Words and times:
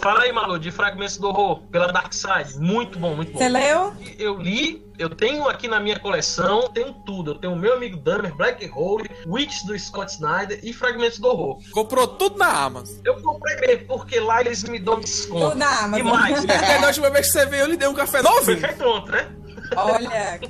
Fala 0.00 0.22
aí, 0.22 0.32
Malu, 0.32 0.58
de 0.58 0.70
Fragmentos 0.70 1.16
do 1.16 1.28
Horror, 1.28 1.60
pela 1.70 1.88
Dark 1.92 2.12
Side. 2.12 2.58
Muito 2.58 2.98
bom, 2.98 3.14
muito 3.16 3.32
bom. 3.32 3.38
Você 3.38 3.48
leu? 3.48 3.92
Eu 4.18 4.36
li, 4.38 4.86
eu 4.98 5.10
tenho 5.10 5.48
aqui 5.48 5.66
na 5.66 5.80
minha 5.80 5.98
coleção, 5.98 6.68
tenho 6.72 6.92
tudo. 7.04 7.32
Eu 7.32 7.34
tenho 7.38 7.52
o 7.52 7.56
meu 7.56 7.74
amigo 7.74 7.96
Dahmer, 7.96 8.34
Black 8.34 8.70
Hole, 8.74 9.10
Witch 9.26 9.64
do 9.64 9.76
Scott 9.78 10.12
Snyder 10.12 10.60
e 10.62 10.72
Fragmentos 10.72 11.18
do 11.18 11.26
Horror. 11.28 11.58
Comprou 11.72 12.06
tudo 12.06 12.38
na 12.38 12.46
Amazon. 12.46 12.96
Eu 13.04 13.20
comprei 13.20 13.56
mesmo, 13.56 13.86
porque 13.86 14.20
lá 14.20 14.40
eles 14.40 14.62
me 14.64 14.78
dão 14.78 15.00
desconto. 15.00 15.48
Tudo 15.50 15.58
na 15.58 15.80
Amazon. 15.84 15.98
E 15.98 16.02
mais, 16.10 16.44
É, 16.48 16.78
da 16.80 16.86
última 16.86 17.10
vez 17.10 17.26
que 17.26 17.32
você 17.32 17.46
veio, 17.46 17.62
eu 17.62 17.66
lhe 17.68 17.76
dei 17.76 17.88
um 17.88 17.94
café 17.94 18.22
foi 18.22 18.30
novinho. 18.30 18.60
feito 18.60 18.84
ontem, 18.84 19.12
né? 19.12 19.28
Olha, 19.76 20.40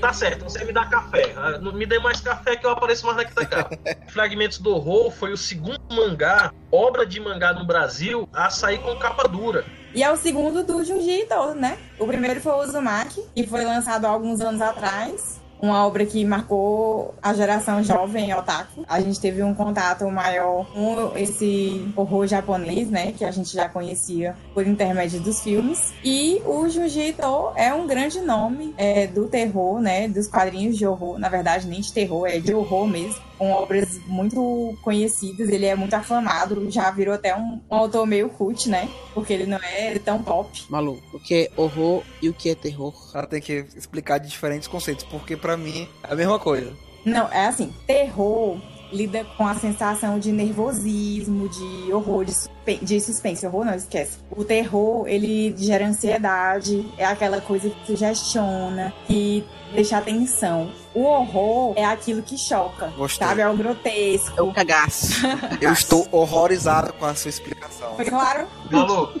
Tá 0.00 0.12
certo, 0.12 0.44
você 0.44 0.64
me 0.64 0.72
dá 0.72 0.84
café. 0.86 1.32
Ah, 1.36 1.58
não 1.58 1.72
Me 1.72 1.86
dê 1.86 1.98
mais 1.98 2.20
café 2.20 2.56
que 2.56 2.66
eu 2.66 2.70
apareço 2.70 3.06
mais 3.06 3.16
na 3.16 3.24
KTK. 3.24 4.08
Fragmentos 4.08 4.58
do 4.58 4.74
Horror 4.74 5.10
foi 5.10 5.32
o 5.32 5.36
segundo 5.36 5.80
mangá, 5.90 6.52
obra 6.70 7.06
de 7.06 7.20
mangá 7.20 7.52
no 7.52 7.64
Brasil, 7.66 8.28
a 8.32 8.50
sair 8.50 8.78
com 8.78 8.96
capa 8.96 9.28
dura. 9.28 9.64
E 9.94 10.02
é 10.02 10.10
o 10.10 10.16
segundo 10.16 10.64
do 10.64 10.82
Junji 10.84 11.22
Ito, 11.22 11.54
né? 11.54 11.78
O 11.98 12.06
primeiro 12.06 12.40
foi 12.40 12.52
o 12.52 12.60
Uzumaki, 12.60 13.22
que 13.34 13.46
foi 13.46 13.64
lançado 13.64 14.06
há 14.06 14.08
alguns 14.08 14.40
anos 14.40 14.60
atrás. 14.60 15.41
Uma 15.62 15.86
obra 15.86 16.04
que 16.04 16.24
marcou 16.24 17.14
a 17.22 17.32
geração 17.32 17.84
jovem 17.84 18.34
otaku. 18.34 18.84
A 18.88 19.00
gente 19.00 19.20
teve 19.20 19.44
um 19.44 19.54
contato 19.54 20.10
maior 20.10 20.66
com 20.72 21.16
esse 21.16 21.86
horror 21.94 22.26
japonês, 22.26 22.90
né? 22.90 23.12
Que 23.12 23.24
a 23.24 23.30
gente 23.30 23.54
já 23.54 23.68
conhecia 23.68 24.34
por 24.52 24.66
intermédio 24.66 25.20
dos 25.20 25.40
filmes. 25.40 25.94
E 26.02 26.42
o 26.44 26.68
Junji 26.68 27.10
Ito 27.10 27.52
é 27.54 27.72
um 27.72 27.86
grande 27.86 28.20
nome 28.20 28.74
é, 28.76 29.06
do 29.06 29.28
terror, 29.28 29.80
né? 29.80 30.08
Dos 30.08 30.26
quadrinhos 30.26 30.76
de 30.76 30.84
horror. 30.84 31.16
Na 31.16 31.28
verdade, 31.28 31.68
nem 31.68 31.80
de 31.80 31.92
terror, 31.92 32.26
é 32.26 32.40
de 32.40 32.52
horror 32.52 32.88
mesmo. 32.88 33.22
Com 33.42 33.50
obras 33.50 33.98
muito 34.06 34.78
conhecidas. 34.82 35.48
Ele 35.48 35.66
é 35.66 35.74
muito 35.74 35.94
aclamado. 35.94 36.70
Já 36.70 36.92
virou 36.92 37.12
até 37.12 37.34
um, 37.36 37.60
um 37.68 37.74
autor 37.74 38.06
meio 38.06 38.28
cult, 38.28 38.68
né? 38.68 38.88
Porque 39.12 39.32
ele 39.32 39.46
não 39.46 39.58
é 39.58 39.98
tão 39.98 40.22
pop. 40.22 40.64
Malu, 40.68 41.02
o 41.12 41.18
que 41.18 41.34
é 41.34 41.50
horror 41.56 42.04
e 42.22 42.28
o 42.28 42.32
que 42.32 42.50
é 42.50 42.54
terror? 42.54 42.94
Ela 43.12 43.26
tem 43.26 43.40
que 43.40 43.64
explicar 43.76 44.18
de 44.18 44.28
diferentes 44.28 44.68
conceitos, 44.68 45.04
porque 45.04 45.36
pra 45.36 45.56
mim 45.56 45.88
é 46.04 46.12
a 46.12 46.14
mesma 46.14 46.38
coisa. 46.38 46.72
Não, 47.04 47.26
é 47.32 47.46
assim, 47.46 47.74
terror 47.84 48.60
lida 48.92 49.24
com 49.36 49.46
a 49.46 49.54
sensação 49.54 50.18
de 50.18 50.30
nervosismo, 50.30 51.48
de 51.48 51.92
horror, 51.92 52.24
de, 52.24 52.32
suspe- 52.34 52.78
de 52.82 53.00
suspense. 53.00 53.46
Horror 53.46 53.64
não, 53.64 53.74
esquece. 53.74 54.18
O 54.30 54.44
terror, 54.44 55.06
ele 55.08 55.54
gera 55.56 55.86
ansiedade, 55.86 56.86
é 56.98 57.04
aquela 57.04 57.40
coisa 57.40 57.70
que 57.70 57.86
sugestiona, 57.86 58.92
que 59.06 59.44
deixa 59.74 59.98
atenção. 59.98 60.70
O 60.94 61.02
horror 61.04 61.72
é 61.76 61.84
aquilo 61.84 62.22
que 62.22 62.36
choca, 62.36 62.88
Gostei. 62.96 63.26
sabe? 63.26 63.40
É 63.40 63.48
o 63.48 63.56
grotesco. 63.56 64.34
É 64.38 64.42
o 64.42 64.52
cagaço. 64.52 65.22
Eu 65.60 65.72
estou 65.72 66.06
horrorizado 66.12 66.92
com 66.92 67.06
a 67.06 67.14
sua 67.14 67.30
explicação. 67.30 67.94
Foi 67.96 68.04
claro? 68.04 68.46
Malu, 68.70 69.14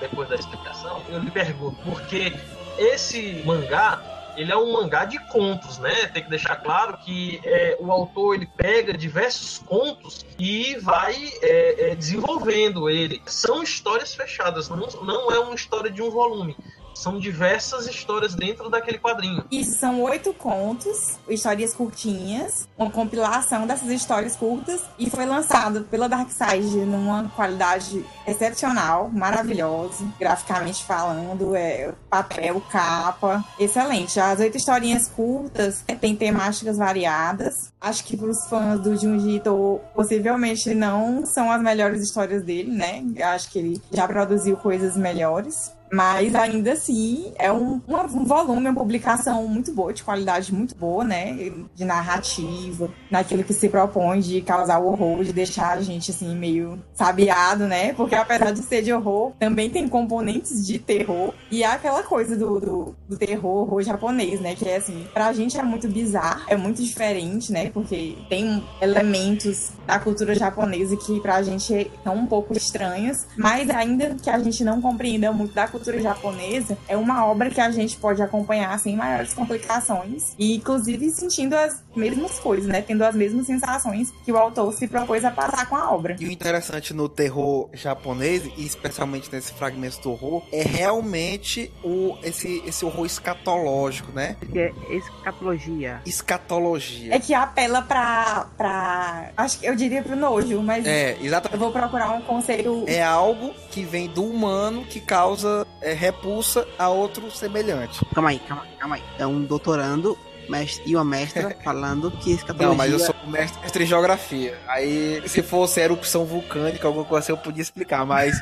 depois 0.00 0.28
da 0.28 0.36
explicação, 0.36 1.02
eu 1.10 1.18
lhe 1.18 1.30
pergunto, 1.30 1.76
porque 1.84 2.32
esse 2.78 3.42
mangá, 3.44 4.00
ele 4.38 4.52
é 4.52 4.56
um 4.56 4.72
mangá 4.72 5.04
de 5.04 5.18
contos, 5.26 5.78
né? 5.78 6.06
Tem 6.06 6.22
que 6.22 6.30
deixar 6.30 6.56
claro 6.56 6.96
que 6.98 7.40
é, 7.44 7.76
o 7.80 7.90
autor 7.90 8.36
ele 8.36 8.46
pega 8.46 8.96
diversos 8.96 9.58
contos 9.58 10.24
e 10.38 10.76
vai 10.76 11.14
é, 11.42 11.90
é, 11.90 11.94
desenvolvendo 11.96 12.88
ele. 12.88 13.20
São 13.26 13.62
histórias 13.62 14.14
fechadas, 14.14 14.68
não, 14.68 14.86
não 15.02 15.32
é 15.32 15.40
uma 15.40 15.56
história 15.56 15.90
de 15.90 16.00
um 16.00 16.10
volume. 16.10 16.56
São 16.98 17.20
diversas 17.20 17.86
histórias 17.86 18.34
dentro 18.34 18.68
daquele 18.68 18.98
quadrinho. 18.98 19.44
Isso 19.52 19.78
são 19.78 20.02
oito 20.02 20.34
contos, 20.34 21.16
histórias 21.28 21.72
curtinhas, 21.72 22.68
uma 22.76 22.90
compilação 22.90 23.68
dessas 23.68 23.88
histórias 23.88 24.34
curtas 24.34 24.82
e 24.98 25.08
foi 25.08 25.24
lançado 25.24 25.82
pela 25.82 26.08
Darkside 26.08 26.78
numa 26.78 27.30
qualidade 27.36 28.04
excepcional, 28.26 29.08
maravilhosa, 29.10 30.04
graficamente 30.18 30.84
falando, 30.84 31.54
é, 31.54 31.94
papel, 32.10 32.60
capa, 32.68 33.44
excelente. 33.60 34.18
As 34.18 34.40
oito 34.40 34.56
historinhas 34.56 35.06
curtas 35.06 35.84
é, 35.86 35.94
têm 35.94 36.16
temáticas 36.16 36.76
variadas. 36.76 37.72
Acho 37.80 38.02
que 38.02 38.16
para 38.16 38.28
os 38.28 38.44
fãs 38.48 38.80
do 38.80 38.96
Junji 38.96 39.36
Ito, 39.36 39.80
possivelmente 39.94 40.74
não 40.74 41.24
são 41.24 41.48
as 41.48 41.62
melhores 41.62 42.02
histórias 42.02 42.42
dele, 42.42 42.72
né? 42.72 43.04
Acho 43.22 43.52
que 43.52 43.60
ele 43.60 43.80
já 43.92 44.08
produziu 44.08 44.56
coisas 44.56 44.96
melhores. 44.96 45.77
Mas 45.90 46.34
ainda 46.34 46.72
assim, 46.72 47.32
é 47.38 47.50
um, 47.52 47.80
um 47.88 48.24
volume, 48.24 48.68
uma 48.68 48.74
publicação 48.74 49.46
muito 49.48 49.72
boa, 49.72 49.92
de 49.92 50.02
qualidade 50.02 50.52
muito 50.52 50.74
boa, 50.74 51.04
né? 51.04 51.52
De 51.74 51.84
narrativa, 51.84 52.90
naquilo 53.10 53.44
que 53.44 53.54
se 53.54 53.68
propõe 53.68 54.20
de 54.20 54.40
causar 54.42 54.78
horror, 54.78 55.24
de 55.24 55.32
deixar 55.32 55.78
a 55.78 55.80
gente 55.80 56.10
assim, 56.10 56.36
meio 56.36 56.82
sabiado, 56.94 57.66
né? 57.66 57.92
Porque 57.94 58.14
apesar 58.14 58.52
de 58.52 58.60
ser 58.60 58.82
de 58.82 58.92
horror, 58.92 59.32
também 59.38 59.70
tem 59.70 59.88
componentes 59.88 60.66
de 60.66 60.78
terror. 60.78 61.32
E 61.50 61.62
é 61.62 61.66
aquela 61.66 62.02
coisa 62.02 62.36
do, 62.36 62.60
do, 62.60 62.96
do 63.08 63.16
terror, 63.16 63.62
horror 63.62 63.82
japonês, 63.82 64.40
né? 64.40 64.54
Que 64.54 64.68
é 64.68 64.76
assim, 64.76 65.06
pra 65.12 65.32
gente 65.32 65.58
é 65.58 65.62
muito 65.62 65.88
bizarro, 65.88 66.42
é 66.48 66.56
muito 66.56 66.82
diferente, 66.82 67.52
né? 67.52 67.70
Porque 67.70 68.16
tem 68.28 68.62
elementos 68.80 69.70
da 69.86 69.98
cultura 69.98 70.34
japonesa 70.34 70.96
que 70.96 71.18
pra 71.20 71.42
gente 71.42 71.90
são 72.04 72.14
um 72.14 72.26
pouco 72.26 72.56
estranhos, 72.56 73.26
mas 73.36 73.70
ainda 73.70 74.16
que 74.22 74.28
a 74.28 74.38
gente 74.38 74.62
não 74.62 74.80
compreenda 74.80 75.32
muito 75.32 75.54
da 75.54 75.66
cultura 75.66 75.77
japonesa, 76.00 76.76
é 76.88 76.96
uma 76.96 77.26
obra 77.26 77.50
que 77.50 77.60
a 77.60 77.70
gente 77.70 77.96
pode 77.96 78.22
acompanhar 78.22 78.78
sem 78.78 78.96
maiores 78.96 79.32
complicações 79.34 80.34
e 80.38 80.56
inclusive 80.56 81.10
sentindo 81.10 81.54
as 81.54 81.82
mesmas 81.96 82.38
coisas, 82.38 82.66
né? 82.66 82.82
Tendo 82.82 83.02
as 83.04 83.14
mesmas 83.14 83.46
sensações 83.46 84.12
que 84.24 84.32
o 84.32 84.36
autor 84.36 84.72
se 84.72 84.86
propôs 84.86 85.24
a 85.24 85.30
passar 85.30 85.66
com 85.68 85.76
a 85.76 85.90
obra. 85.92 86.16
E 86.20 86.26
o 86.26 86.30
interessante 86.32 86.92
no 86.94 87.08
terror 87.08 87.68
japonês, 87.72 88.44
e 88.56 88.64
especialmente 88.64 89.30
nesse 89.32 89.52
fragmento 89.52 90.00
do 90.00 90.10
horror, 90.12 90.42
é 90.52 90.62
realmente 90.62 91.72
o, 91.82 92.16
esse, 92.22 92.62
esse 92.66 92.84
horror 92.84 93.06
escatológico, 93.06 94.12
né? 94.12 94.36
Que 94.52 94.58
é 94.58 94.72
escatologia. 94.90 96.00
Escatologia. 96.06 97.14
É 97.14 97.18
que 97.18 97.34
apela 97.34 97.82
pra, 97.82 98.46
pra. 98.56 99.30
Acho 99.36 99.58
que 99.58 99.66
eu 99.66 99.74
diria 99.74 100.02
pro 100.02 100.16
nojo, 100.16 100.62
mas 100.62 100.86
É, 100.86 101.12
eu 101.18 101.24
exatamente. 101.26 101.58
vou 101.58 101.72
procurar 101.72 102.10
um 102.10 102.20
conceito. 102.22 102.84
É 102.86 103.02
algo 103.02 103.52
que 103.70 103.82
vem 103.82 104.08
do 104.08 104.24
humano 104.24 104.84
que 104.84 105.00
causa 105.00 105.66
é, 105.80 105.92
repulsa 105.92 106.66
a 106.78 106.88
outro 106.88 107.30
semelhante. 107.30 108.04
Calma 108.14 108.30
aí, 108.30 108.38
calma, 108.40 108.66
calma 108.78 108.96
aí. 108.96 109.02
É 109.18 109.26
um 109.26 109.42
doutorando 109.42 110.18
mestre, 110.48 110.82
e 110.86 110.96
uma 110.96 111.04
mestra 111.04 111.56
falando 111.62 112.10
que 112.10 112.32
escatologia... 112.32 112.68
Não, 112.68 112.74
mas 112.74 112.92
eu 112.92 112.98
sou 112.98 113.14
mestre, 113.26 113.60
mestre 113.60 113.84
em 113.84 113.86
geografia. 113.86 114.58
Aí, 114.66 115.22
se 115.26 115.42
fosse 115.42 115.80
erupção 115.80 116.24
vulcânica, 116.24 116.86
alguma 116.86 117.04
coisa 117.04 117.24
assim, 117.24 117.32
eu 117.32 117.38
podia 117.38 117.62
explicar, 117.62 118.04
mas. 118.04 118.36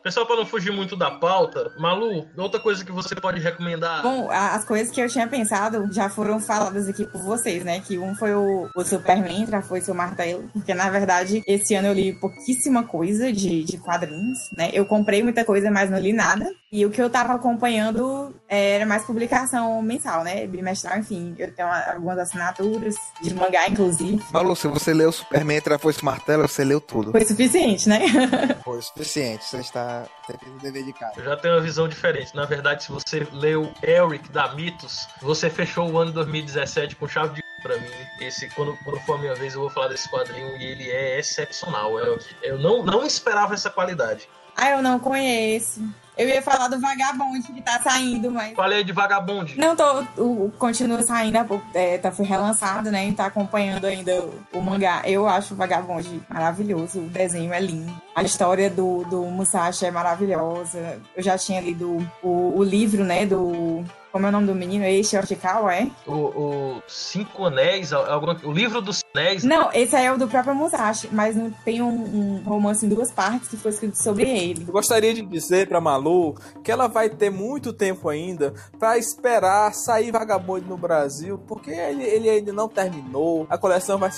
Pessoal, 0.06 0.28
para 0.28 0.36
não 0.36 0.46
fugir 0.46 0.72
muito 0.72 0.96
da 0.96 1.10
pauta, 1.10 1.72
Malu, 1.80 2.28
outra 2.38 2.60
coisa 2.60 2.86
que 2.86 2.92
você 2.92 3.16
pode 3.16 3.40
recomendar. 3.40 4.04
Bom, 4.04 4.30
as 4.30 4.64
coisas 4.64 4.92
que 4.94 5.02
eu 5.02 5.10
tinha 5.10 5.28
pensado 5.28 5.92
já 5.92 6.10
foram 6.10 6.40
faladas 6.40 6.88
aqui 6.88 7.08
por 7.08 7.24
vocês, 7.24 7.66
né? 7.66 7.80
Que 7.80 7.98
um 7.98 8.14
foi 8.14 8.36
o, 8.36 8.70
o 8.76 8.84
Superman, 8.84 9.42
outra 9.42 9.64
foi 9.64 9.80
o 9.80 9.84
seu 9.84 9.96
martelo. 9.96 10.48
Porque, 10.54 10.76
na 10.76 10.92
verdade, 10.92 11.42
esse 11.48 11.74
ano 11.74 11.88
eu 11.88 11.94
li 11.96 12.14
pouquíssima 12.14 12.84
coisa 12.84 13.34
de, 13.34 13.64
de 13.64 13.80
quadrinhos, 13.80 14.38
né? 14.56 14.70
Eu 14.74 14.86
comprei 14.86 15.24
muita 15.24 15.44
coisa, 15.44 15.72
mas 15.72 15.90
não 15.90 15.98
li 15.98 16.14
nada. 16.14 16.54
E 16.72 16.86
o 16.86 16.92
que 16.92 17.02
eu 17.02 17.10
tava 17.10 17.34
acompanhando 17.34 18.32
Era 18.56 18.86
mais 18.86 19.04
publicação 19.04 19.82
mensal, 19.82 20.24
né? 20.24 20.48
Bimestral, 20.48 21.00
enfim. 21.00 21.36
Eu 21.38 21.52
tenho 21.52 21.68
algumas 21.68 22.18
assinaturas 22.20 22.96
de 23.22 23.34
mangá, 23.34 23.68
inclusive. 23.68 24.24
Malu, 24.32 24.56
se 24.56 24.68
você 24.68 24.94
leu 24.94 25.12
Superman 25.12 25.58
Entra 25.58 25.80
Foice 25.80 26.00
e 26.02 26.06
Martelo, 26.06 26.48
você 26.48 26.64
leu 26.64 26.80
tudo. 26.80 27.12
Foi 27.12 27.26
suficiente, 27.26 27.88
né? 27.90 28.00
Foi 28.64 28.82
suficiente. 28.82 29.46
Você 29.46 29.58
está 29.58 30.06
tendo 30.28 30.56
o 30.56 30.60
dever 30.60 30.84
de 30.84 30.94
casa. 30.94 31.14
Eu 31.18 31.26
já 31.26 31.38
tenho 31.38 31.56
uma 31.56 31.62
visão 31.62 31.88
diferente. 31.88 32.36
Na 32.36 32.46
verdade, 32.46 32.84
se 32.84 32.92
você 32.92 33.28
leu 33.32 33.72
Eric 33.84 34.30
da 34.30 34.54
Mitos, 34.56 35.08
você 35.22 35.50
fechou 35.50 35.92
o 35.92 35.98
ano 35.98 36.12
2017 36.12 36.96
com 36.96 37.08
chave 37.08 37.36
de 37.36 37.46
pra 37.66 37.78
mim. 37.80 37.90
Esse, 38.22 38.48
quando, 38.50 38.78
quando 38.84 39.00
for 39.02 39.16
a 39.16 39.18
minha 39.18 39.34
vez, 39.34 39.56
eu 39.56 39.62
vou 39.62 39.70
falar 39.72 39.88
desse 39.88 40.08
quadrinho 40.10 40.56
e 40.58 40.64
ele 40.64 40.92
é 40.92 41.20
excepcional. 41.20 41.98
Eu, 41.98 42.20
eu 42.44 42.60
não, 42.60 42.84
não 42.84 43.04
esperava 43.04 43.56
essa 43.56 43.72
qualidade. 43.72 44.30
Ah, 44.56 44.70
eu 44.72 44.82
não 44.82 45.00
conheço. 45.00 45.82
Eu 46.18 46.30
ia 46.30 46.42
falar 46.42 46.70
do 46.70 46.80
Vagabond 46.80 47.42
que 47.52 47.62
tá 47.62 47.78
saindo, 47.84 48.32
mas. 48.32 48.56
Falei 48.56 48.86
de 48.86 48.94
Vagabond. 48.94 49.54
Não, 49.60 49.76
tô, 49.76 50.02
o, 50.18 50.46
o- 50.46 50.52
continua 50.58 51.02
saindo, 51.02 51.38
é, 51.74 51.98
tá, 51.98 52.10
foi 52.10 52.26
relançado, 52.26 52.90
né? 52.90 53.06
E 53.10 53.12
tá 53.12 53.26
acompanhando 53.26 53.84
ainda 53.84 54.22
o, 54.24 54.34
o 54.54 54.62
mangá. 54.62 55.02
Eu 55.04 55.28
acho 55.28 55.54
o 55.54 55.58
Vagabond 55.58 56.22
maravilhoso, 56.30 57.00
o 57.00 57.10
desenho 57.10 57.54
é 57.54 57.60
lindo. 57.60 57.94
A 58.16 58.24
história 58.24 58.70
do, 58.70 59.04
do 59.10 59.24
Musashi 59.26 59.86
é 59.86 59.92
maravilhosa. 59.92 61.02
Eu 61.18 61.22
já 61.22 61.38
tinha 61.38 61.60
lido 61.60 61.98
o, 62.24 62.60
o 62.60 62.64
livro, 62.64 63.04
né? 63.04 63.26
Do. 63.26 63.84
Como 64.16 64.28
é 64.28 64.30
o 64.30 64.32
nome 64.32 64.48
do 64.48 64.56
menino? 64.56 64.86
Eishi 64.86 65.18
Oshikawa, 65.18 65.76
é? 65.76 65.92
O, 66.08 66.14
o 66.14 66.82
Cinco 66.88 67.44
Anéis, 67.44 67.92
alguma- 67.92 68.40
o 68.46 68.52
livro 68.54 68.80
dos 68.82 69.04
Anéis. 69.14 69.44
Não, 69.44 69.70
esse 69.74 69.94
aí 69.94 70.06
é 70.06 70.14
o 70.14 70.18
do 70.18 70.26
próprio 70.26 70.56
Musashi, 70.56 71.10
mas 71.12 71.36
não- 71.36 71.52
tem 71.66 71.82
um, 71.82 72.38
um 72.40 72.42
romance 72.46 72.86
em 72.86 72.88
duas 72.88 73.12
partes 73.12 73.50
que 73.50 73.58
foi 73.58 73.72
escrito 73.72 74.02
sobre 74.02 74.24
ele. 74.24 74.64
Eu 74.66 74.72
gostaria 74.72 75.14
de 75.14 75.22
dizer 75.22 75.68
pra 75.68 75.82
Malu 75.82 76.34
que 76.64 76.72
ela 76.72 76.88
vai 76.88 77.10
ter 77.10 77.30
muito 77.30 77.74
tempo 77.74 78.08
ainda 78.08 78.54
pra 78.80 78.98
esperar 78.98 79.74
sair 79.74 80.14
Vagabundo 80.14 80.66
no 80.66 80.78
Brasil, 80.78 81.38
porque 81.46 81.72
ele, 81.72 82.04
ele 82.04 82.30
ainda 82.30 82.54
não 82.54 82.70
terminou, 82.70 83.46
a 83.50 83.58
coleção 83.58 83.98
vai 83.98 84.12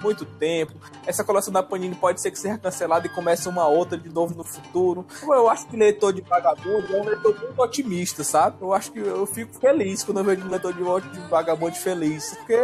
muito 0.00 0.24
tempo, 0.24 0.74
essa 1.04 1.24
coleção 1.24 1.52
da 1.52 1.60
Panini 1.60 1.96
pode 1.96 2.22
ser 2.22 2.30
que 2.30 2.38
seja 2.38 2.56
cancelada 2.56 3.08
e 3.08 3.10
comece 3.10 3.48
uma 3.48 3.66
outra 3.66 3.98
de 3.98 4.08
novo 4.10 4.32
no 4.32 4.44
futuro. 4.44 5.04
Eu 5.24 5.48
acho 5.50 5.66
que 5.66 5.76
leitor 5.76 6.12
de 6.12 6.20
Vagabundo 6.20 6.94
é 6.96 7.00
um 7.00 7.04
leitor 7.04 7.36
muito 7.36 7.60
otimista, 7.60 8.22
sabe? 8.22 8.58
Eu 8.60 8.72
acho 8.72 8.92
que 8.92 9.00
eu 9.00 9.26
fico 9.26 9.39
feliz 9.46 10.02
quando 10.02 10.18
eu 10.18 10.24
vejo 10.24 10.46
um 10.46 10.50
leitor 10.50 10.72
de, 10.72 11.08
de 11.10 11.20
Vagabundo 11.28 11.74
feliz, 11.74 12.34
porque 12.38 12.58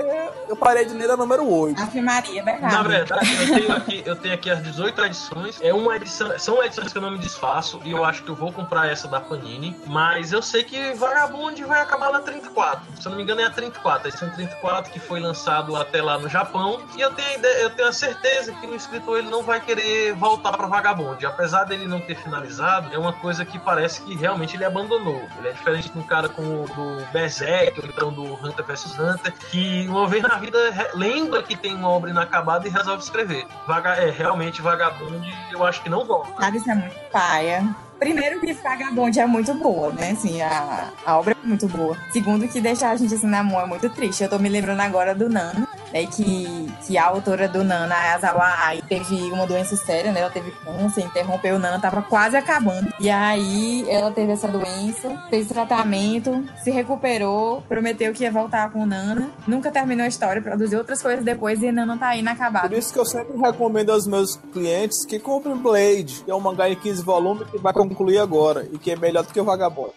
eu 0.49 0.57
parei 0.57 0.85
de 0.85 0.95
ler 0.95 1.11
a 1.11 1.17
número 1.17 1.49
8. 1.49 1.83
Ave 1.83 2.01
Maria, 2.01 2.41
é 2.41 2.45
verdade. 2.45 2.75
Na 2.75 2.83
verdade, 2.83 3.31
eu 3.35 3.55
tenho, 3.55 3.73
aqui, 3.77 4.03
eu 4.05 4.17
tenho 4.17 4.35
aqui 4.35 4.51
as 4.51 4.63
18 4.63 5.05
edições. 5.05 5.61
É 5.61 5.73
uma 5.73 5.97
edição, 5.97 6.39
são 6.39 6.63
edições 6.63 6.93
que 6.93 6.99
eu 6.99 7.03
não 7.03 7.11
me 7.11 7.19
desfaço 7.19 7.81
e 7.85 7.93
eu 7.93 8.05
acho 8.05 8.23
que 8.23 8.31
eu 8.31 8.35
vou 8.35 8.53
comprar 8.53 8.91
essa 8.91 9.09
da 9.09 9.21
Panini. 9.21 9.77
Mas 9.87 10.33
eu 10.33 10.43
sei 10.43 10.65
que 10.65 10.95
Vagabond 10.95 11.63
vai 11.65 11.81
acabar 11.81 12.13
na 12.13 12.21
34. 12.21 12.83
Se 13.01 13.07
eu 13.07 13.11
não 13.11 13.17
me 13.17 13.23
engano, 13.23 13.41
é 13.41 13.45
a 13.45 13.51
34. 13.51 14.07
A 14.07 14.09
edição 14.09 14.31
34 14.31 14.93
que 14.93 14.99
foi 14.99 15.21
lançado 15.21 15.77
até 15.77 16.03
lá 16.03 16.19
no 16.19 16.29
Japão. 16.29 16.81
E 16.97 17.01
eu 17.01 17.13
tenho 17.13 17.29
a, 17.29 17.35
ideia, 17.35 17.63
eu 17.63 17.71
tenho 17.71 17.89
a 17.89 17.93
certeza 17.93 18.53
que 18.53 18.67
o 18.67 18.75
escritor 18.75 19.19
ele 19.19 19.31
não 19.31 19.43
vai 19.43 19.61
querer 19.61 20.15
voltar 20.15 20.53
para 20.53 20.67
Vagabond. 20.67 21.25
Apesar 21.25 21.65
dele 21.65 21.87
não 21.87 22.01
ter 22.01 22.17
finalizado, 22.17 22.95
é 22.95 22.99
uma 22.99 23.13
coisa 23.13 23.45
que 23.45 23.59
parece 23.59 24.03
que 24.03 24.15
realmente 24.15 24.57
ele 24.57 24.65
abandonou. 24.65 25.23
Ele 25.39 25.49
é 25.49 25.53
diferente 25.53 25.91
de 25.91 25.99
um 25.99 26.03
cara 26.03 26.29
como 26.29 26.66
do 26.67 27.05
Berserk, 27.13 27.81
ou 27.81 27.87
então 27.87 28.13
do 28.13 28.35
Hunter 28.35 28.65
vs 28.65 28.99
Hunter, 28.99 29.33
que 29.51 29.87
uma 29.89 30.07
vez 30.07 30.23
na 30.23 30.37
vida 30.37 30.59
lembra 30.95 31.43
que 31.43 31.57
tem 31.57 31.75
uma 31.75 31.89
obra 31.89 32.11
inacabada 32.11 32.67
e 32.67 32.71
resolve 32.71 33.03
escrever. 33.03 33.47
Vaga, 33.67 33.91
é, 33.95 34.11
realmente 34.11 34.63
Vagabond, 34.63 35.33
eu 35.53 35.65
acho 35.65 35.83
que 35.83 35.89
não 35.89 36.05
volta. 36.05 36.33
Cara, 36.33 36.57
isso 36.57 36.71
é 36.71 36.75
muito 36.75 36.97
paia. 37.11 37.75
Primeiro 37.99 38.41
que 38.41 38.53
Vagabond 38.53 39.19
é 39.19 39.27
muito 39.27 39.55
boa, 39.55 39.91
né? 39.93 40.11
Assim, 40.11 40.41
a, 40.43 40.91
a 41.05 41.19
obra 41.19 41.37
é 41.43 41.47
muito 41.47 41.67
boa. 41.69 41.97
Segundo 42.13 42.47
que 42.49 42.61
deixar 42.61 42.91
a 42.91 42.97
gente 42.97 43.15
assim 43.15 43.27
na 43.27 43.43
mão 43.43 43.61
é 43.61 43.67
muito 43.67 43.89
triste. 43.91 44.23
Eu 44.23 44.29
tô 44.31 44.39
me 44.39 44.49
lembrando 44.49 44.81
agora 44.81 45.15
do 45.15 45.29
Nano, 45.29 45.67
né? 45.93 46.07
Que, 46.07 46.71
que 46.87 46.99
a 46.99 47.07
autora 47.07 47.49
do 47.49 47.65
Nano, 47.65 47.93
a 47.93 48.15
Azawa 48.15 48.45
Ai, 48.59 48.83
teve 48.89 49.15
uma 49.33 49.47
doença 49.47 49.77
séria, 49.77 50.13
né? 50.13 50.21
Ela 50.21 50.31
teve 50.31 50.51
câncer, 50.51 51.03
interrompeu 51.05 51.57
o 51.57 51.59
Nano, 51.59 51.81
tava 51.81 52.03
quase 52.03 52.37
acabando. 52.37 52.93
E 53.01 53.09
aí 53.09 53.85
ela 53.89 54.11
teve 54.11 54.33
essa 54.33 54.49
doença, 54.49 55.25
fez 55.31 55.47
tratamento, 55.49 56.45
se 56.63 56.71
recuperou, 56.71 57.63
prometeu 57.63 58.13
que 58.13 58.25
ia 58.25 58.31
voltar 58.31 58.71
com 58.71 58.83
o 58.83 58.87
Nano. 58.87 59.31
Nunca 59.47 59.71
terminou 59.71 60.05
a 60.05 60.09
história, 60.09 60.43
produziu 60.43 60.79
outras 60.79 61.03
coisas 61.03 61.25
depois 61.25 61.63
e 61.63 61.73
Nano 61.73 61.97
tá 61.99 62.11
Por 62.11 62.17
inacabado. 62.19 62.75
isso 62.77 62.93
que 62.93 62.99
eu 62.99 63.07
sempre 63.07 63.37
recomendo 63.39 63.91
aos 63.91 64.07
meus 64.07 64.37
clientes 64.53 65.05
que 65.07 65.19
comprem 65.19 65.57
Blade, 65.57 66.23
que 66.25 66.31
é 66.31 66.35
um 66.35 66.41
mangá 66.41 66.69
em 66.69 66.77
15 66.77 67.03
volumes 67.03 67.49
que 67.51 67.59
vai 67.59 67.73
concluir 67.89 68.19
agora 68.19 68.69
e 68.73 68.79
que 68.79 68.91
é 68.91 68.97
melhor 68.97 69.25
do 69.25 69.33
que 69.33 69.41
o 69.41 69.45
Vagabundo. 69.45 69.95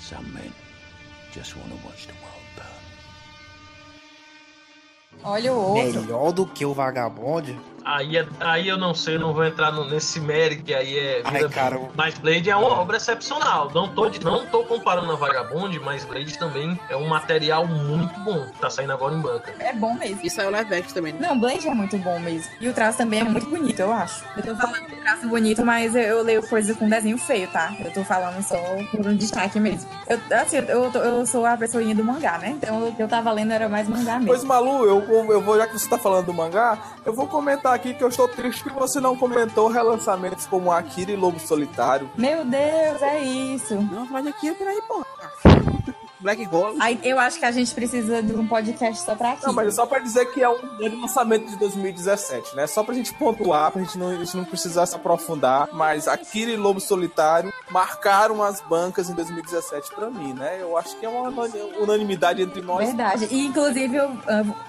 Some 0.00 0.28
men 0.30 0.52
just 1.32 1.56
want 1.56 1.68
to 1.70 1.86
watch 1.86 2.06
the 2.06 2.12
world 2.12 2.46
burn. 2.56 2.82
Olha 5.24 5.52
o 5.52 5.56
outro. 5.56 6.02
Melhor 6.02 6.32
do 6.32 6.46
que 6.46 6.64
o 6.66 6.74
Vagabond? 6.74 7.56
Aí, 7.84 8.16
é- 8.16 8.26
aí 8.40 8.68
eu 8.68 8.76
não 8.78 8.94
sei, 8.94 9.16
eu 9.16 9.20
não 9.20 9.32
vou 9.32 9.44
entrar 9.44 9.72
no- 9.72 9.84
nesse 9.88 10.20
mérito 10.20 10.62
que 10.64 10.74
aí 10.74 10.96
é. 10.98 11.22
Ai, 11.24 11.48
cara, 11.48 11.74
eu- 11.76 11.90
Mas 11.96 12.14
Blade 12.18 12.48
é 12.50 12.56
uma 12.56 12.68
obra 12.80 12.96
excepcional. 12.96 13.70
Não 13.74 13.88
tô, 13.88 14.08
não 14.22 14.46
tô 14.46 14.64
comparando 14.64 15.10
a 15.12 15.16
Vagabond, 15.16 15.78
mas 15.80 16.04
Blade 16.04 16.38
também 16.38 16.78
é 16.88 16.96
um 16.96 17.06
material 17.08 17.66
muito 17.66 18.18
bom. 18.20 18.46
Tá 18.60 18.70
saindo 18.70 18.92
agora 18.92 19.14
em 19.14 19.20
banca. 19.20 19.52
É 19.58 19.72
bom 19.72 19.94
mesmo. 19.94 20.20
Isso 20.22 20.40
é 20.40 20.46
o 20.46 20.50
live 20.50 20.74
action 20.74 20.94
também? 20.94 21.12
Não, 21.14 21.38
Blade 21.38 21.66
é 21.68 21.74
muito 21.74 21.96
bom 21.98 22.18
mesmo. 22.20 22.50
E 22.60 22.68
o 22.68 22.72
traço 22.72 22.98
também 22.98 23.20
é 23.20 23.24
muito 23.24 23.48
bonito, 23.48 23.80
eu 23.80 23.92
acho. 23.92 24.24
Eu 24.36 24.42
tô 24.42 24.54
falando 24.56 24.86
de 24.88 24.96
traço 24.96 25.28
bonito, 25.28 25.64
mas 25.64 25.94
eu, 25.96 26.02
eu 26.02 26.22
leio 26.22 26.42
coisa 26.48 26.74
com 26.74 26.88
desenho 26.88 27.18
feio, 27.18 27.48
tá? 27.48 27.74
Eu 27.84 27.92
tô 27.92 28.04
falando 28.04 28.40
só 28.42 28.56
por 28.90 29.06
um 29.06 29.16
destaque 29.16 29.58
mesmo. 29.58 29.88
Eu, 30.08 30.20
assim, 30.38 30.56
eu, 30.58 30.90
tô- 30.90 30.98
eu 31.00 31.26
sou 31.26 31.44
a 31.44 31.56
pessoinha 31.56 31.94
do 31.94 32.04
mangá, 32.04 32.38
né? 32.38 32.50
Então 32.50 32.88
o 32.88 32.94
que 32.94 33.02
eu 33.02 33.08
tava 33.08 33.32
lendo 33.32 33.52
era 33.52 33.68
mais 33.68 33.88
mangá 33.88 34.14
mesmo. 34.14 34.26
Pois, 34.28 34.44
Malu, 34.44 34.84
eu, 34.84 35.30
eu 35.32 35.40
vou, 35.40 35.56
já 35.58 35.66
que 35.66 35.72
você 35.78 35.88
tá 35.88 35.98
falando 35.98 36.26
do 36.26 36.34
mangá, 36.34 36.78
eu 37.04 37.12
vou 37.12 37.26
comentar 37.26 37.72
aqui 37.74 37.81
que 37.82 38.02
eu 38.02 38.08
estou 38.08 38.28
triste 38.28 38.62
que 38.62 38.70
você 38.70 39.00
não 39.00 39.16
comentou 39.16 39.68
relançamentos 39.68 40.46
como 40.46 40.70
Akira 40.70 41.10
e 41.10 41.16
Lobo 41.16 41.40
Solitário. 41.40 42.08
Meu 42.16 42.44
Deus, 42.44 43.02
é 43.02 43.20
isso. 43.20 43.74
Não, 43.74 44.06
fala 44.06 44.28
aqui, 44.28 44.52
peraí, 44.52 44.80
pô. 44.86 45.04
Black 46.22 46.46
Hole. 46.46 46.78
Aí, 46.80 46.98
eu 47.02 47.18
acho 47.18 47.38
que 47.38 47.44
a 47.44 47.50
gente 47.50 47.74
precisa 47.74 48.22
de 48.22 48.32
um 48.34 48.46
podcast 48.46 49.04
só 49.04 49.14
pra 49.14 49.32
aqui. 49.32 49.44
Não, 49.44 49.52
mas 49.52 49.68
é 49.68 49.70
só 49.70 49.86
pra 49.86 49.98
dizer 49.98 50.26
que 50.32 50.42
é 50.42 50.48
um 50.48 50.76
grande 50.76 50.96
lançamento 50.96 51.46
de 51.48 51.56
2017, 51.56 52.56
né? 52.56 52.66
Só 52.66 52.82
pra 52.82 52.94
gente 52.94 53.12
pontuar, 53.14 53.70
pra 53.70 53.82
gente 53.82 53.98
não, 53.98 54.08
a 54.08 54.16
gente 54.16 54.36
não 54.36 54.44
precisar 54.44 54.86
se 54.86 54.94
aprofundar. 54.94 55.68
Mas 55.72 56.08
Akira 56.08 56.50
e 56.50 56.56
Lobo 56.56 56.80
Solitário 56.80 57.52
marcaram 57.70 58.42
as 58.42 58.60
bancas 58.60 59.10
em 59.10 59.14
2017 59.14 59.94
pra 59.94 60.10
mim, 60.10 60.32
né? 60.32 60.58
Eu 60.60 60.76
acho 60.76 60.96
que 60.96 61.04
é 61.04 61.08
uma 61.08 61.28
unanimidade 61.80 62.42
entre 62.42 62.60
nós. 62.62 62.86
Verdade. 62.86 63.28
E, 63.30 63.46
inclusive, 63.46 63.96
eu, 63.96 64.10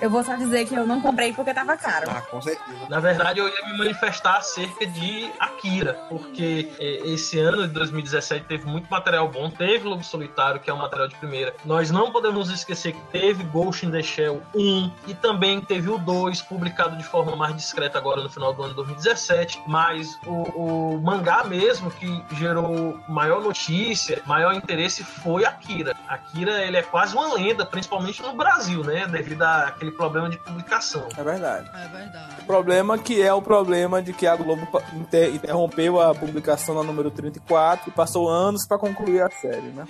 eu 0.01 0.09
vou 0.09 0.23
só 0.23 0.35
dizer 0.35 0.65
que 0.65 0.75
eu 0.75 0.85
não 0.85 1.01
comprei 1.01 1.33
porque 1.33 1.53
tava 1.53 1.77
caro. 1.77 2.09
Ah, 2.09 2.21
com 2.21 2.41
certeza. 2.41 2.77
Na 2.89 2.99
verdade, 2.99 3.39
eu 3.39 3.47
ia 3.47 3.65
me 3.67 3.77
manifestar 3.77 4.37
acerca 4.37 4.85
de 4.85 5.31
Akira, 5.39 5.93
porque 6.09 6.71
eh, 6.79 7.01
esse 7.05 7.39
ano 7.39 7.67
de 7.67 7.73
2017 7.73 8.45
teve 8.45 8.65
muito 8.65 8.89
material 8.89 9.27
bom. 9.27 9.49
Teve 9.49 9.87
Lobo 9.87 10.03
Solitário, 10.03 10.59
que 10.59 10.69
é 10.69 10.73
um 10.73 10.77
material 10.77 11.07
de 11.07 11.15
primeira. 11.43 11.53
Nós 11.65 11.91
não 11.91 12.11
podemos 12.11 12.49
esquecer 12.49 12.93
que 12.93 13.01
teve 13.11 13.43
Ghost 13.43 13.85
in 13.85 13.91
the 13.91 14.01
Shell 14.01 14.41
1 14.55 14.91
e 15.07 15.13
também 15.13 15.59
teve 15.61 15.89
o 15.89 15.97
2, 15.97 16.41
publicado 16.43 16.95
de 16.97 17.03
forma 17.03 17.35
mais 17.35 17.55
discreta 17.55 17.97
agora 17.97 18.21
no 18.21 18.29
final 18.29 18.53
do 18.53 18.61
ano 18.61 18.69
de 18.71 18.75
2017. 18.77 19.61
Mas 19.67 20.17
o, 20.25 20.95
o 20.95 21.01
mangá 21.01 21.43
mesmo 21.43 21.91
que 21.91 22.23
gerou 22.35 22.97
maior 23.07 23.41
notícia, 23.41 24.21
maior 24.25 24.53
interesse 24.53 25.03
foi 25.03 25.45
Akira. 25.45 25.93
Akira 26.07 26.63
ele 26.63 26.77
é 26.77 26.83
quase 26.83 27.15
uma 27.15 27.33
lenda, 27.33 27.65
principalmente 27.65 28.21
no 28.21 28.33
Brasil, 28.33 28.83
né? 28.83 29.07
Devido 29.07 29.41
àquele 29.43 29.91
problema 29.91 30.29
de 30.29 30.37
publicação. 30.37 31.07
É 31.17 31.23
verdade. 31.23 31.69
É 31.73 31.87
verdade. 31.87 32.35
O 32.41 32.45
problema 32.45 32.97
que 32.97 33.21
é 33.21 33.33
o 33.33 33.41
problema 33.41 34.01
de 34.01 34.13
que 34.13 34.27
a 34.27 34.35
Globo 34.35 34.67
inter- 34.93 35.33
interrompeu 35.33 35.99
a 36.01 36.13
publicação 36.13 36.75
na 36.75 36.83
número 36.83 37.09
34 37.11 37.89
e 37.89 37.91
passou 37.91 38.29
anos 38.29 38.65
pra 38.67 38.77
concluir 38.77 39.21
a 39.21 39.29
série, 39.29 39.67
né? 39.69 39.85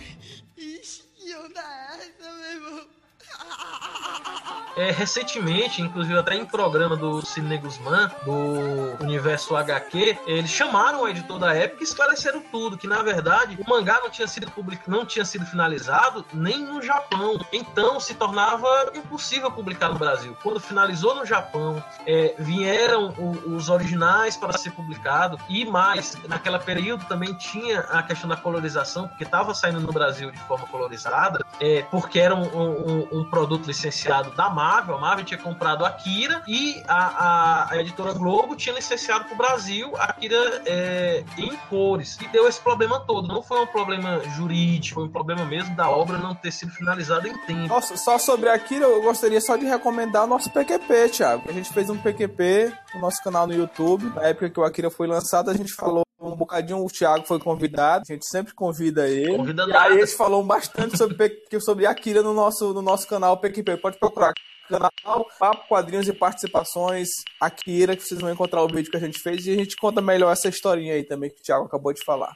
É, 4.76 4.90
recentemente, 4.92 5.82
inclusive 5.82 6.18
até 6.18 6.36
em 6.36 6.46
programa 6.46 6.96
do 6.96 7.24
Cine 7.24 7.58
Guzman, 7.60 8.10
do 8.26 9.04
Universo 9.04 9.56
HQ, 9.56 10.18
eles 10.26 10.50
chamaram 10.50 11.04
o 11.04 11.08
editor 11.08 11.38
da 11.38 11.54
época 11.54 11.82
e 11.82 11.84
esclareceram 11.84 12.42
tudo, 12.52 12.76
que 12.78 12.88
na 12.88 13.04
verdade 13.04 13.56
o 13.64 13.70
mangá 13.70 14.00
não 14.02 14.10
tinha 14.10 14.28
sido 14.28 14.50
public... 14.50 14.90
não 14.90 15.06
tinha 15.06 15.24
sido 15.26 15.46
finalizado 15.46 16.26
nem 16.34 16.60
no 16.66 16.82
Japão. 16.82 17.40
Então 17.52 18.00
se 18.00 18.16
tornava 18.16 18.92
impossível 18.96 19.52
publicar 19.52 19.90
no 19.90 19.96
Brasil. 20.00 20.36
Quando 20.42 20.60
finalizou 20.60 21.14
no 21.16 21.26
Japão, 21.26 21.84
é, 22.08 22.34
vieram 22.40 23.14
o- 23.18 23.56
os 23.56 23.70
originais 23.70 24.36
para 24.36 24.58
ser 24.58 24.72
publicado 24.72 25.40
e 25.48 25.66
mais, 25.66 26.18
naquela 26.28 26.58
período 26.58 27.06
também 27.06 27.34
tinha 27.36 27.82
a 27.82 28.02
questão 28.02 28.28
da 28.28 28.36
colorização, 28.36 29.08
porque 29.08 29.24
estava 29.24 29.54
saindo 29.54 29.80
no 29.80 29.94
Brasil 29.94 30.32
de 30.32 30.40
forma 30.40 30.66
colorizada, 30.66 31.46
é, 31.60 31.84
porque 31.92 32.20
era 32.20 32.34
um, 32.36 32.42
um- 32.44 33.08
um 33.20 33.24
produto 33.30 33.68
licenciado 33.68 34.32
da 34.32 34.50
marca 34.50 34.63
Marvel. 34.64 34.96
A 34.96 35.00
Marvel 35.00 35.26
tinha 35.26 35.38
comprado 35.38 35.84
a 35.84 35.90
Akira 35.90 36.42
e 36.48 36.82
a, 36.88 36.96
a, 36.96 37.72
a 37.74 37.78
editora 37.82 38.14
Globo 38.14 38.56
tinha 38.56 38.74
licenciado 38.74 39.26
para 39.26 39.34
o 39.34 39.38
Brasil 39.38 39.92
a 39.98 40.06
Akira 40.06 40.62
é, 40.66 41.24
em 41.38 41.54
cores. 41.70 42.18
E 42.22 42.28
deu 42.30 42.48
esse 42.48 42.62
problema 42.62 43.02
todo. 43.02 43.28
Não 43.28 43.44
foi 43.44 43.60
um 43.60 43.68
problema 43.68 44.22
jurídico, 44.38 44.96
foi 44.96 45.04
um 45.04 45.12
problema 45.12 45.44
mesmo 45.44 45.76
da 45.76 45.90
obra 45.90 46.18
não 46.18 46.34
ter 46.34 46.52
sido 46.52 46.72
finalizada 46.72 47.28
em 47.28 47.38
tempo. 47.46 47.68
Nossa, 47.68 47.98
só 47.98 48.18
sobre 48.18 48.48
a 48.48 48.54
Akira, 48.54 48.86
eu 48.86 49.02
gostaria 49.04 49.42
só 49.42 49.58
de 49.58 49.66
recomendar 49.66 50.24
o 50.24 50.28
nosso 50.28 50.50
PQP, 50.50 51.10
Thiago. 51.10 51.44
A 51.50 51.52
gente 51.52 51.72
fez 51.74 51.90
um 51.90 51.98
PQP 51.98 52.74
no 52.96 53.02
nosso 53.02 53.22
canal 53.22 53.46
no 53.46 53.54
YouTube. 53.54 54.14
Na 54.16 54.24
época 54.24 54.50
que 54.50 54.60
o 54.60 54.64
Akira 54.64 54.90
foi 54.90 55.08
lançado, 55.08 55.50
a 55.50 55.54
gente 55.54 55.74
falou 55.74 56.04
um 56.22 56.36
bocadinho, 56.38 56.84
o 56.84 56.88
Thiago 56.88 57.26
foi 57.28 57.38
convidado, 57.38 58.06
a 58.08 58.14
gente 58.14 58.26
sempre 58.26 58.54
convida 58.54 59.10
ele. 59.10 59.36
Convida 59.36 59.66
e 59.68 59.76
aí 59.76 59.98
eles 59.98 60.14
falaram 60.14 60.46
bastante 60.46 60.98
sobre, 60.98 61.44
sobre 61.60 61.86
Akira 61.86 62.22
no 62.24 62.34
nosso, 62.34 62.74
no 62.74 62.82
nosso 62.82 63.06
canal 63.08 63.38
PQP. 63.38 63.78
Pode 63.78 64.00
procurar 64.00 64.34
canal 64.80 65.28
Papo, 65.40 65.68
Quadrinhos 65.68 66.08
e 66.08 66.14
Participações. 66.14 67.10
Akira, 67.40 67.96
que 67.96 68.04
vocês 68.04 68.20
vão 68.20 68.32
encontrar 68.32 68.64
o 68.64 68.68
vídeo 68.68 68.92
que 68.92 68.98
a 68.98 69.00
gente 69.00 69.20
fez 69.20 69.46
e 69.46 69.52
a 69.52 69.56
gente 69.56 69.76
conta 69.76 70.02
melhor 70.02 70.32
essa 70.32 70.50
historinha 70.50 70.94
aí 70.94 71.04
também 71.04 71.30
que 71.30 71.40
o 71.40 71.44
Thiago 71.44 71.66
acabou 71.66 71.94
de 71.94 72.04
falar. 72.04 72.36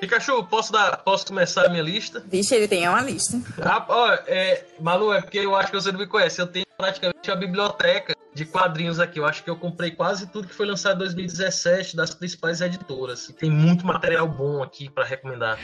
Pikachu, 0.00 0.44
posso, 0.44 0.72
dar, 0.72 0.98
posso 0.98 1.26
começar 1.26 1.66
a 1.66 1.68
minha 1.68 1.82
lista? 1.82 2.22
Vixe, 2.28 2.54
ele 2.54 2.68
tem 2.68 2.88
uma 2.88 3.02
lista. 3.02 3.40
Ah, 3.60 3.84
ó, 3.88 4.12
é, 4.26 4.64
Malu, 4.80 5.12
é 5.12 5.20
porque 5.20 5.38
eu 5.38 5.56
acho 5.56 5.70
que 5.72 5.76
você 5.80 5.90
não 5.90 5.98
me 5.98 6.06
conhece. 6.06 6.40
Eu 6.40 6.46
tenho 6.46 6.64
praticamente 6.76 7.30
a 7.30 7.34
biblioteca 7.34 8.14
de 8.32 8.44
quadrinhos 8.44 9.00
aqui. 9.00 9.18
Eu 9.18 9.26
acho 9.26 9.42
que 9.42 9.50
eu 9.50 9.56
comprei 9.56 9.90
quase 9.90 10.28
tudo 10.28 10.46
que 10.46 10.54
foi 10.54 10.66
lançado 10.66 10.96
em 10.96 10.98
2017 10.98 11.96
das 11.96 12.14
principais 12.14 12.60
editoras. 12.60 13.28
E 13.28 13.32
tem 13.32 13.50
muito 13.50 13.84
material 13.84 14.28
bom 14.28 14.62
aqui 14.62 14.88
para 14.88 15.04
recomendar. 15.04 15.58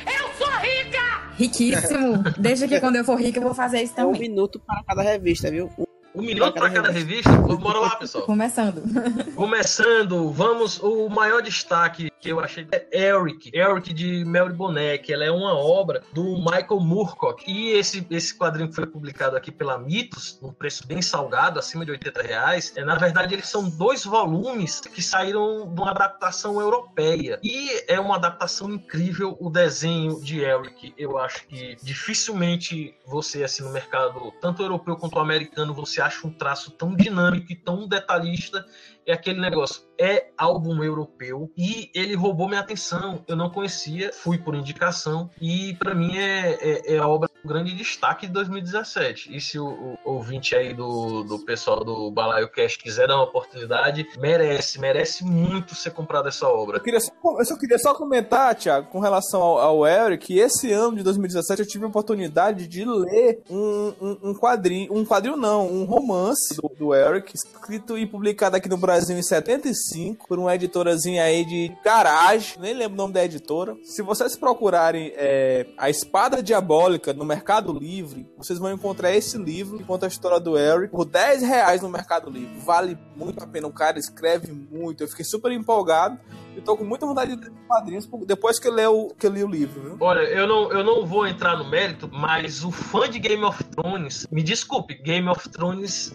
Riquíssimo. 1.37 2.23
Deixa 2.39 2.67
que 2.67 2.81
quando 2.81 2.97
eu 2.97 3.05
for 3.05 3.17
rica 3.21 3.39
eu 3.39 3.43
vou 3.45 3.55
fazer 3.55 3.83
isso 3.83 3.95
É 3.97 4.05
um 4.05 4.13
também. 4.13 4.29
minuto 4.29 4.61
para 4.61 4.83
cada 4.85 5.03
revista, 5.03 5.51
viu? 5.51 5.71
Um- 5.79 5.85
Um 6.15 6.23
minuto 6.23 6.55
para 6.55 6.71
cada 6.71 6.93
revista? 6.93 7.31
Bora 7.33 7.81
lá, 7.81 7.97
pessoal. 7.97 8.25
Começando. 8.25 8.83
Começando, 9.35 10.31
vamos, 10.31 10.81
o 10.81 11.09
maior 11.09 11.43
destaque 11.43 12.09
que 12.21 12.31
eu 12.31 12.39
achei 12.39 12.67
é 12.71 13.11
Eric, 13.11 13.51
Eric 13.53 13.93
de 13.93 14.25
Mary 14.25 14.53
Boneck. 14.53 15.13
Ela 15.13 15.25
é 15.25 15.31
uma 15.31 15.53
obra 15.55 16.03
do 16.13 16.39
Michael 16.39 16.81
Moorcock. 16.81 17.45
E 17.47 17.73
esse, 17.73 18.07
esse 18.11 18.39
quadrinho 18.39 18.69
que 18.69 18.77
foi 18.77 18.87
publicado 18.87 19.37
aqui 19.37 19.51
pela 19.51 19.77
Mitos, 19.77 20.39
num 20.41 20.53
preço 20.53 20.87
bem 20.87 21.03
salgado, 21.03 21.59
acima 21.59 21.85
de 21.85 21.91
80 21.91 22.23
reais, 22.23 22.73
é, 22.77 22.85
na 22.85 22.95
verdade 22.95 23.35
eles 23.35 23.49
são 23.49 23.69
dois 23.69 24.05
volumes 24.05 24.81
que 24.81 25.03
saíram 25.03 25.69
de 25.69 25.81
uma 25.81 25.91
adaptação 25.91 26.61
europeia. 26.61 27.41
E 27.43 27.85
é 27.89 27.99
uma 27.99 28.15
adaptação 28.15 28.71
incrível 28.71 29.37
o 29.41 29.51
desenho 29.51 30.21
de 30.23 30.41
Eric. 30.41 30.95
Eu 30.97 31.19
acho 31.19 31.47
que 31.49 31.77
dificilmente 31.83 32.95
você, 33.05 33.43
assim, 33.43 33.65
no 33.65 33.71
mercado, 33.71 34.33
tanto 34.41 34.63
europeu 34.63 34.97
quanto 34.97 35.19
americano, 35.19 35.75
você 35.75 36.04
acha 36.05 36.27
um 36.27 36.31
traço 36.31 36.71
tão 36.71 36.95
dinâmico 36.95 37.53
e 37.53 37.57
tão 37.57 37.89
detalhista 37.89 38.67
é 39.07 39.13
aquele 39.13 39.41
negócio. 39.41 39.83
É 39.99 40.27
álbum 40.37 40.83
europeu 40.83 41.51
e 41.57 41.89
ele 41.95 42.15
roubou 42.15 42.49
minha 42.49 42.61
atenção. 42.61 43.23
Eu 43.29 43.37
não 43.37 43.49
conhecia, 43.49 44.11
fui 44.13 44.39
por 44.39 44.55
indicação 44.55 45.31
e 45.41 45.75
para 45.75 45.95
mim 45.95 46.17
é, 46.17 46.59
é, 46.61 46.95
é 46.95 46.99
a 46.99 47.07
obra 47.07 47.29
com 47.29 47.49
grande 47.49 47.75
destaque 47.75 48.27
de 48.27 48.33
2017. 48.33 49.37
E 49.37 49.41
se 49.41 49.59
o, 49.59 49.97
o 50.05 50.13
ouvinte 50.13 50.57
aí 50.57 50.75
do, 50.75 51.23
do 51.23 51.39
pessoal 51.39 51.85
do 51.85 52.11
Balaio 52.11 52.51
Cast 52.51 52.79
quiser 52.79 53.07
dar 53.07 53.17
uma 53.17 53.25
oportunidade, 53.25 54.07
merece, 54.19 54.81
merece 54.81 55.25
muito 55.25 55.75
ser 55.77 55.93
comprado 55.93 56.29
essa 56.29 56.49
obra. 56.49 56.79
Eu, 56.79 56.83
queria 56.83 57.01
só, 57.01 57.13
eu 57.39 57.45
só 57.45 57.57
queria 57.57 57.79
só 57.79 57.95
comentar, 57.95 58.55
Thiago, 58.57 58.89
com 58.91 58.99
relação 58.99 59.41
ao, 59.41 59.59
ao 59.59 59.87
Eric, 59.87 60.27
que 60.27 60.39
esse 60.39 60.73
ano 60.73 60.97
de 60.97 61.03
2017 61.05 61.61
eu 61.61 61.69
tive 61.69 61.85
a 61.85 61.89
oportunidade 61.89 62.67
de 62.67 62.85
ler 62.85 63.43
um, 63.49 63.93
um, 64.01 64.19
um 64.31 64.35
quadrinho, 64.35 64.93
um 64.93 65.05
quadrinho 65.05 65.37
não, 65.37 65.71
um 65.71 65.85
romance 65.85 66.57
do, 66.57 66.69
do 66.77 66.95
Eric, 66.95 67.33
escrito 67.35 67.97
e 67.97 68.07
publicado 68.07 68.57
aqui 68.57 68.69
no 68.69 68.77
Brasil 68.77 68.94
em 69.11 69.23
75 69.23 70.29
por 70.29 70.39
uma 70.39 70.55
editorazinha 70.55 71.25
aí 71.25 71.45
de 71.45 71.73
garagem, 71.85 72.59
nem 72.61 72.75
lembro 72.75 72.95
o 72.95 72.97
nome 72.97 73.15
da 73.15 73.25
editora. 73.25 73.77
Se 73.83 74.03
vocês 74.03 74.37
procurarem 74.37 75.13
é, 75.17 75.67
A 75.77 75.91
Espada 75.91 76.43
Diabólica 76.43 77.13
no 77.13 77.25
Mercado 77.25 77.73
Livre, 77.73 78.27
vocês 78.37 78.59
vão 78.59 78.73
encontrar 78.73 79.15
esse 79.15 79.37
livro 79.37 79.79
que 79.79 79.85
conta 79.85 80.07
a 80.07 80.09
história 80.09 80.39
do 80.39 80.57
Eric 80.57 80.93
por 80.93 81.05
10 81.05 81.43
reais 81.43 81.83
no 81.83 81.89
Mercado 81.89 82.31
Livre. 82.31 82.57
Vale 82.61 82.97
muito 83.17 83.43
a 83.43 83.47
pena, 83.47 83.67
o 83.67 83.73
cara 83.73 83.99
escreve 83.99 84.53
muito, 84.53 85.03
eu 85.03 85.09
fiquei 85.09 85.25
super 85.25 85.51
empolgado. 85.51 86.19
Eu 86.55 86.63
tô 86.63 86.77
com 86.77 86.85
muita 86.85 87.07
vontade 87.07 87.37
de 87.37 87.43
ler 87.43 87.53
quadrinhos 87.67 88.09
depois 88.27 88.59
que 88.59 88.69
eu, 88.69 88.95
o, 88.95 89.15
que 89.15 89.27
eu 89.27 89.31
li 89.31 89.45
o 89.45 89.49
livro, 89.49 89.81
viu? 89.81 89.97
Olha, 90.01 90.21
eu 90.21 90.47
não, 90.47 90.73
eu 90.73 90.85
não 90.85 91.07
vou 91.07 91.27
entrar 91.27 91.57
no 91.57 91.69
mérito, 91.69 92.09
mas 92.13 92.65
o 92.65 92.71
fã 92.71 93.09
de 93.09 93.19
Game 93.19 93.43
of 93.45 93.63
Thrones, 93.65 94.27
me 94.31 94.43
desculpe, 94.43 94.95
Game 94.95 95.29
of 95.29 95.49
Thrones 95.49 96.13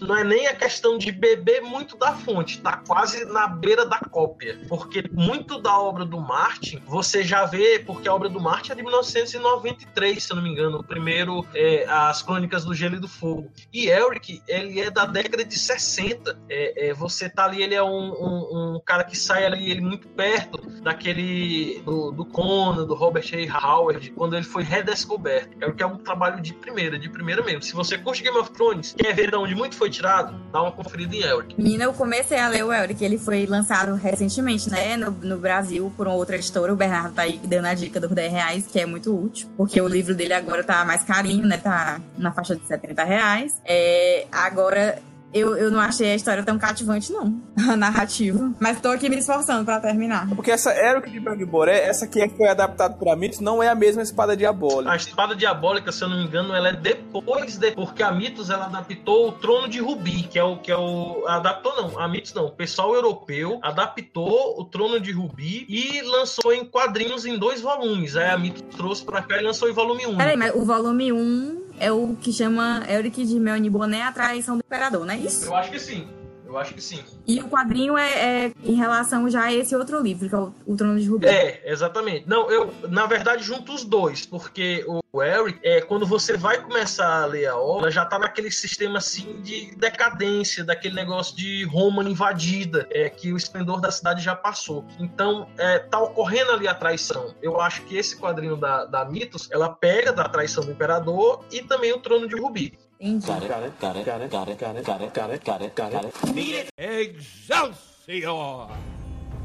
não 0.00 0.16
é 0.16 0.24
nem 0.24 0.46
a 0.46 0.54
questão 0.54 0.98
de 0.98 1.12
beber 1.12 1.60
muito 1.62 1.96
da 1.96 2.12
fonte, 2.12 2.60
tá 2.60 2.78
quase 2.86 3.24
na 3.26 3.46
beira 3.46 3.86
da 3.86 3.98
cópia. 3.98 4.58
Porque 4.68 5.04
muito 5.12 5.60
da 5.60 5.78
obra 5.78 6.04
do 6.04 6.20
Martin, 6.20 6.82
você 6.86 7.22
já 7.22 7.44
vê, 7.44 7.78
porque 7.78 8.08
a 8.08 8.14
obra 8.14 8.28
do 8.28 8.40
Martin 8.40 8.72
é 8.72 8.74
de 8.74 8.82
1993, 8.82 10.22
se 10.22 10.32
eu 10.32 10.36
não 10.36 10.42
me 10.42 10.50
engano, 10.50 10.78
o 10.78 10.84
primeiro, 10.84 11.46
é, 11.54 11.84
As 11.88 12.22
Crônicas 12.22 12.64
do 12.64 12.74
Gelo 12.74 12.96
e 12.96 13.00
do 13.00 13.08
Fogo. 13.08 13.50
E 13.72 13.88
Eric, 13.88 14.42
ele 14.48 14.80
é 14.80 14.90
da 14.90 15.06
década 15.06 15.44
de 15.44 15.58
60. 15.58 16.38
É, 16.48 16.88
é, 16.88 16.94
você 16.94 17.28
tá 17.28 17.44
ali, 17.44 17.62
ele 17.62 17.74
é 17.74 17.82
um, 17.82 17.88
um, 17.88 18.74
um 18.76 18.80
cara 18.84 19.04
que 19.04 19.16
sai 19.16 19.44
ali, 19.44 19.51
ele 19.56 19.80
muito 19.80 20.08
perto 20.08 20.58
daquele 20.82 21.82
do, 21.84 22.10
do 22.10 22.24
Conan, 22.24 22.84
do 22.86 22.94
Robert 22.94 23.24
A. 23.32 23.66
Howard, 23.66 24.10
quando 24.10 24.34
ele 24.34 24.44
foi 24.44 24.62
redescoberto. 24.62 25.56
É 25.60 25.66
o 25.66 25.74
que 25.74 25.82
é 25.82 25.86
um 25.86 25.98
trabalho 25.98 26.40
de 26.40 26.52
primeira, 26.54 26.98
de 26.98 27.08
primeira 27.08 27.42
mesmo. 27.42 27.62
Se 27.62 27.74
você 27.74 27.98
curte 27.98 28.22
Game 28.22 28.36
of 28.38 28.50
Thrones, 28.52 28.94
quer 28.96 29.14
ver 29.14 29.30
de 29.30 29.36
onde 29.36 29.54
muito 29.54 29.76
foi 29.76 29.90
tirado, 29.90 30.34
dá 30.52 30.62
uma 30.62 30.72
conferida 30.72 31.14
em 31.14 31.22
Eric. 31.22 31.54
Menina, 31.56 31.84
eu 31.84 31.92
comecei 31.92 32.38
a 32.38 32.48
ler 32.48 32.64
o 32.64 32.72
Elric, 32.72 33.02
ele 33.04 33.18
foi 33.18 33.46
lançado 33.46 33.94
recentemente, 33.94 34.70
né, 34.70 34.96
no, 34.96 35.10
no 35.10 35.38
Brasil, 35.38 35.92
por 35.96 36.06
uma 36.06 36.16
outra 36.16 36.36
editora. 36.36 36.72
O 36.72 36.76
Bernardo 36.76 37.14
tá 37.14 37.22
aí 37.22 37.40
dando 37.44 37.66
a 37.66 37.74
dica 37.74 38.00
dos 38.00 38.10
10 38.10 38.32
reais, 38.32 38.66
que 38.66 38.80
é 38.80 38.86
muito 38.86 39.14
útil, 39.14 39.48
porque 39.56 39.80
o 39.80 39.88
livro 39.88 40.14
dele 40.14 40.32
agora 40.32 40.64
tá 40.64 40.84
mais 40.84 41.04
carinho, 41.04 41.46
né, 41.46 41.56
tá 41.56 42.00
na 42.16 42.32
faixa 42.32 42.56
de 42.56 42.66
70 42.66 43.04
reais. 43.04 43.60
É, 43.64 44.26
agora, 44.30 44.98
eu, 45.32 45.56
eu 45.56 45.70
não 45.70 45.80
achei 45.80 46.10
a 46.10 46.14
história 46.14 46.42
tão 46.42 46.58
cativante, 46.58 47.12
não, 47.12 47.40
a 47.68 47.76
narrativa. 47.76 48.52
Mas 48.60 48.80
tô 48.80 48.88
aqui 48.88 49.08
me 49.08 49.18
esforçando 49.18 49.64
pra 49.64 49.80
terminar. 49.80 50.28
Porque 50.34 50.50
essa 50.50 50.74
Eric 50.74 51.10
de 51.10 51.20
Bragboré, 51.20 51.84
essa 51.84 52.04
aqui 52.04 52.20
é 52.20 52.28
que 52.28 52.36
foi 52.36 52.48
adaptada 52.48 52.94
pra 52.94 53.16
Mitos, 53.16 53.40
não 53.40 53.62
é 53.62 53.68
a 53.68 53.74
mesma 53.74 54.02
espada 54.02 54.36
diabólica. 54.36 54.92
A 54.92 54.96
espada 54.96 55.34
diabólica, 55.34 55.90
se 55.90 56.02
eu 56.02 56.08
não 56.08 56.18
me 56.18 56.24
engano, 56.24 56.54
ela 56.54 56.68
é 56.68 56.72
depois 56.72 57.58
de 57.58 57.72
porque 57.72 58.02
a 58.02 58.12
Mitos 58.12 58.50
ela 58.50 58.66
adaptou 58.66 59.28
o 59.28 59.32
Trono 59.32 59.68
de 59.68 59.80
Rubi, 59.80 60.24
que 60.24 60.38
é 60.38 60.44
o 60.44 60.58
que 60.58 60.70
é 60.70 60.76
o 60.76 61.24
adaptou 61.26 61.74
não, 61.76 61.98
a 61.98 62.08
Mitos 62.08 62.34
não, 62.34 62.46
o 62.46 62.50
pessoal 62.50 62.94
europeu 62.94 63.58
adaptou 63.62 64.60
o 64.60 64.64
Trono 64.64 65.00
de 65.00 65.12
Rubi 65.12 65.64
e 65.68 66.02
lançou 66.02 66.52
em 66.52 66.64
quadrinhos 66.64 67.24
em 67.24 67.38
dois 67.38 67.60
volumes. 67.60 68.16
Aí 68.16 68.30
a 68.30 68.38
Mitos 68.38 68.62
trouxe 68.76 69.04
pra 69.04 69.22
cá 69.22 69.38
e 69.38 69.42
lançou 69.42 69.68
em 69.68 69.72
volume 69.72 70.06
1. 70.06 70.16
Peraí, 70.16 70.36
mas 70.36 70.54
o 70.54 70.64
volume 70.64 71.12
1 71.12 71.61
é 71.78 71.90
o 71.92 72.16
que 72.20 72.32
chama 72.32 72.84
Elric 72.88 73.24
de 73.24 73.38
Melni 73.38 73.70
Boné, 73.70 74.02
a 74.02 74.12
traição 74.12 74.56
do 74.56 74.64
imperador, 74.64 75.04
não 75.04 75.14
é 75.14 75.18
isso? 75.18 75.46
Eu 75.46 75.56
acho 75.56 75.70
que 75.70 75.78
sim. 75.78 76.08
Eu 76.52 76.58
acho 76.58 76.74
que 76.74 76.82
sim. 76.82 77.02
E 77.26 77.40
o 77.40 77.48
quadrinho 77.48 77.96
é, 77.96 78.44
é 78.44 78.52
em 78.62 78.74
relação 78.74 79.28
já 79.30 79.44
a 79.44 79.52
esse 79.54 79.74
outro 79.74 79.98
livro, 80.02 80.28
que 80.28 80.34
é 80.34 80.38
o, 80.38 80.52
o 80.66 80.76
Trono 80.76 81.00
de 81.00 81.08
Rubi. 81.08 81.26
É, 81.26 81.62
exatamente. 81.64 82.28
Não, 82.28 82.50
eu, 82.50 82.70
na 82.90 83.06
verdade, 83.06 83.42
junto 83.42 83.72
os 83.72 83.84
dois, 83.84 84.26
porque 84.26 84.84
o 84.86 85.22
Eric, 85.22 85.58
é, 85.62 85.80
quando 85.80 86.04
você 86.04 86.36
vai 86.36 86.60
começar 86.60 87.22
a 87.22 87.24
ler 87.24 87.46
a 87.46 87.56
obra, 87.56 87.90
já 87.90 88.04
tá 88.04 88.18
naquele 88.18 88.50
sistema 88.50 88.98
assim 88.98 89.40
de 89.40 89.74
decadência, 89.76 90.62
daquele 90.62 90.94
negócio 90.94 91.34
de 91.34 91.64
Roma 91.64 92.04
invadida, 92.04 92.86
é, 92.90 93.08
que 93.08 93.32
o 93.32 93.36
esplendor 93.38 93.80
da 93.80 93.90
cidade 93.90 94.22
já 94.22 94.36
passou. 94.36 94.84
Então, 94.98 95.48
é, 95.56 95.78
tá 95.78 95.98
ocorrendo 96.00 96.52
ali 96.52 96.68
a 96.68 96.74
traição. 96.74 97.34
Eu 97.40 97.62
acho 97.62 97.80
que 97.84 97.96
esse 97.96 98.14
quadrinho 98.18 98.58
da, 98.58 98.84
da 98.84 99.06
Mitos, 99.06 99.48
ela 99.50 99.70
pega 99.70 100.12
da 100.12 100.28
traição 100.28 100.62
do 100.62 100.72
imperador 100.72 101.42
e 101.50 101.62
também 101.62 101.94
o 101.94 101.98
trono 101.98 102.28
de 102.28 102.36
Rubi. 102.36 102.78
Entendi. 103.02 103.48
Got 103.48 103.64
it, 103.64 103.80
got 103.80 103.96
it, 103.96 104.04
got 104.06 104.20
it, 104.22 104.30
got 104.30 104.48
it, 104.48 104.58
got 104.60 104.78
it, 104.78 104.84
got 104.86 105.00
it, 105.32 105.44
got 105.44 105.62
it, 105.62 105.74
got 105.74 106.04
it. 106.04 106.34
Meet 106.34 106.54
it! 106.54 106.70
Excelsior! 106.78 108.68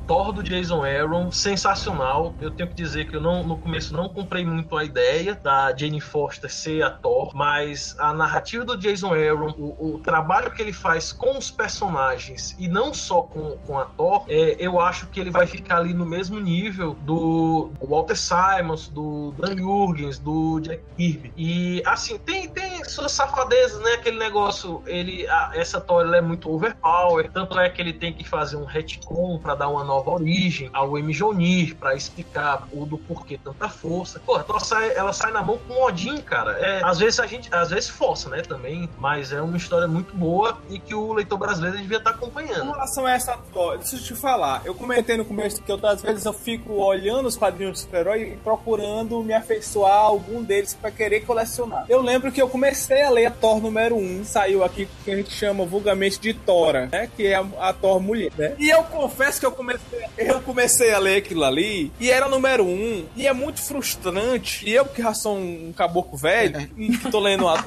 Thor 0.08 0.32
do 0.32 0.42
Jason 0.42 0.86
Aaron, 0.86 1.32
sensacional. 1.32 2.34
Eu 2.40 2.50
tenho 2.50 2.70
que 2.70 2.76
dizer 2.76 3.10
que 3.10 3.16
eu 3.18 3.22
não, 3.22 3.44
no 3.44 3.58
começo 3.58 3.94
não 3.94 4.08
comprei 4.08 4.46
muito 4.46 4.76
a 4.78 4.84
ideia 4.84 5.36
da 5.36 5.76
Jane 5.76 6.00
Foster 6.00 6.52
ser 6.52 6.82
a 6.82 6.90
Thor, 6.90 7.36
mas 7.36 7.96
a 8.00 8.14
narrativa 8.14 8.64
do 8.64 8.78
Jason 8.78 9.14
Aaron, 9.14 9.54
o, 9.58 9.96
o 9.96 10.00
trabalho 10.00 10.50
que 10.52 10.62
ele 10.62 10.72
faz 10.72 11.12
com 11.12 11.38
os 11.38 11.52
personagens 11.52 12.56
e 12.58 12.70
não 12.70 12.94
só 12.94 13.22
com, 13.22 13.58
com 13.68 13.78
a 13.78 13.86
Thor, 13.86 14.24
é, 14.30 14.56
eu 14.58 14.80
acho 14.80 15.08
que 15.08 15.20
ele 15.20 15.30
vai 15.30 15.46
ficar 15.46 15.78
ali 15.78 15.94
no 15.94 16.06
mesmo 16.06 16.40
nível 16.40 16.96
do 17.02 17.72
Walter 17.82 18.16
Simons, 18.16 18.88
do 18.88 19.34
Dan 19.38 19.58
Jurgens, 19.58 20.18
do 20.18 20.62
Jack 20.62 20.82
Kirby. 20.96 21.34
E 21.36 21.84
assim, 21.86 22.18
tem, 22.20 22.48
tem 22.48 22.84
suas 22.86 23.12
safadezas, 23.12 23.82
né? 23.82 23.92
Aquele 23.94 24.18
negócio, 24.18 24.82
ele, 24.86 25.28
a, 25.28 25.52
essa 25.54 25.82
Thor 25.82 26.14
é 26.14 26.22
muito 26.22 26.50
overpower, 26.50 27.30
tanto 27.32 27.60
é 27.60 27.70
que 27.70 27.82
ele 27.82 27.94
tem 27.94 28.14
que 28.14 28.24
fazer 28.24 28.56
um 28.56 28.66
retcon 28.66 29.38
para 29.40 29.56
dar 29.56 29.68
uma 29.68 29.84
nova 29.84 29.97
origem 30.06 30.70
ao 30.74 30.98
M. 30.98 31.14
Jonir, 31.14 31.76
para 31.76 31.96
explicar 31.96 32.68
o 32.72 32.86
do 32.86 32.98
porquê 32.98 33.40
tanta 33.44 33.70
força. 33.70 34.20
Pô, 34.26 34.36
a 34.36 34.44
Thor 34.44 34.64
sai, 34.64 34.94
ela 34.96 35.14
sai 35.14 35.32
na 35.32 35.42
mão 35.42 35.58
com 35.68 35.84
Odin, 35.84 36.18
cara. 36.22 36.52
É, 36.60 36.82
às 36.84 37.00
vezes 37.00 37.20
a 37.20 37.28
gente, 37.28 37.54
às 37.54 37.70
vezes 37.70 37.90
força, 37.90 38.30
né, 38.30 38.42
também, 38.42 38.90
mas 38.98 39.32
é 39.32 39.42
uma 39.42 39.58
história 39.58 39.88
muito 39.88 40.16
boa 40.16 40.58
e 40.70 40.80
que 40.80 40.94
o 40.96 41.14
leitor 41.14 41.38
brasileiro 41.38 41.78
devia 41.78 41.98
estar 41.98 42.14
Com 42.14 42.26
acompanhando. 42.26 42.72
relação 42.72 43.06
a 43.06 43.12
essa 43.12 43.38
Thor, 43.54 43.78
deixa 43.78 43.96
eu 43.96 44.02
te 44.02 44.16
falar. 44.16 44.62
Eu 44.66 44.74
comentei 44.76 45.18
no 45.18 45.26
começo 45.26 45.62
que 45.62 45.72
eu, 45.72 45.80
às 45.84 46.02
vezes 46.02 46.26
eu 46.26 46.34
fico 46.34 46.74
olhando 46.74 47.28
os 47.28 47.36
quadrinhos 47.38 47.74
de 47.74 47.80
super-herói 47.82 48.34
e 48.34 48.38
procurando 48.38 49.24
me 49.24 49.34
afeiçoar 49.34 49.92
a 49.94 49.98
algum 49.98 50.44
deles 50.44 50.74
pra 50.74 50.92
querer 50.92 51.22
colecionar. 51.26 51.86
Eu 51.88 52.02
lembro 52.02 52.32
que 52.32 52.42
eu 52.42 52.50
comecei 52.50 53.02
a 53.04 53.10
ler 53.10 53.26
a 53.28 53.32
Thor 53.32 53.60
número 53.62 53.96
1, 53.96 54.26
saiu 54.26 54.64
aqui 54.64 54.88
que 55.04 55.12
a 55.12 55.16
gente 55.16 55.32
chama 55.32 55.66
vulgarmente 55.66 56.20
de 56.20 56.34
Tora, 56.34 56.88
né? 56.92 57.10
Que 57.16 57.28
é 57.28 57.36
a, 57.36 57.46
a 57.60 57.74
Thor 57.74 58.00
mulher, 58.00 58.32
né? 58.38 58.56
E 58.58 58.70
eu 58.70 58.84
confesso 58.84 59.40
que 59.40 59.46
eu 59.46 59.52
comecei, 59.52 59.82
eu 60.18 60.42
comecei 60.42 60.92
a 60.94 61.00
ler 61.00 61.18
aquilo 61.18 61.44
ali 61.44 61.92
e 62.00 62.10
era 62.10 62.28
número 62.28 62.64
1. 62.66 63.06
E 63.16 63.28
é 63.28 63.34
muito 63.34 63.62
frustrante. 63.62 64.68
E 64.68 64.74
eu 64.74 64.86
que 64.86 65.02
já 65.02 65.14
sou 65.14 65.38
um 65.38 65.74
caboclo 65.76 66.18
velho, 66.18 66.70
e 66.78 66.98
que 66.98 67.12
tô 67.12 67.20
lendo 67.20 67.48
a, 67.50 67.64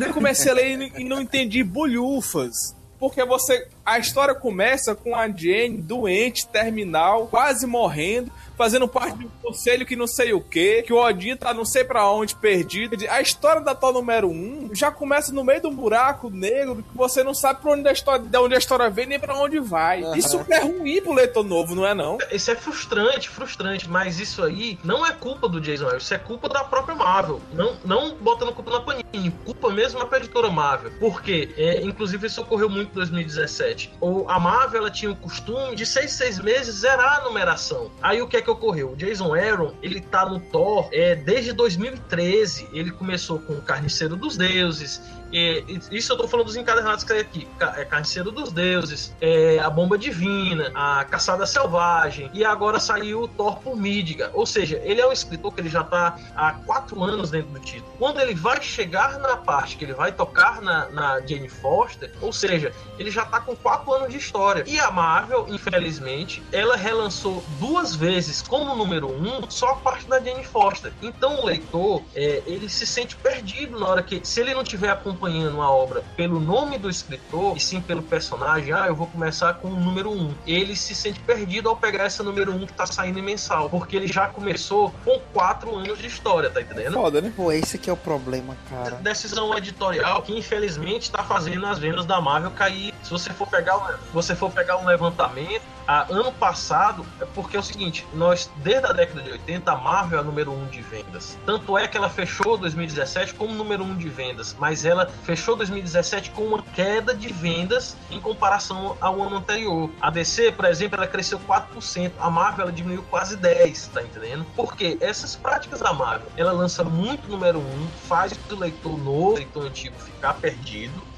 eu 0.00 0.12
comecei 0.12 0.50
a 0.50 0.54
ler 0.54 0.70
e 0.72 0.76
não- 0.76 0.98
e 1.00 1.04
não 1.04 1.20
entendi 1.22 1.62
bolhufas. 1.62 2.74
Porque 2.98 3.22
você. 3.24 3.66
A 3.84 3.98
história 3.98 4.34
começa 4.34 4.94
com 4.94 5.14
a 5.14 5.28
Jane 5.28 5.76
doente, 5.76 6.46
terminal, 6.46 7.26
quase 7.26 7.66
morrendo, 7.66 8.30
fazendo 8.56 8.88
parte 8.88 9.18
de 9.18 9.26
um 9.26 9.30
conselho 9.42 9.86
que 9.86 9.96
não 9.96 10.06
sei 10.06 10.32
o 10.32 10.40
que, 10.40 10.82
que 10.82 10.92
o 10.92 10.96
Odin 10.96 11.36
tá 11.36 11.52
não 11.52 11.64
sei 11.64 11.84
pra 11.84 12.08
onde, 12.10 12.34
perdido. 12.34 12.96
A 13.08 13.20
história 13.20 13.60
da 13.60 13.74
Thor 13.74 13.92
número 13.92 14.28
1 14.28 14.70
já 14.72 14.90
começa 14.90 15.32
no 15.32 15.44
meio 15.44 15.60
de 15.60 15.66
um 15.66 15.74
buraco 15.74 16.30
negro 16.30 16.76
que 16.76 16.96
você 16.96 17.22
não 17.22 17.34
sabe 17.34 17.60
pra 17.60 17.72
onde 17.72 17.88
a 17.88 17.92
história, 17.92 18.24
de 18.24 18.38
onde 18.38 18.54
a 18.54 18.58
história 18.58 18.90
vem 18.90 19.06
nem 19.06 19.18
pra 19.18 19.36
onde 19.36 19.58
vai. 19.58 20.02
Isso 20.16 20.44
é 20.48 20.60
ruim 20.60 21.00
pro 21.02 21.12
leitor 21.12 21.44
novo, 21.44 21.74
não 21.74 21.86
é 21.86 21.94
não? 21.94 22.18
Isso 22.30 22.50
é 22.50 22.54
frustrante, 22.54 23.28
frustrante, 23.28 23.88
mas 23.88 24.20
isso 24.20 24.42
aí 24.42 24.78
não 24.84 25.04
é 25.04 25.12
culpa 25.12 25.48
do 25.48 25.60
Jason 25.60 25.86
Aaron, 25.86 25.98
isso 25.98 26.14
é 26.14 26.18
culpa 26.18 26.48
da 26.48 26.64
própria 26.64 26.94
Marvel. 26.94 27.40
Não, 27.52 27.76
não 27.84 28.14
botando 28.14 28.52
culpa 28.52 28.70
na 28.70 28.80
Panini, 28.80 29.30
culpa 29.44 29.70
mesmo 29.70 29.98
na 29.98 30.16
editora 30.16 30.50
Marvel. 30.50 30.92
Porque, 31.00 31.52
é, 31.56 31.82
inclusive, 31.82 32.26
isso 32.26 32.40
ocorreu 32.40 32.68
muito 32.68 32.90
em 32.90 32.94
2017. 32.94 33.92
Ou 34.00 34.28
a 34.30 34.38
Marvel 34.38 34.80
ela 34.80 34.90
tinha 34.90 35.10
o 35.10 35.16
costume 35.16 35.74
de 35.74 35.84
seis, 35.84 36.12
seis 36.12 36.38
meses 36.38 36.76
zerar 36.76 37.20
a 37.20 37.24
numeração. 37.24 37.90
Aí 38.02 38.22
o 38.22 38.28
que 38.28 38.36
é 38.36 38.42
que 38.44 38.50
ocorreu? 38.50 38.92
O 38.92 38.96
Jason 38.96 39.34
Aaron, 39.34 39.74
ele 39.82 40.00
tá 40.00 40.24
no 40.26 40.38
Thor 40.38 40.88
é, 40.92 41.16
desde 41.16 41.52
2013. 41.52 42.68
Ele 42.72 42.90
começou 42.90 43.40
com 43.40 43.54
o 43.54 43.62
Carniceiro 43.62 44.14
dos 44.14 44.36
Deuses. 44.36 45.00
Isso 45.32 46.12
eu 46.12 46.16
tô 46.16 46.28
falando 46.28 46.46
dos 46.46 46.56
encadernados 46.56 47.04
que 47.04 47.12
tem 47.12 47.20
aqui. 47.20 47.48
É 47.76 47.84
Carniceiro 47.84 48.30
dos 48.30 48.52
Deuses, 48.52 49.14
é, 49.20 49.58
a 49.58 49.68
Bomba 49.68 49.98
Divina, 49.98 50.70
a 50.74 51.04
Caçada 51.04 51.46
Selvagem. 51.46 52.30
E 52.32 52.44
agora 52.44 52.78
saiu 52.78 53.22
o 53.22 53.28
Thor 53.28 53.56
por 53.58 53.76
Midgar. 53.76 54.30
Ou 54.34 54.46
seja, 54.46 54.80
ele 54.84 55.00
é 55.00 55.06
um 55.06 55.12
escritor 55.12 55.54
que 55.54 55.60
ele 55.60 55.68
já 55.68 55.82
tá 55.82 56.18
há 56.36 56.52
quatro 56.52 57.02
anos 57.02 57.30
dentro 57.30 57.50
do 57.50 57.60
título. 57.60 57.92
Quando 57.98 58.20
ele 58.20 58.34
vai 58.34 58.60
chegar 58.62 59.18
na 59.18 59.36
parte 59.36 59.76
que 59.76 59.84
ele 59.84 59.94
vai 59.94 60.12
tocar 60.12 60.60
na, 60.60 60.88
na 60.90 61.20
Jane 61.20 61.48
Foster, 61.48 62.12
ou 62.20 62.32
seja, 62.32 62.72
ele 62.98 63.10
já 63.10 63.24
tá 63.24 63.40
com 63.40 63.56
quatro 63.56 63.92
anos 63.92 64.10
de 64.10 64.18
história. 64.18 64.64
E 64.66 64.78
a 64.78 64.90
Marvel, 64.90 65.46
infelizmente, 65.48 66.42
ela 66.52 66.76
relançou 66.76 67.42
duas 67.58 67.94
vezes 67.94 68.42
como 68.42 68.74
número 68.74 69.10
um 69.10 69.48
só 69.50 69.70
a 69.70 69.76
parte 69.76 70.06
da 70.06 70.20
Jane 70.20 70.44
Foster. 70.44 70.92
Então 71.02 71.40
o 71.40 71.46
leitor, 71.46 72.02
é, 72.14 72.42
ele 72.46 72.68
se 72.68 72.86
sente 72.86 73.16
perdido 73.16 73.78
na 73.78 73.88
hora 73.88 74.02
que, 74.02 74.20
se 74.22 74.40
ele 74.40 74.54
não 74.54 74.62
estiver 74.62 74.90
acompanhando 75.14 75.62
a 75.62 75.70
obra 75.70 76.02
pelo 76.16 76.40
nome 76.40 76.76
do 76.76 76.90
escritor 76.90 77.56
e 77.56 77.60
sim 77.60 77.80
pelo 77.80 78.02
personagem, 78.02 78.72
ah, 78.72 78.86
eu 78.88 78.94
vou 78.94 79.06
começar 79.06 79.54
com 79.54 79.68
o 79.68 79.76
número 79.76 80.10
um. 80.10 80.34
Ele 80.46 80.74
se 80.74 80.94
sente 80.94 81.20
perdido 81.20 81.68
ao 81.68 81.76
pegar 81.76 82.04
essa 82.04 82.22
número 82.22 82.52
um 82.52 82.66
que 82.66 82.72
tá 82.72 82.86
saindo 82.86 83.22
mensal, 83.22 83.70
porque 83.70 83.96
ele 83.96 84.08
já 84.08 84.26
começou 84.26 84.92
com 85.04 85.18
quatro 85.32 85.74
anos 85.76 85.98
de 85.98 86.06
história, 86.06 86.50
tá 86.50 86.60
entendendo? 86.60 86.94
Foda, 86.94 87.20
né? 87.20 87.32
Pô, 87.34 87.52
esse 87.52 87.78
que 87.78 87.88
é 87.88 87.92
o 87.92 87.96
problema, 87.96 88.56
cara. 88.68 88.96
decisão 88.96 89.56
editorial 89.56 90.22
que 90.22 90.36
infelizmente 90.36 91.02
está 91.02 91.22
fazendo 91.22 91.64
as 91.66 91.78
vendas 91.78 92.04
da 92.04 92.20
Marvel 92.20 92.50
cair. 92.50 92.92
Se 93.02 93.10
você 93.10 93.30
for 93.30 93.46
pegar, 93.46 93.98
você 94.12 94.34
for 94.34 94.50
pegar 94.50 94.76
um 94.78 94.86
levantamento, 94.86 95.62
a, 95.86 96.06
ano 96.10 96.32
passado 96.32 97.04
é 97.20 97.24
porque 97.26 97.56
é 97.56 97.60
o 97.60 97.62
seguinte, 97.62 98.06
nós 98.14 98.50
desde 98.56 98.86
a 98.86 98.92
década 98.92 99.22
de 99.22 99.30
80 99.32 99.70
a 99.70 99.76
Marvel 99.76 100.18
é 100.18 100.22
a 100.22 100.24
número 100.24 100.52
um 100.52 100.66
de 100.66 100.80
vendas. 100.80 101.38
Tanto 101.44 101.76
é 101.76 101.86
que 101.86 101.96
ela 101.96 102.08
fechou 102.08 102.56
2017 102.56 103.34
como 103.34 103.54
número 103.54 103.84
um 103.84 103.94
de 103.94 104.08
vendas, 104.08 104.56
mas 104.58 104.84
ela 104.84 105.03
fechou 105.24 105.56
2017 105.56 106.30
com 106.30 106.42
uma 106.42 106.62
queda 106.62 107.14
de 107.14 107.32
vendas 107.32 107.96
em 108.10 108.20
comparação 108.20 108.96
ao 109.00 109.22
ano 109.22 109.36
anterior. 109.36 109.90
A 110.00 110.10
DC, 110.10 110.52
por 110.52 110.64
exemplo, 110.64 110.96
ela 110.96 111.06
cresceu 111.06 111.38
4%, 111.40 112.12
a 112.18 112.30
Marvel 112.30 112.64
ela 112.64 112.72
diminuiu 112.72 113.02
quase 113.10 113.36
10, 113.36 113.88
tá 113.88 114.02
entendendo? 114.02 114.46
Porque 114.56 114.96
essas 115.00 115.36
práticas 115.36 115.80
da 115.80 115.92
Marvel, 115.92 116.28
ela 116.36 116.52
lança 116.52 116.84
muito 116.84 117.28
número 117.28 117.58
um, 117.58 117.88
faz 118.08 118.32
o 118.50 118.54
leitor 118.54 118.98
novo, 118.98 119.34
leitor 119.36 119.66
antigo 119.66 119.98
ficar 119.98 120.34
perdido. 120.34 121.13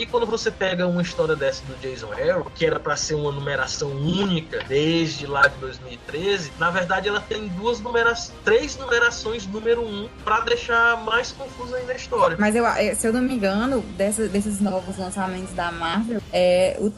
E 0.00 0.06
quando 0.06 0.24
você 0.24 0.50
pega 0.50 0.86
uma 0.86 1.02
história 1.02 1.36
dessa 1.36 1.62
do 1.66 1.74
Jason 1.76 2.10
Aaron, 2.10 2.44
que 2.54 2.64
era 2.64 2.80
para 2.80 2.96
ser 2.96 3.12
uma 3.16 3.30
numeração 3.30 3.90
única 3.90 4.64
desde 4.66 5.26
lá 5.26 5.46
de 5.46 5.56
2013, 5.58 6.52
na 6.58 6.70
verdade 6.70 7.06
ela 7.06 7.20
tem 7.20 7.48
duas 7.48 7.80
numerações, 7.80 8.32
três 8.42 8.78
numerações 8.78 9.46
número 9.46 9.82
um 9.82 10.08
para 10.24 10.40
deixar 10.40 10.96
mais 11.04 11.32
confusa 11.32 11.76
ainda 11.76 11.92
a 11.92 11.96
história. 11.96 12.34
Mas 12.40 12.56
eu, 12.56 12.66
eh, 12.66 12.94
se 12.94 13.06
eu 13.06 13.12
não 13.12 13.20
me 13.20 13.34
engano, 13.34 13.82
dessa- 13.98 14.26
desses 14.26 14.58
novos 14.58 14.96
lançamentos 14.96 15.52
da 15.52 15.70
Marvel, 15.70 16.22
é, 16.32 16.78
o 16.80 16.90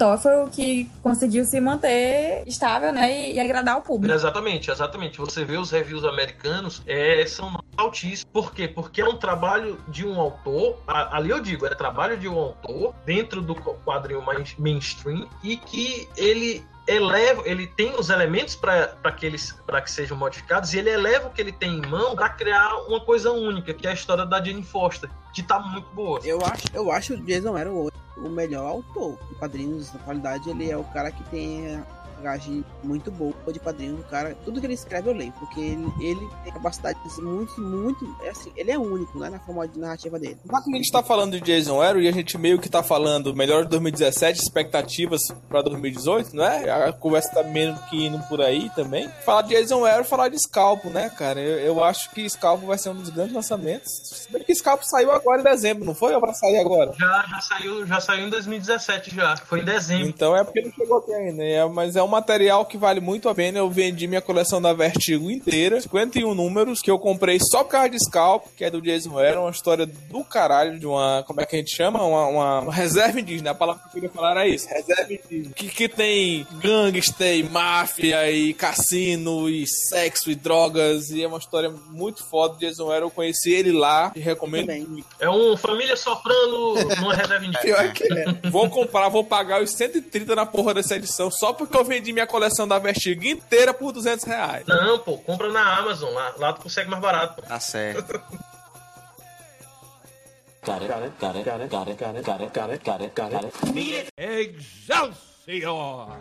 o 0.45 0.49
que 0.51 0.89
conseguiu 1.03 1.45
se 1.45 1.61
manter 1.61 2.43
estável, 2.47 2.93
né? 2.93 3.31
E, 3.31 3.35
e 3.35 3.41
agradar 3.41 3.79
o 3.79 3.83
público. 3.83 4.15
Exatamente, 4.15 4.71
exatamente. 4.71 5.19
Você 5.19 5.45
vê 5.45 5.57
os 5.57 5.71
reviews 5.73 6.05
americanos, 6.05 6.83
é, 6.87 7.25
são 7.27 7.59
altíssimos. 7.77 8.25
Por 8.33 8.53
quê? 8.53 8.69
Porque 8.69 9.01
é 9.01 9.05
um 9.05 9.17
trabalho 9.17 9.79
de 9.89 10.07
um 10.07 10.21
autor, 10.21 10.79
a- 10.87 11.17
ali 11.17 11.31
eu 11.31 11.41
digo, 11.41 11.67
é 11.67 11.75
trabalho 11.75 12.17
de 12.17 12.29
um 12.29 12.39
autor 12.39 12.92
dentro 13.05 13.43
do 13.43 13.55
quadrinho 13.55 14.23
mais 14.23 14.55
mainstream 14.57 15.29
e 15.43 15.57
que 15.57 16.09
ele 16.17 16.65
eleva, 16.87 17.43
ele 17.45 17.67
tem 17.67 17.95
os 17.95 18.11
elementos 18.11 18.57
para 18.57 19.13
que 19.17 19.25
eles 19.25 19.53
para 19.67 19.81
que 19.81 19.91
sejam 19.91 20.17
modificados 20.17 20.75
e 20.75 20.79
ele 20.79 20.91
eleva 20.91 21.29
o 21.29 21.31
que 21.31 21.41
ele 21.41 21.53
tem 21.53 21.79
em 21.79 21.87
mão 21.87 22.17
para 22.17 22.29
criar 22.31 22.75
uma 22.89 23.01
coisa 23.01 23.31
única, 23.31 23.73
que 23.73 23.87
é 23.87 23.91
a 23.91 23.95
história 23.95 24.27
da 24.27 24.43
Jane 24.43 24.63
Foster, 24.63 25.09
que 25.33 25.43
tá 25.43 25.59
muito 25.61 25.89
boa. 25.95 26.21
Eu 26.25 26.41
acho, 26.45 26.65
eu 26.75 26.91
acho 26.91 27.15
o 27.15 27.17
Jason 27.19 27.57
era 27.57 27.71
o, 27.71 27.91
o 28.17 28.29
melhor 28.29 28.67
autor 28.67 29.19
de 29.29 29.35
quadrinhos. 29.37 29.93
Na 29.93 30.01
qualidade, 30.01 30.51
ele 30.51 30.71
é 30.71 30.77
o 30.77 30.85
cara 30.85 31.11
que 31.13 31.23
tem 31.25 31.83
bagagem 32.23 32.65
muito 32.83 33.11
boa 33.11 33.35
de 33.53 33.59
quadrinhos. 33.59 34.01
O 34.01 34.05
cara, 34.05 34.37
tudo 34.45 34.61
que 34.61 34.67
ele 34.67 34.75
escreve 34.75 35.11
eu 35.11 35.15
leio, 35.15 35.33
porque 35.33 35.61
ele, 35.61 35.93
ele 36.01 36.29
tem 36.45 36.53
capacidades 36.53 37.19
muito, 37.19 37.61
muito. 37.61 38.17
É 38.23 38.31
assim, 38.31 38.53
ele 38.57 38.71
é 38.71 38.79
único, 38.79 39.19
né? 39.19 39.29
Na 39.29 39.41
forma 39.41 39.67
de 39.67 39.79
narrativa 39.79 40.19
dele. 40.19 40.39
Já 40.51 40.63
que 40.63 40.73
a 40.73 40.77
gente 40.77 40.93
tá 40.93 41.03
falando 41.03 41.33
de 41.33 41.41
Jason 41.41 41.81
Aaron 41.81 42.01
e 42.01 42.09
a 42.09 42.13
gente 42.13 42.39
meio 42.39 42.59
que 42.59 42.69
tá 42.69 42.83
falando 42.83 43.35
melhor 43.35 43.65
de 43.65 43.71
2017, 43.71 44.41
expectativas 44.41 45.21
pra 45.49 45.63
2018, 45.63 46.37
não 46.37 46.45
é? 46.45 46.71
A 46.71 46.93
conversa 46.93 47.35
tá 47.35 47.43
meio 47.43 47.77
que 47.91 48.07
indo 48.07 48.19
por 48.29 48.41
aí 48.41 48.71
também. 48.71 49.09
Falar 49.25 49.43
de 49.43 49.55
Jason 49.55 49.85
Aaron, 49.85 50.05
falar 50.05 50.29
de 50.29 50.39
Scalpo, 50.39 50.89
né, 50.89 51.11
cara? 51.11 51.41
Eu, 51.41 51.59
eu 51.59 51.85
acho 51.85 52.11
que 52.11 52.29
Scalpo 52.29 52.67
vai 52.67 52.79
ser 52.79 52.91
um 52.91 52.95
dos 52.95 53.11
grandes 53.11 53.35
lançamentos. 53.35 53.91
Se 54.05 54.33
bem 54.33 54.45
que 54.45 54.55
Scalpo 54.55 54.85
saiu 54.85 55.11
agora 55.11 55.41
em 55.41 55.45
dezembro, 55.45 55.85
não 55.85 55.95
foi? 55.95 56.15
Ou 56.15 56.21
vai 56.21 56.35
sair 56.35 56.59
agora? 56.59 56.93
Já, 56.99 57.25
já 57.29 57.41
saiu, 57.41 57.87
já 57.87 58.01
saiu 58.01 58.27
em 58.27 58.31
2017 58.31 59.15
já. 59.15 59.37
Foi 59.37 59.61
em 59.61 59.65
dezembro. 59.65 60.09
Então 60.09 60.37
é 60.37 60.45
porque 60.45 60.63
não 60.63 60.73
chegou 60.73 60.99
aqui 60.99 61.13
ainda. 61.13 61.43
É, 61.43 61.65
mas 61.67 61.97
é 61.97 62.03
um 62.03 62.12
material 62.13 62.67
que 62.67 62.77
vale 62.77 63.01
muito 63.01 63.29
a 63.29 63.35
pena. 63.35 63.59
Eu 63.59 63.71
vendi 63.71 64.07
minha 64.07 64.21
coleção 64.21 64.61
da 64.61 64.73
Vertigo 64.73 65.31
inteira, 65.31 65.81
51 65.81 66.35
números, 66.35 66.81
que 66.81 66.91
eu 66.91 66.99
comprei 66.99 67.39
só 67.41 67.65
por 67.65 67.71
causa 67.71 67.89
de 67.89 67.99
Scalp, 67.99 68.47
que 68.57 68.65
é 68.65 68.71
do 68.71 68.81
Jason 68.81 69.19
Aaron, 69.19 69.43
uma 69.43 69.51
história 69.51 69.87
do 69.87 70.23
caralho, 70.25 70.79
de 70.79 70.87
uma. 70.87 71.25
Como 71.27 71.41
é 71.41 71.47
que 71.47 71.57
a 71.57 71.59
gente 71.59 71.75
chama? 71.75 72.03
Uma, 72.03 72.27
uma, 72.27 72.61
uma 72.61 72.73
reserva 72.73 73.19
indígena. 73.19 73.51
A 73.51 73.55
palavra 73.55 73.83
que 73.83 73.89
eu 73.89 73.93
queria 73.93 74.11
falar 74.11 74.33
era 74.33 74.47
isso: 74.47 74.69
reserva 74.69 75.13
indígena. 75.13 75.55
Que, 75.55 75.69
que 75.69 75.89
tem 75.89 76.47
gangster, 76.61 77.37
e 77.37 77.43
máfia, 77.43 78.31
e 78.31 78.53
cassino, 78.53 79.49
e 79.49 79.67
sexo, 79.67 80.31
e 80.31 80.35
drogas. 80.35 81.11
E 81.11 81.23
é 81.23 81.27
uma 81.27 81.39
história 81.39 81.73
muito 81.91 82.25
foda. 82.25 82.59
Jason 82.59 82.91
Aaron, 82.91 83.07
eu 83.07 83.11
conheci 83.11 83.53
ele 83.53 83.73
lá 83.73 84.13
e 84.15 84.21
recomendo 84.21 84.71
muito. 84.89 85.07
É 85.19 85.31
um 85.31 85.57
família 85.57 85.97
soprando 85.97 86.75
numa 87.01 87.15
reserva 87.15 87.45
indígena. 87.47 87.61
Pior 87.63 87.93
que 87.93 88.05
é. 88.05 88.51
Vou 88.51 88.69
comprar, 88.69 89.09
vou 89.09 89.25
pagar 89.25 89.63
os 89.63 89.71
130 89.73 90.37
na 90.37 90.45
porra 90.45 90.75
dessa 90.75 90.97
edição 90.97 91.31
só 91.31 91.53
porque 91.53 91.77
eu 91.77 91.85
vendi 91.85 92.02
vendi 92.03 92.13
minha 92.13 92.27
coleção 92.27 92.67
da 92.67 92.81
Vestiga 92.81 93.29
inteira 93.29 93.73
por 93.73 93.93
200 93.93 94.25
reais. 94.25 94.67
Não, 94.67 94.99
pô, 94.99 95.17
compra 95.19 95.49
na 95.51 95.79
Amazon, 95.79 96.13
lá, 96.13 96.35
lá 96.37 96.53
tu 96.53 96.63
consegue 96.63 96.91
mais 96.91 97.01
barato. 97.01 97.41
Pô. 97.41 97.49
Tá 97.49 97.61
certo. 97.61 98.21
Excelsior! 104.17 106.19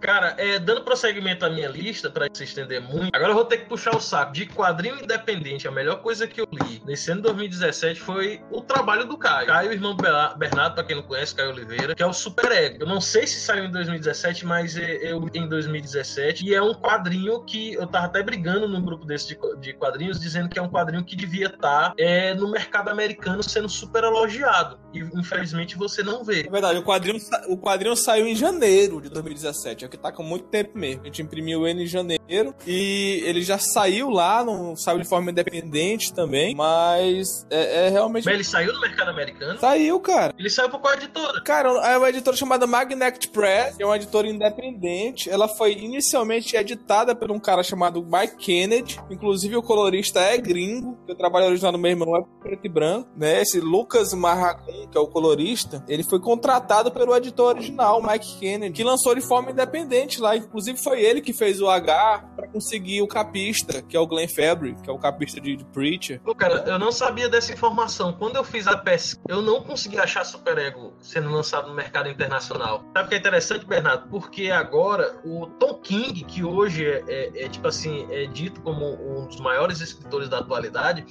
Cara, 0.00 0.34
é, 0.38 0.58
dando 0.58 0.82
prosseguimento 0.82 1.44
à 1.44 1.50
minha 1.50 1.68
lista, 1.68 2.10
pra 2.10 2.26
se 2.32 2.44
estender 2.44 2.80
muito, 2.80 3.14
agora 3.14 3.30
eu 3.30 3.34
vou 3.34 3.44
ter 3.44 3.58
que 3.58 3.66
puxar 3.66 3.94
o 3.96 4.00
saco. 4.00 4.32
De 4.32 4.46
quadrinho 4.46 5.02
independente, 5.02 5.66
a 5.66 5.70
melhor 5.70 6.00
coisa 6.02 6.26
que 6.26 6.40
eu 6.40 6.48
li 6.52 6.82
nesse 6.86 7.10
ano 7.10 7.20
de 7.20 7.28
2017 7.28 8.00
foi 8.00 8.40
o 8.50 8.60
trabalho 8.60 9.04
do 9.06 9.16
Caio. 9.16 9.46
Caio, 9.46 9.72
irmão 9.72 9.96
Bernardo, 9.96 10.74
pra 10.74 10.84
quem 10.84 10.96
não 10.96 11.02
conhece, 11.02 11.34
Caio 11.34 11.50
Oliveira, 11.50 11.94
que 11.94 12.02
é 12.02 12.06
o 12.06 12.12
Super 12.12 12.50
Ego. 12.52 12.82
Eu 12.82 12.86
não 12.86 13.00
sei 13.00 13.26
se 13.26 13.40
saiu 13.40 13.64
em 13.64 13.70
2017, 13.70 14.46
mas 14.46 14.76
é, 14.76 15.12
eu 15.12 15.28
em 15.34 15.48
2017. 15.48 16.46
E 16.46 16.54
é 16.54 16.62
um 16.62 16.74
quadrinho 16.74 17.42
que 17.44 17.74
eu 17.74 17.86
tava 17.86 18.06
até 18.06 18.22
brigando 18.22 18.68
num 18.68 18.82
grupo 18.82 19.04
desse 19.04 19.28
de, 19.28 19.38
de 19.60 19.72
quadrinhos, 19.74 20.20
dizendo 20.20 20.48
que 20.48 20.58
é 20.58 20.62
um 20.62 20.68
quadrinho 20.68 21.04
que 21.04 21.16
devia 21.16 21.46
estar 21.46 21.92
é, 21.98 22.34
no 22.34 22.50
mercado 22.50 22.88
americano 22.88 23.42
sendo 23.42 23.68
super 23.68 24.04
elogiado. 24.04 24.78
E 24.92 25.00
infelizmente 25.00 25.76
você 25.76 26.02
não 26.02 26.24
vê. 26.24 26.46
É 26.46 26.50
verdade, 26.50 26.78
o 26.78 26.82
quadrinho, 26.82 27.18
o 27.48 27.58
quadrinho 27.58 27.96
saiu 27.96 28.26
em 28.26 28.34
janeiro 28.34 29.00
de 29.00 29.08
2017, 29.08 29.84
é 29.84 29.86
o 29.86 29.87
que 29.88 29.96
tá 29.96 30.12
com 30.12 30.22
muito 30.22 30.46
tempo 30.46 30.78
mesmo. 30.78 31.02
A 31.02 31.06
gente 31.06 31.22
imprimiu 31.22 31.66
ele 31.66 31.84
em 31.84 31.86
janeiro 31.86 32.54
e 32.66 33.22
ele 33.24 33.42
já 33.42 33.58
saiu 33.58 34.10
lá, 34.10 34.44
não 34.44 34.76
saiu 34.76 34.98
de 34.98 35.08
forma 35.08 35.30
independente 35.30 36.12
também, 36.12 36.54
mas 36.54 37.46
é, 37.50 37.86
é 37.86 37.88
realmente. 37.88 38.24
Mas 38.24 38.34
ele 38.34 38.44
saiu 38.44 38.72
no 38.72 38.80
mercado 38.80 39.10
americano. 39.10 39.58
Saiu, 39.58 39.98
cara. 40.00 40.34
Ele 40.38 40.50
saiu 40.50 40.70
por 40.70 40.80
qual 40.80 40.94
editora? 40.94 41.42
Cara, 41.42 41.68
é 41.86 41.98
uma 41.98 42.08
editora 42.08 42.36
chamada 42.36 42.66
Magnet 42.66 43.28
Press, 43.28 43.76
que 43.76 43.82
é 43.82 43.86
uma 43.86 43.96
editora 43.96 44.28
independente. 44.28 45.30
Ela 45.30 45.48
foi 45.48 45.72
inicialmente 45.72 46.56
editada 46.56 47.14
por 47.14 47.30
um 47.30 47.38
cara 47.38 47.62
chamado 47.62 48.04
Mike 48.04 48.36
Kennedy. 48.36 49.00
Inclusive, 49.10 49.56
o 49.56 49.62
colorista 49.62 50.20
é 50.20 50.36
gringo, 50.38 50.98
que 51.06 51.12
o 51.12 51.16
trabalho 51.16 51.46
original 51.46 51.72
do 51.72 51.78
meu 51.78 51.90
irmão 51.90 52.16
é 52.16 52.22
preto 52.40 52.64
e 52.64 52.68
branco, 52.68 53.08
né? 53.16 53.42
Esse 53.42 53.60
Lucas 53.60 54.12
Marracon, 54.12 54.88
que 54.90 54.96
é 54.96 55.00
o 55.00 55.06
colorista, 55.06 55.84
ele 55.88 56.02
foi 56.02 56.20
contratado 56.20 56.90
pelo 56.90 57.14
editor 57.16 57.56
original, 57.56 58.02
Mike 58.02 58.38
Kennedy, 58.38 58.74
que 58.74 58.84
lançou 58.84 59.14
de 59.14 59.20
forma 59.20 59.50
independente 59.50 59.77
lá. 60.20 60.36
Inclusive, 60.36 60.78
foi 60.78 61.02
ele 61.02 61.20
que 61.20 61.32
fez 61.32 61.60
o 61.60 61.68
H 61.68 62.18
pra 62.36 62.48
conseguir 62.48 63.02
o 63.02 63.08
capista, 63.08 63.82
que 63.82 63.96
é 63.96 64.00
o 64.00 64.06
Glenn 64.06 64.28
Fabry, 64.28 64.74
que 64.82 64.88
é 64.90 64.92
o 64.92 64.98
capista 64.98 65.40
de, 65.40 65.56
de 65.56 65.64
Preacher. 65.66 66.20
Pô, 66.22 66.34
cara, 66.34 66.64
eu 66.66 66.78
não 66.78 66.90
sabia 66.92 67.28
dessa 67.28 67.52
informação. 67.52 68.12
Quando 68.12 68.36
eu 68.36 68.44
fiz 68.44 68.66
a 68.66 68.76
pesquisa, 68.76 69.20
eu 69.28 69.42
não 69.42 69.62
consegui 69.62 69.98
achar 69.98 70.24
Super 70.24 70.58
Ego 70.58 70.94
sendo 71.00 71.30
lançado 71.30 71.68
no 71.68 71.74
mercado 71.74 72.08
internacional. 72.08 72.84
Sabe 72.94 73.06
o 73.06 73.08
que 73.08 73.14
é 73.14 73.18
interessante, 73.18 73.66
Bernardo? 73.66 74.08
Porque 74.08 74.50
agora 74.50 75.18
o 75.24 75.46
Tom 75.46 75.74
King, 75.74 76.24
que 76.24 76.44
hoje 76.44 76.84
é, 76.86 77.04
é- 77.08 77.44
é, 77.44 77.48
tipo 77.48 77.68
assim, 77.68 78.06
é 78.10 78.26
dito 78.26 78.60
como 78.62 78.84
um 78.86 79.26
dos 79.26 79.40
maiores 79.40 79.80
escritores 79.80 80.28
da 80.28 80.38
atualidade, 80.38 81.04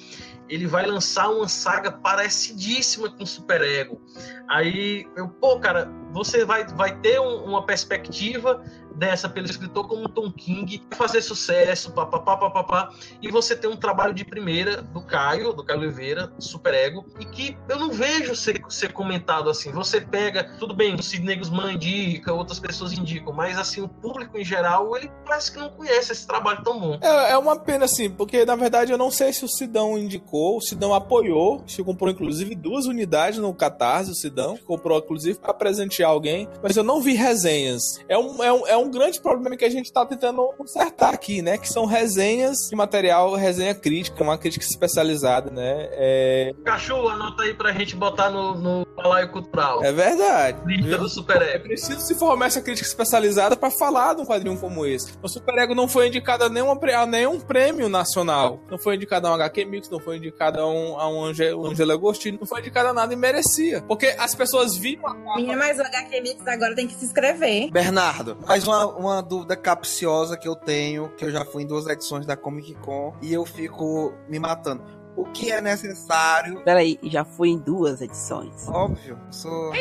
ele 0.49 0.65
vai 0.67 0.86
lançar 0.86 1.29
uma 1.29 1.47
saga 1.47 1.91
parecidíssima 1.91 3.10
com 3.10 3.25
Super 3.25 3.62
Ego. 3.62 4.01
Aí, 4.49 5.05
eu, 5.15 5.27
pô, 5.27 5.60
cara, 5.60 5.89
você 6.12 6.45
vai, 6.45 6.65
vai 6.65 6.95
ter 6.99 7.19
um- 7.19 7.43
uma 7.45 7.65
perspectiva 7.65 8.63
dessa 8.97 9.29
pelo 9.29 9.45
escritor 9.45 9.88
como 9.88 10.10
Tom 10.10 10.31
King, 10.31 10.83
fazer 10.91 11.21
sucesso, 11.21 11.91
papapá, 11.91 12.36
papapá, 12.38 12.89
e 13.21 13.29
você 13.29 13.55
tem 13.55 13.69
um 13.69 13.75
trabalho 13.75 14.13
de 14.13 14.25
primeira 14.25 14.81
do 14.81 15.01
Caio, 15.01 15.53
do 15.53 15.63
Caio 15.63 15.79
Oliveira, 15.79 16.31
Super 16.39 16.73
Ego, 16.73 17.05
e 17.19 17.25
que 17.25 17.57
eu 17.69 17.77
não 17.77 17.91
vejo 17.91 18.36
ser, 18.36 18.62
ser 18.69 18.91
comentado 18.93 19.49
assim. 19.49 19.71
Você 19.71 20.01
pega, 20.01 20.43
tudo 20.57 20.73
bem, 20.73 20.95
o 20.95 21.03
Sidney 21.03 21.36
Guzmán 21.36 21.73
indica, 21.73 22.33
outras 22.33 22.60
pessoas 22.60 22.93
indicam, 22.93 23.33
mas 23.33 23.57
assim, 23.57 23.81
o 23.81 23.88
público 23.88 24.38
em 24.38 24.43
geral, 24.43 24.95
ele 24.97 25.12
parece 25.25 25.51
que 25.51 25.60
não 25.60 25.69
conhece 25.69 26.12
esse 26.12 26.25
trabalho 26.25 26.63
tão 26.63 26.79
bom. 26.79 26.99
É, 27.01 27.31
é 27.31 27.38
uma 27.38 27.57
pena, 27.57 27.86
assim, 27.86 28.10
porque 28.10 28.45
na 28.45 28.55
verdade 28.55 28.91
eu 28.91 28.97
não 28.97 29.12
sei 29.12 29.31
se 29.31 29.45
o 29.45 29.47
Sidão 29.47 29.97
indicou, 29.97 30.57
o 30.57 30.62
Sidão 30.62 30.93
apoiou, 30.93 31.63
se 31.67 31.83
comprou 31.83 32.10
inclusive 32.10 32.55
duas 32.55 32.86
unidades 32.86 33.39
no 33.39 33.53
Catarse, 33.53 34.12
o 34.12 34.15
Sidão, 34.15 34.57
comprou 34.65 34.97
inclusive 34.97 35.39
pra 35.39 35.53
presentear 35.53 36.10
alguém, 36.10 36.47
mas 36.62 36.75
eu 36.75 36.83
não 36.83 37.01
vi 37.01 37.13
resenhas. 37.13 37.83
É 38.07 38.17
um, 38.17 38.43
é 38.43 38.51
um, 38.51 38.67
é 38.67 38.77
um 38.77 38.87
grande 38.89 39.21
problema 39.21 39.56
que 39.56 39.65
a 39.65 39.69
gente 39.69 39.91
tá 39.91 40.06
tentando 40.06 40.41
consertar 40.58 41.13
aqui, 41.13 41.41
né? 41.41 41.58
Que 41.58 41.67
são 41.67 41.86
resenhas 41.86 42.58
de 42.69 42.76
material, 42.76 43.34
resenha 43.36 43.73
crítica, 43.76 44.23
uma 44.23 44.38
crítica 44.38 44.65
especializada, 44.65 45.50
né? 45.52 45.88
É, 45.91 46.54
Cachorro, 46.65 47.10
anota 47.10 47.43
aí 47.43 47.54
pra 47.54 47.71
gente 47.71 47.95
botar 47.95 48.30
no, 48.30 48.56
no 48.56 48.88
balaio 48.95 49.30
cultural. 49.32 49.84
é 49.84 49.91
verdade. 49.91 50.58
Lista 50.65 50.97
do 50.97 51.10
Super 51.10 51.41
É 51.41 51.60
preciso 51.60 52.00
se 52.02 52.15
formar 52.15 52.47
essa 52.47 52.62
crítica 52.62 52.88
especializada 52.88 53.56
pra 53.56 53.69
falar 53.69 54.13
de 54.15 54.21
um 54.21 54.26
quadrinho 54.26 54.58
como 54.58 54.86
esse. 54.86 55.13
O 55.21 55.28
Super 55.28 55.58
Ego 55.60 55.76
não 55.76 55.88
foi 55.88 56.08
indicado 56.08 56.43
a, 56.45 56.50
nenhuma, 56.50 56.78
a 56.95 57.06
nenhum 57.06 57.39
prêmio 57.39 57.89
nacional. 57.89 58.60
Não 58.69 58.78
foi 58.78 58.95
indicado 58.95 59.28
a 59.28 59.32
um 59.32 59.34
HQ 59.36 59.65
Mix, 59.65 59.89
não 59.89 60.00
foi 60.00 60.17
indicado 60.17 60.60
a 60.60 60.67
um, 60.67 61.00
a 61.00 61.10
um 61.10 61.23
Ange- 61.26 61.54
um 61.54 61.65
Angelo 61.67 61.91
Agostini, 61.91 62.38
não 62.39 62.47
foi 62.47 62.60
indicado 62.60 62.89
a 62.89 62.93
nada 62.93 63.13
e 63.13 63.15
merecia. 63.17 63.82
Porque 63.88 64.08
as 64.17 64.34
pessoas 64.36 64.76
viram 64.76 65.08
a 65.08 65.13
Menina, 65.13 65.56
mas 65.56 65.78
o 65.78 65.82
HQ 65.82 66.21
Mix 66.21 66.47
agora 66.47 66.76
tem 66.76 66.88
que 66.88 66.95
se 66.95 67.06
inscrever. 67.06 67.69
Bernardo, 67.71 68.38
mais 68.47 68.65
uma, 68.67 68.76
uma 68.85 69.21
dúvida 69.21 69.55
capciosa 69.55 70.37
que 70.37 70.47
eu 70.47 70.55
tenho, 70.55 71.09
que 71.15 71.25
eu 71.25 71.31
já 71.31 71.43
fui 71.43 71.63
em 71.63 71.67
duas 71.67 71.87
edições 71.87 72.25
da 72.25 72.35
Comic 72.35 72.75
Con 72.75 73.13
e 73.21 73.33
eu 73.33 73.45
fico 73.45 74.13
me 74.27 74.39
matando. 74.39 74.83
O 75.17 75.25
que 75.25 75.51
é 75.51 75.60
necessário? 75.60 76.63
Peraí, 76.63 76.99
já 77.03 77.25
fui 77.25 77.49
em 77.49 77.58
duas 77.58 78.01
edições. 78.01 78.67
Óbvio, 78.67 79.19
sou... 79.32 79.71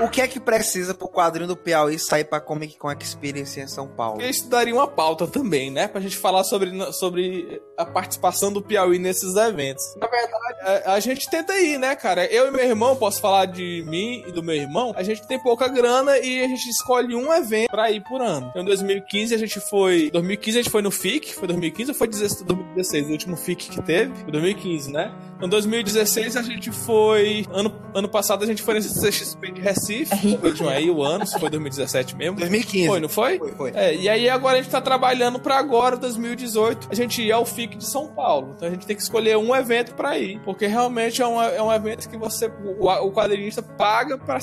O 0.00 0.08
que 0.08 0.20
é 0.20 0.26
que 0.26 0.40
precisa 0.40 0.94
pro 0.94 1.08
quadrinho 1.08 1.46
do 1.46 1.56
Piauí 1.56 1.98
sair 1.98 2.24
pra 2.24 2.40
Comic 2.40 2.76
Con 2.76 2.90
Experience 2.92 3.60
em 3.60 3.68
São 3.68 3.86
Paulo? 3.86 4.20
Isso 4.22 4.48
daria 4.48 4.74
uma 4.74 4.88
pauta 4.88 5.26
também, 5.26 5.70
né? 5.70 5.86
Pra 5.86 6.00
gente 6.00 6.16
falar 6.16 6.42
sobre, 6.42 6.70
sobre 6.92 7.62
a 7.76 7.84
participação 7.84 8.52
do 8.52 8.62
Piauí 8.62 8.98
nesses 8.98 9.36
eventos. 9.36 9.84
Na 9.96 10.06
verdade, 10.06 10.86
a, 10.86 10.94
a 10.94 11.00
gente 11.00 11.28
tenta 11.30 11.56
ir, 11.58 11.78
né, 11.78 11.94
cara? 11.94 12.24
Eu 12.26 12.48
e 12.48 12.50
meu 12.50 12.64
irmão, 12.64 12.96
posso 12.96 13.20
falar 13.20 13.46
de 13.46 13.84
mim 13.86 14.24
e 14.26 14.32
do 14.32 14.42
meu 14.42 14.56
irmão, 14.56 14.92
a 14.96 15.02
gente 15.02 15.26
tem 15.28 15.38
pouca 15.38 15.68
grana 15.68 16.18
e 16.18 16.42
a 16.42 16.48
gente 16.48 16.68
escolhe 16.68 17.14
um 17.14 17.32
evento 17.32 17.70
pra 17.70 17.90
ir 17.90 18.02
por 18.02 18.20
ano. 18.20 18.48
Então, 18.50 18.62
em 18.62 18.66
2015 18.66 19.34
a 19.34 19.38
gente 19.38 19.60
foi. 19.60 20.10
2015 20.10 20.58
a 20.58 20.62
gente 20.62 20.70
foi 20.70 20.82
no 20.82 20.90
FIC, 20.90 21.34
foi 21.34 21.46
2015 21.46 21.90
ou 21.90 21.96
foi 21.96 22.08
16, 22.08 22.42
2016? 22.42 23.06
O 23.06 23.12
último 23.12 23.36
FIC 23.36 23.68
que 23.68 23.82
teve? 23.82 24.14
Foi 24.14 24.32
2015, 24.32 24.79
né? 24.86 25.12
Então, 25.36 25.48
2016 25.48 26.36
a 26.36 26.42
gente 26.42 26.70
foi. 26.70 27.46
Ano, 27.50 27.74
ano 27.94 28.08
passado 28.08 28.44
a 28.44 28.46
gente 28.46 28.62
foi 28.62 28.74
nesse 28.74 29.00
CXP 29.00 29.52
de 29.52 29.60
Recife. 29.60 30.36
Foi 30.38 30.52
de 30.52 30.68
aí 30.68 30.90
o 30.90 31.02
ano, 31.02 31.26
se 31.26 31.38
foi 31.38 31.48
2017 31.48 32.16
mesmo. 32.16 32.36
2015. 32.36 32.86
Foi, 32.86 33.00
não 33.00 33.08
foi? 33.08 33.38
Foi, 33.38 33.52
foi. 33.52 33.70
É, 33.74 33.94
e 33.94 34.08
aí 34.08 34.28
agora 34.28 34.58
a 34.58 34.62
gente 34.62 34.70
tá 34.70 34.80
trabalhando 34.80 35.38
pra 35.38 35.58
agora, 35.58 35.96
2018, 35.96 36.88
a 36.90 36.94
gente 36.94 37.22
ir 37.22 37.32
ao 37.32 37.46
FIC 37.46 37.76
de 37.76 37.86
São 37.86 38.08
Paulo. 38.08 38.52
Então 38.56 38.68
a 38.68 38.70
gente 38.70 38.86
tem 38.86 38.94
que 38.94 39.02
escolher 39.02 39.36
um 39.36 39.54
evento 39.54 39.94
pra 39.94 40.18
ir. 40.18 40.40
Porque 40.44 40.66
realmente 40.66 41.22
é 41.22 41.26
um, 41.26 41.40
é 41.40 41.62
um 41.62 41.72
evento 41.72 42.08
que 42.08 42.16
você, 42.16 42.46
o, 42.78 42.86
o 42.86 43.12
quadrinista 43.12 43.62
paga 43.62 44.18
pra 44.18 44.38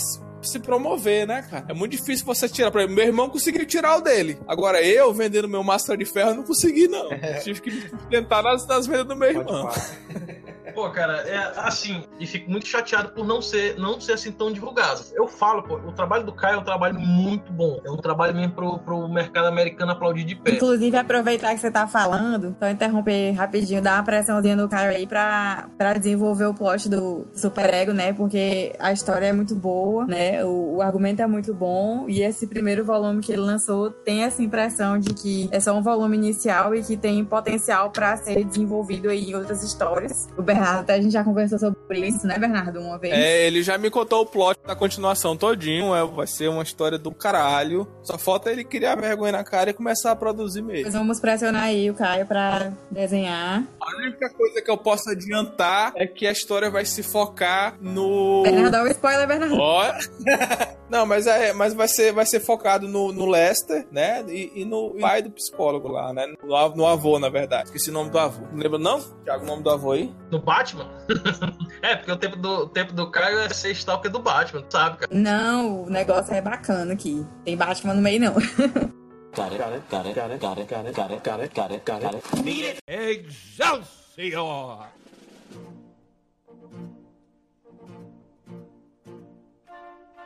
se 0.48 0.60
promover, 0.60 1.28
né, 1.28 1.46
cara? 1.50 1.66
É 1.70 1.74
muito 1.74 1.92
difícil 1.92 2.26
você 2.26 2.48
tirar. 2.48 2.72
Por 2.72 2.80
exemplo, 2.80 2.96
meu 2.96 3.06
irmão 3.06 3.30
conseguiu 3.30 3.66
tirar 3.66 3.98
o 3.98 4.02
dele. 4.02 4.40
Agora 4.48 4.82
eu, 4.82 5.14
vendendo 5.14 5.48
meu 5.48 5.64
máscara 5.64 5.98
de 5.98 6.06
ferro, 6.06 6.36
não 6.36 6.44
consegui, 6.44 6.88
não. 6.88 7.10
Tive 7.44 7.62
que 7.62 7.72
me 7.72 7.82
sustentar 7.90 8.44
nas, 8.44 8.66
nas 8.68 8.88
vendas 8.88 9.08
do 9.08 9.16
meu 9.16 9.30
irmão. 9.30 9.70
Pô, 10.74 10.90
cara, 10.90 11.18
é 11.28 11.54
assim, 11.58 12.04
e 12.20 12.26
fico 12.26 12.50
muito 12.50 12.68
chateado 12.68 13.10
por 13.10 13.26
não 13.26 13.42
ser, 13.42 13.78
não 13.78 14.00
ser 14.00 14.14
assim 14.14 14.32
tão 14.32 14.52
divulgado. 14.52 15.02
Eu 15.14 15.28
falo, 15.28 15.64
pô, 15.64 15.76
o 15.76 15.92
trabalho 15.92 16.26
do 16.26 16.32
Caio 16.32 16.56
é 16.56 16.60
um 16.60 16.64
trabalho 16.64 17.00
muito 17.00 17.52
bom. 17.52 17.80
É 17.86 17.92
um 17.92 17.98
trabalho 17.98 18.36
mesmo 18.36 18.54
pro, 18.54 18.80
pro 18.80 19.08
mercado 19.08 19.48
americano 19.48 19.92
aplaudir 19.92 20.24
de 20.24 20.36
pé. 20.36 20.52
Inclusive, 20.52 20.96
aproveitar 20.98 21.54
que 21.54 21.60
você 21.60 21.72
tá 21.72 21.88
falando, 21.88 22.48
então 22.48 22.70
interromper 22.70 23.32
rapidinho, 23.32 23.82
dar 23.82 23.96
uma 23.96 24.04
pressãozinha 24.04 24.56
no 24.56 24.70
Caio 24.70 24.92
aí 24.92 25.08
pra, 25.08 25.70
pra 25.78 25.94
desenvolver 25.94 26.46
o 26.46 26.54
plot 26.54 26.90
do 26.90 27.28
Super 27.34 27.74
Ego, 27.74 27.94
né? 27.94 28.14
Porque 28.14 28.74
a 28.80 28.92
história 28.92 29.28
é 29.28 29.34
muito 29.34 29.56
boa, 29.56 30.06
né? 30.06 30.44
O, 30.44 30.78
o 30.78 30.82
argumento 30.82 31.22
é 31.22 31.28
muito 31.28 31.54
bom. 31.54 32.06
E 32.08 32.22
esse 32.22 32.48
primeiro 32.48 32.84
volume 32.84 33.22
que 33.22 33.32
ele 33.32 33.42
lançou 33.42 33.92
tem 33.92 34.24
essa 34.24 34.42
impressão 34.42 34.98
de 34.98 35.14
que 35.14 35.50
é 35.52 35.60
só 35.60 35.74
um 35.74 35.82
volume 35.82 36.18
inicial 36.18 36.76
e 36.76 36.84
que 36.84 36.98
tem 36.98 37.24
potencial 37.24 37.90
pra 37.92 38.18
ser 38.18 38.44
desenvolvido 38.44 39.10
aí 39.10 39.32
em 39.32 39.36
outras 39.36 39.64
histórias. 39.64 40.28
O 40.38 40.42
Bernardo, 40.58 40.80
até 40.82 40.94
a 40.96 41.02
gente 41.02 41.12
já 41.12 41.24
conversou 41.24 41.60
sobre 41.60 42.08
isso, 42.08 42.26
né, 42.26 42.38
Bernardo? 42.38 42.80
Uma 42.80 42.98
vez. 42.98 43.14
É, 43.14 43.46
ele 43.46 43.62
já 43.62 43.78
me 43.78 43.90
contou 43.90 44.22
o 44.22 44.26
plot 44.26 44.60
da 44.66 44.76
continuação 44.76 45.38
todinho. 45.38 45.94
É, 45.96 46.04
vai 46.06 46.26
ser 46.26 46.50
uma 46.50 46.64
história 46.64 46.98
do 46.98 47.12
caralho. 47.12 47.88
Só 48.04 48.18
falta 48.18 48.52
ele 48.52 48.64
criar 48.64 48.96
vergonha 48.96 49.34
na 49.34 49.44
cara 49.44 49.70
e 49.70 49.74
começar 49.74 50.12
a 50.12 50.16
produzir 50.16 50.62
mesmo. 50.62 50.86
Nós 50.86 50.94
vamos 50.94 51.20
pressionar 51.20 51.64
aí 51.64 51.90
o 51.90 51.94
Caio 51.94 52.26
pra 52.26 52.72
desenhar. 52.90 53.64
A 53.80 53.98
única 53.98 54.30
coisa 54.30 54.62
que 54.62 54.70
eu 54.70 54.78
posso 54.78 55.10
adiantar 55.10 55.94
é 55.96 56.08
que 56.08 56.26
a 56.26 56.32
história 56.32 56.70
vai 56.70 56.86
se 56.86 57.04
focar 57.04 57.78
no. 57.80 58.44
Bernardo, 58.44 58.72
dá 58.72 58.84
um 58.84 58.88
spoiler, 58.88 59.28
Bernardo. 59.28 59.58
Ó, 59.60 59.84
Não, 60.90 61.06
mas 61.06 61.28
é, 61.28 61.52
mas 61.52 61.74
vai 61.74 61.88
ser, 61.88 62.14
vai 62.14 62.26
ser 62.26 62.40
focado 62.40 62.88
no, 62.88 63.12
no 63.12 63.26
Lester, 63.26 63.86
né? 63.92 64.24
E, 64.30 64.62
e 64.62 64.66
no 64.66 64.96
pai 65.00 65.22
do 65.22 65.30
psicólogo 65.30 65.90
lá, 65.90 66.14
né? 66.14 66.26
No, 66.42 66.76
no 66.76 66.86
avô, 66.86 67.20
na 67.20 67.30
verdade. 67.30 67.66
Esqueci 67.66 67.90
o 67.90 67.94
nome 67.94 68.10
do 68.10 68.18
avô. 68.18 68.46
Não 68.52 68.58
lembra 68.58 68.80
não? 68.80 69.00
Tiago, 69.24 69.44
o 69.44 69.48
nome 69.48 69.64
do 69.64 69.70
avô 69.70 69.92
aí? 69.92 70.14
No 70.32 70.42
Batman? 70.48 70.88
é, 71.84 71.98
porque 71.98 72.12
o 72.12 72.16
tempo 72.16 72.38
do, 72.38 72.60
o 72.60 72.70
tempo 72.70 72.94
do 72.94 73.12
Caio 73.12 73.40
é 73.40 73.50
ser 73.50 73.72
stalker 73.72 74.10
do 74.10 74.20
Batman, 74.20 74.64
sabe, 74.70 75.00
cara? 75.00 75.12
Não, 75.14 75.84
o 75.84 75.90
negócio 75.90 76.34
é 76.34 76.40
bacana 76.40 76.94
aqui. 76.94 77.28
Tem 77.44 77.58
Batman 77.58 77.96
no 77.96 78.02
meio, 78.02 78.22
não. 78.22 78.34
Got 79.36 79.52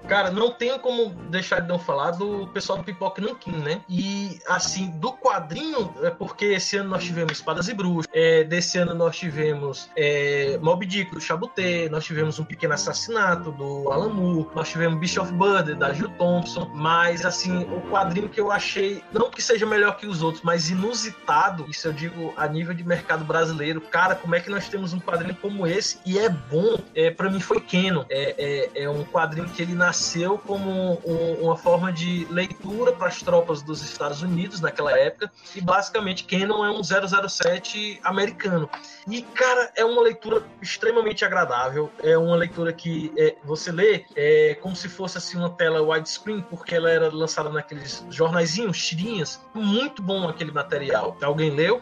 Cara, 0.08 0.32
não 0.32 0.52
tenho 0.52 0.80
como 0.80 1.10
deixar 1.30 1.62
de 1.62 1.68
não 1.68 1.80
falar 1.80 2.12
do 2.12 2.48
pessoal 2.48 2.78
do 2.78 2.84
Pipoca 2.84 3.22
Nankin, 3.22 3.52
né? 3.52 3.82
E, 3.88 4.40
assim, 4.48 4.90
do 4.92 5.14
quadrinho, 5.14 5.94
é 6.02 6.10
porque 6.10 6.46
esse 6.46 6.78
ano 6.78 6.90
nós 6.90 7.04
tivemos 7.04 7.34
Espadas 7.34 7.68
e 7.68 7.74
Bruxas, 7.74 8.12
é, 8.14 8.44
desse 8.44 8.78
ano 8.78 8.94
nós 8.94 9.16
tivemos 9.16 9.90
é, 9.96 10.58
Mob 10.62 10.86
Dick, 10.86 11.12
do 11.12 11.22
Chabutê, 11.22 11.88
nós 11.90 12.04
tivemos 12.04 12.40
Um 12.40 12.44
Pequeno 12.44 12.74
Assassinato, 12.74 13.52
do 13.52 13.90
Alan 13.92 14.10
Moore, 14.10 14.50
nós 14.56 14.70
tivemos 14.70 15.00
Beast 15.00 15.18
of 15.18 15.32
Burden, 15.34 15.76
da 15.76 15.94
Jill 15.94 16.10
Thompson, 16.18 16.70
mas, 16.74 17.26
assim, 17.26 17.64
o 17.64 17.82
quadrinho 17.90 18.28
que 18.28 18.42
eu 18.42 18.52
achei, 18.52 19.04
não 19.14 19.30
que 19.30 19.42
seja 19.42 19.66
melhor 19.66 19.98
que 19.98 20.08
os 20.08 20.22
outros, 20.22 20.44
mas 20.44 20.70
inusitado, 20.70 21.66
isso 21.70 21.88
eu 21.88 21.94
digo 21.94 22.34
a 22.36 22.48
nível 22.48 22.74
de 22.74 22.84
mercado 22.84 23.24
brasileiro, 23.24 23.80
cara, 23.80 24.16
como 24.16 24.36
é 24.36 24.40
que 24.40 24.50
nós 24.50 24.68
temos 24.68 24.94
um 24.94 25.00
quadrinho 25.00 25.36
como 25.36 25.66
esse 25.66 26.00
e 26.06 26.18
é 26.20 26.28
bom, 26.28 26.80
é, 26.96 27.12
para 27.12 27.30
mim 27.30 27.40
foi 27.40 27.62
Canon, 27.62 28.04
é, 28.10 28.70
é, 28.76 28.84
é 28.84 28.90
um 28.90 29.04
quadrinho 29.06 29.48
que 29.48 29.62
ele 29.62 29.74
nasceu 29.74 29.91
como 30.38 31.02
um- 31.06 31.46
uma 31.46 31.58
forma 31.58 31.92
de 31.92 32.26
leitura 32.30 32.92
para 32.94 33.08
as 33.08 33.22
tropas 33.22 33.62
dos 33.62 33.82
Estados 33.82 34.22
Unidos 34.22 34.60
naquela 34.62 34.98
época 34.98 35.32
e 35.56 35.62
basicamente 35.62 36.24
Canon 36.26 36.66
é 36.66 36.72
um 36.72 36.84
007 36.84 38.00
americano. 38.04 38.70
E 39.08 39.22
cara 39.22 39.72
é 39.76 39.84
uma 39.84 40.02
leitura 40.02 40.44
extremamente 40.62 41.26
agradável 41.26 41.90
é 42.04 42.18
uma 42.18 42.36
leitura 42.36 42.72
que 42.74 43.12
é, 43.18 43.36
você 43.44 43.72
lê 43.72 44.06
é, 44.16 44.56
como 44.62 44.76
se 44.76 44.88
fosse 44.88 45.18
assim 45.18 45.38
uma 45.38 45.50
tela 45.50 45.82
widescreen 45.82 46.42
porque 46.50 46.76
ela 46.76 46.90
era 46.90 47.10
lançada 47.14 47.50
naqueles 47.50 48.06
jornaizinhos 48.10 48.86
tirinhas 48.86 49.40
muito 49.54 50.02
bom 50.02 50.28
aquele 50.28 50.52
material. 50.52 51.18
Alguém 51.22 51.50
leu 51.50 51.82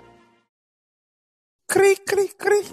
Cri, 1.69 1.95
cri, 1.97 2.27
cri. 2.35 2.63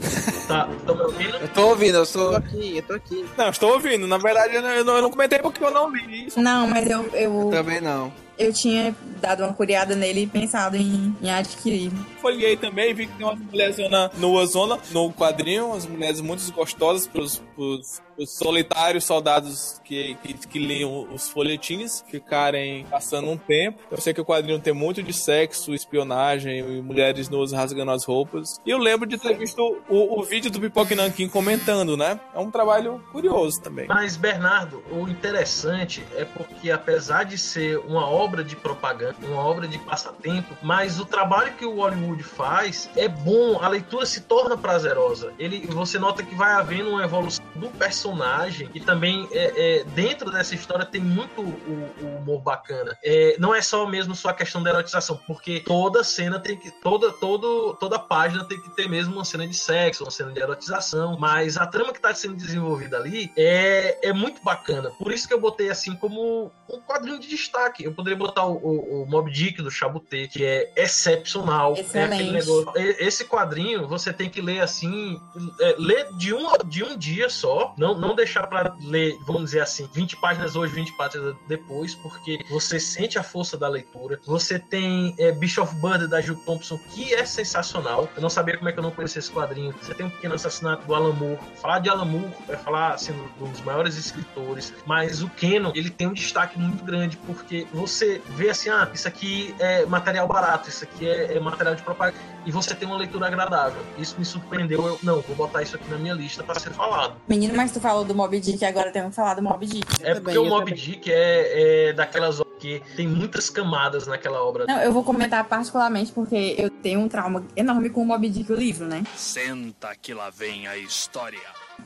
tá 0.49 0.69
estão 0.75 0.97
me 0.97 1.03
ouvindo 1.03 1.37
Eu 1.37 1.49
tô 1.49 1.69
ouvindo, 1.69 1.95
eu 1.97 2.01
Eu 2.01 2.07
sou. 2.07 2.31
tô 2.31 2.37
aqui, 2.37 2.77
eu 2.79 2.83
tô 2.83 2.93
aqui. 2.95 3.27
Não, 3.37 3.49
estou 3.51 3.73
ouvindo. 3.75 4.07
Na 4.07 4.17
verdade, 4.17 4.55
eu 4.55 4.63
não, 4.63 4.71
eu 4.71 4.85
não- 4.85 4.97
eu 4.97 5.03
não 5.03 5.11
comentei 5.11 5.39
porque 5.39 5.63
eu 5.63 5.71
não 5.71 5.91
li 5.95 6.27
isso. 6.29 6.41
Não, 6.41 6.67
mas 6.67 6.89
eu, 6.91 7.03
eu, 7.13 7.49
Também 7.53 7.81
não. 7.81 8.11
Eu 8.39 8.53
tinha 8.53 8.95
dado 9.21 9.45
uma 9.45 9.53
curiada 9.53 9.95
nele 9.95 10.23
e 10.23 10.27
pensado 10.27 10.77
em, 10.77 11.15
em 11.23 11.31
adquirir. 11.31 11.91
Folhei 12.21 12.57
também, 12.57 12.93
vi 12.95 13.07
que 13.07 13.13
tem 13.15 13.27
umas 13.27 13.39
mulheres 13.39 13.77
zona, 13.77 14.11
nua 14.19 14.47
zona 14.47 14.79
no 14.91 15.13
quadrinho, 15.13 15.69
umas 15.69 15.87
mulheres 15.87 16.21
muito 16.21 16.53
gostosas 16.53 17.07
pros, 17.07 17.43
pros, 17.55 18.03
pros 18.15 18.31
solitários 18.37 19.05
soldados 19.05 19.81
que, 19.85 20.17
que, 20.23 20.35
que 20.35 20.59
liam 20.59 21.09
os 21.13 21.29
folhetins 21.29 22.05
ficarem 22.09 22.85
passando 22.87 23.31
um 23.31 23.37
tempo. 23.37 23.79
Eu 23.91 24.01
sei 24.01 24.13
que 24.13 24.21
o 24.21 24.25
quadrinho 24.25 24.61
tem 24.61 24.73
muito 24.73 25.03
de 25.03 25.13
sexo, 25.13 25.75
espionagem 25.75 26.59
e 26.59 26.83
mulheres 26.83 27.29
nuas 27.29 27.53
rasgando 27.53 27.93
as 27.93 28.05
roupas. 28.05 28.61
E 28.67 28.71
eu 28.71 28.79
lembro 28.79 29.07
de 29.09 29.19
ter 29.19 29.37
visto 29.37 29.79
o, 29.89 30.21
o 30.21 30.23
vídeo 30.23 30.51
do 30.51 30.61
Pipoque 30.61 30.95
Nankin 30.95 31.29
comentando, 31.29 31.97
né? 31.97 32.21
É 32.35 32.39
um 32.39 32.51
trabalho 32.51 33.03
curioso 33.13 33.61
também. 33.63 33.87
Mas, 33.89 34.17
Bernardo, 34.17 34.83
o 34.91 35.09
interessante 35.09 36.05
é 36.17 36.25
porque, 36.25 36.71
apesar 36.71 37.25
de 37.25 37.39
ser 37.39 37.79
uma 37.79 38.07
obra 38.09 38.26
de 38.45 38.57
propaganda, 38.57 39.17
uma 39.23 39.41
obra 39.41 39.69
de 39.69 39.79
passatempo, 39.79 40.57
mas 40.63 40.99
o 40.99 41.05
trabalho 41.05 41.53
que 41.55 41.65
o 41.65 41.77
Hollywood 41.77 42.23
faz 42.23 42.91
é 42.97 43.09
bom, 43.09 43.59
a 43.63 43.69
leitura 43.69 44.05
se 44.07 44.23
torna 44.23 44.57
prazerosa. 44.57 45.33
Ele, 45.39 45.67
você 45.67 45.99
nota 45.99 46.23
que 46.23 46.35
vai 46.35 46.53
havendo 46.53 46.91
uma 46.91 47.05
evolução 47.05 47.45
do 47.55 47.69
personagem 47.71 48.71
e 48.75 48.81
também 48.81 49.29
é, 49.33 49.81
é, 49.81 49.85
dentro 49.85 50.31
dessa 50.31 50.55
história 50.55 50.85
tem 50.85 51.01
muito 51.01 51.41
o, 51.41 51.95
o 52.01 52.17
humor 52.19 52.41
bacana. 52.41 52.97
É, 53.05 53.37
não 53.39 53.55
é 53.55 53.63
só 53.63 53.87
mesmo 53.87 54.15
só 54.15 54.31
a 54.31 54.35
questão 54.35 54.63
da 54.63 54.71
erotização, 54.71 55.21
porque 55.27 55.61
toda 55.61 56.03
cena 56.05 56.39
tem 56.39 56.57
que. 56.57 56.71
Toda, 56.83 57.13
todo, 57.13 57.75
toda 57.75 57.99
página 57.99 58.45
tem 58.45 58.61
que 58.61 58.71
ter 58.71 58.89
mesmo 58.89 59.15
uma 59.15 59.25
cena 59.25 59.47
de 59.47 59.55
sexo, 59.55 60.05
uma 60.05 60.11
cena 60.11 60.33
de 60.33 60.41
erotização, 60.41 61.17
mas 61.19 61.57
a 61.57 61.67
trama 61.67 61.93
que 61.93 61.99
está 61.99 62.15
sendo 62.15 62.35
desenvolvida 62.35 62.97
ali 62.97 63.33
é, 63.37 64.09
é 64.09 64.13
muito 64.13 64.43
bacana. 64.43 64.91
Por 64.91 65.13
isso 65.13 65.27
que 65.27 65.35
eu 65.35 65.41
botei 65.41 65.71
assim 65.71 65.95
como 65.95 66.51
um 66.69 66.81
quadrinho 66.81 67.19
de 67.19 67.29
destaque. 67.29 67.85
Eu 67.85 67.93
poderia 67.93 68.16
botar 68.17 68.47
o, 68.47 68.55
o, 68.57 69.03
o 69.03 69.07
Mob 69.07 69.31
Dick 69.31 69.63
do 69.63 69.71
Chabutê, 69.71 70.29
que 70.29 70.45
é 70.45 70.71
excepcional. 70.77 71.73
Aquele 71.73 71.87
Excelente. 71.87 72.33
negócio- 72.33 72.73
Esse 72.77 73.25
quadrinho 73.25 73.87
você 73.87 74.13
tem 74.13 74.29
que 74.29 74.41
ler 74.41 74.61
assim, 74.61 75.21
é, 75.61 75.75
ler 75.79 76.09
de 76.19 76.35
um, 76.35 76.47
de 76.67 76.83
um 76.85 76.97
dia 76.97 77.29
só, 77.29 77.75
não, 77.79 77.97
não 77.99 78.15
deixar 78.15 78.47
para 78.47 78.75
ler, 78.81 79.17
vamos 79.27 79.45
dizer 79.47 79.61
assim, 79.61 79.89
20 79.95 80.17
páginas 80.17 80.57
hoje, 80.57 80.73
20 80.75 80.97
páginas 80.97 81.35
depois, 81.49 81.95
porque 81.95 82.39
você 82.51 82.79
sente 82.81 83.19
a 83.19 83.23
força 83.23 83.57
da 83.57 83.69
leitura. 83.69 84.21
Você 84.27 84.59
tem 84.59 85.15
é, 85.19 85.33
Bishop 85.33 85.75
Burden 85.77 86.09
da 86.09 86.21
Jill 86.21 86.37
Thompson, 86.45 86.79
que 86.95 87.15
é 87.15 87.25
sensacional. 87.25 88.09
Eu 88.17 88.23
não 88.23 88.31
sabia 88.31 88.57
como 88.57 88.69
é 88.69 88.73
que 88.73 88.79
eu 88.79 88.83
não 88.83 88.91
conhecia 88.91 89.19
esse 89.19 89.31
quadrinho. 89.31 89.75
Você 89.81 89.95
tem 89.95 90.07
um 90.07 90.11
pequeno 90.11 90.35
assassinato 90.35 90.87
do 90.87 90.95
Alan 90.95 91.13
Moore. 91.13 91.39
Falar 91.61 91.79
de 91.81 91.89
Alan 91.89 92.05
Moore 92.05 92.33
é 92.49 92.57
falar 92.57 92.95
assim, 92.95 93.13
um 93.41 93.51
dos 93.51 93.61
maiores 93.63 93.97
escritores, 93.97 94.73
mas 94.87 95.23
o 95.23 95.29
Kenon, 95.31 95.73
ele 95.75 95.91
tem 95.91 96.07
um 96.07 96.13
destaque 96.13 96.59
muito 96.59 96.85
grande, 96.85 97.17
porque 97.19 97.67
você 97.73 98.06
vê 98.31 98.51
assim, 98.51 98.69
ah, 98.69 98.89
isso 98.93 99.07
aqui 99.09 99.55
é 99.59 99.85
material 99.87 100.27
barato, 100.27 100.69
isso 100.69 100.85
aqui 100.85 101.09
é, 101.09 101.37
é 101.37 101.41
material 101.41 101.75
de 101.75 101.83
propaganda, 101.83 102.19
e 102.45 102.51
você 102.51 102.75
tem 102.75 102.87
uma 102.87 102.97
leitura 102.97 103.27
agradável. 103.27 103.81
Isso 103.99 104.17
me 104.19 104.25
surpreendeu. 104.25 104.85
Eu, 104.87 104.99
não, 105.03 105.21
vou 105.21 105.37
botar 105.37 105.63
isso 105.63 105.77
aqui 105.77 105.91
na 105.91 105.99
minha 105.99 106.15
lista 106.15 106.43
para 106.43 106.61
ser 106.61 106.71
falado. 106.71 107.17
Menino, 107.29 107.55
mas 107.57 107.73
tu 107.73 107.81
falou 107.81 108.05
do 108.05 108.15
Mob 108.15 108.39
Dick, 108.39 108.65
agora 108.65 108.91
temos 108.91 109.11
que 109.11 109.17
falar 109.17 109.35
do 109.35 109.43
Mob 109.43 109.67
Dick. 109.67 109.87
É 110.03 110.15
também, 110.15 110.23
porque 110.23 110.39
o 110.39 110.45
Mob 110.45 110.71
também. 110.71 110.75
Dick 110.75 111.11
é, 111.11 111.89
é 111.89 111.93
daquelas 111.93 112.41
obras 112.41 112.57
que 112.59 112.81
tem 112.95 113.07
muitas 113.07 113.51
camadas 113.51 114.07
naquela 114.07 114.43
obra. 114.43 114.65
Não, 114.67 114.81
eu 114.81 114.93
vou 114.93 115.05
comentar 115.05 115.45
particularmente 115.45 116.13
porque 116.13 116.55
eu 116.59 116.71
tenho 116.71 117.01
um 117.01 117.09
trauma 117.09 117.45
enorme 117.55 117.91
com 117.91 118.03
o 118.03 118.07
Mob 118.07 118.29
Dick, 118.29 118.51
o 118.53 118.57
livro, 118.57 118.87
né? 118.87 119.03
Senta 119.15 119.95
que 120.01 120.15
lá 120.15 120.31
vem 120.31 120.67
a 120.67 120.77
história. 120.77 121.39